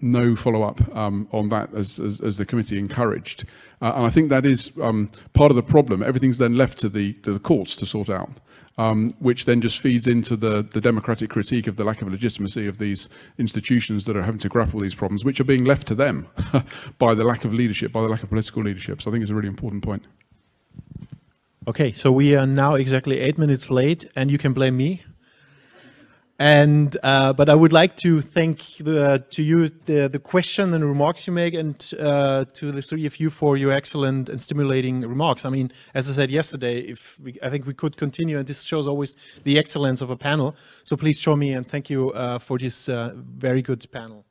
no 0.02 0.36
follow-up 0.36 0.82
on 0.95 1.49
that 1.49 1.73
as, 1.73 1.99
as, 1.99 2.19
as 2.22 2.38
the 2.38 2.45
committee 2.45 2.77
encouraged. 2.77 3.44
Uh, 3.81 3.93
and 3.95 4.05
I 4.05 4.09
think 4.09 4.30
that 4.30 4.45
is 4.45 4.72
um, 4.81 5.11
part 5.34 5.51
of 5.51 5.55
the 5.55 5.63
problem. 5.63 6.01
Everything's 6.01 6.38
then 6.38 6.55
left 6.55 6.77
to 6.80 6.89
the, 6.89 7.13
to 7.13 7.34
the 7.34 7.39
courts 7.39 7.76
to 7.77 7.85
sort 7.85 8.09
out, 8.09 8.31
um, 8.77 9.11
which 9.19 9.45
then 9.45 9.61
just 9.61 9.80
feeds 9.80 10.07
into 10.07 10.35
the, 10.35 10.67
the 10.72 10.81
democratic 10.81 11.30
critique 11.30 11.67
of 11.67 11.76
the 11.76 11.84
lack 11.84 12.01
of 12.01 12.07
legitimacy 12.09 12.67
of 12.67 12.77
these 12.77 13.09
institutions 13.38 14.05
that 14.05 14.15
are 14.15 14.23
having 14.23 14.39
to 14.39 14.49
grapple 14.49 14.80
with 14.80 14.85
these 14.85 14.95
problems, 14.95 15.26
which 15.26 15.39
are 15.39 15.45
being 15.45 15.65
left 15.65 15.88
to 15.88 15.95
them 15.95 16.27
by 16.97 17.13
the 17.13 17.23
lack 17.23 17.45
of 17.45 17.53
leadership, 17.53 17.91
by 17.91 18.01
the 18.01 18.07
lack 18.07 18.23
of 18.23 18.30
political 18.30 18.63
leadership. 18.63 19.01
So 19.01 19.09
I 19.09 19.13
think 19.13 19.22
it's 19.22 19.31
a 19.31 19.35
really 19.35 19.49
important 19.49 19.84
point. 19.84 20.03
Okay, 21.67 21.91
so 21.91 22.11
we 22.11 22.35
are 22.35 22.45
now 22.45 22.76
exactly 22.76 23.19
eight 23.19 23.39
minutes 23.39 23.72
late, 23.72 24.07
and 24.15 24.30
you 24.30 24.38
can 24.38 24.53
blame 24.53 24.77
me. 24.77 25.01
And 26.38 26.98
uh, 27.02 27.32
but 27.32 27.48
I 27.48 27.56
would 27.56 27.72
like 27.72 27.95
to 27.98 28.22
thank 28.22 28.76
the, 28.78 29.24
to 29.30 29.41
you 29.41 29.70
the, 29.86 30.10
the 30.10 30.20
question 30.20 30.74
and 30.74 30.84
remarks 30.84 31.28
you 31.28 31.32
make, 31.34 31.53
and 31.53 31.94
uh, 31.98 32.44
to 32.56 32.74
the 32.74 32.82
three 32.82 33.06
of 33.06 33.22
you 33.22 33.30
for 33.30 33.56
your 33.56 33.72
excellent 33.72 34.28
and 34.28 34.41
stimulating 34.41 34.99
remarks. 34.99 35.45
I 35.45 35.49
mean, 35.49 35.72
as 35.94 36.10
I 36.10 36.14
said 36.14 36.30
yesterday, 36.30 36.80
if 36.80 37.18
we, 37.22 37.38
I 37.41 37.49
think 37.49 37.66
we 37.66 37.74
could 37.74 37.95
continue, 37.95 38.38
and 38.38 38.45
this 38.45 38.64
shows 38.64 38.86
always 38.86 39.16
the 39.45 39.57
excellence 39.57 40.02
of 40.02 40.10
a 40.10 40.18
panel. 40.18 40.57
So 40.84 40.98
please 40.98 41.18
join 41.18 41.40
me 41.40 41.53
and 41.53 41.66
thank 41.66 41.90
you 41.90 42.12
uh, 42.12 42.40
for 42.40 42.57
this 42.57 42.90
uh, 42.90 43.14
very 43.16 43.62
good 43.62 43.90
panel. 43.94 44.26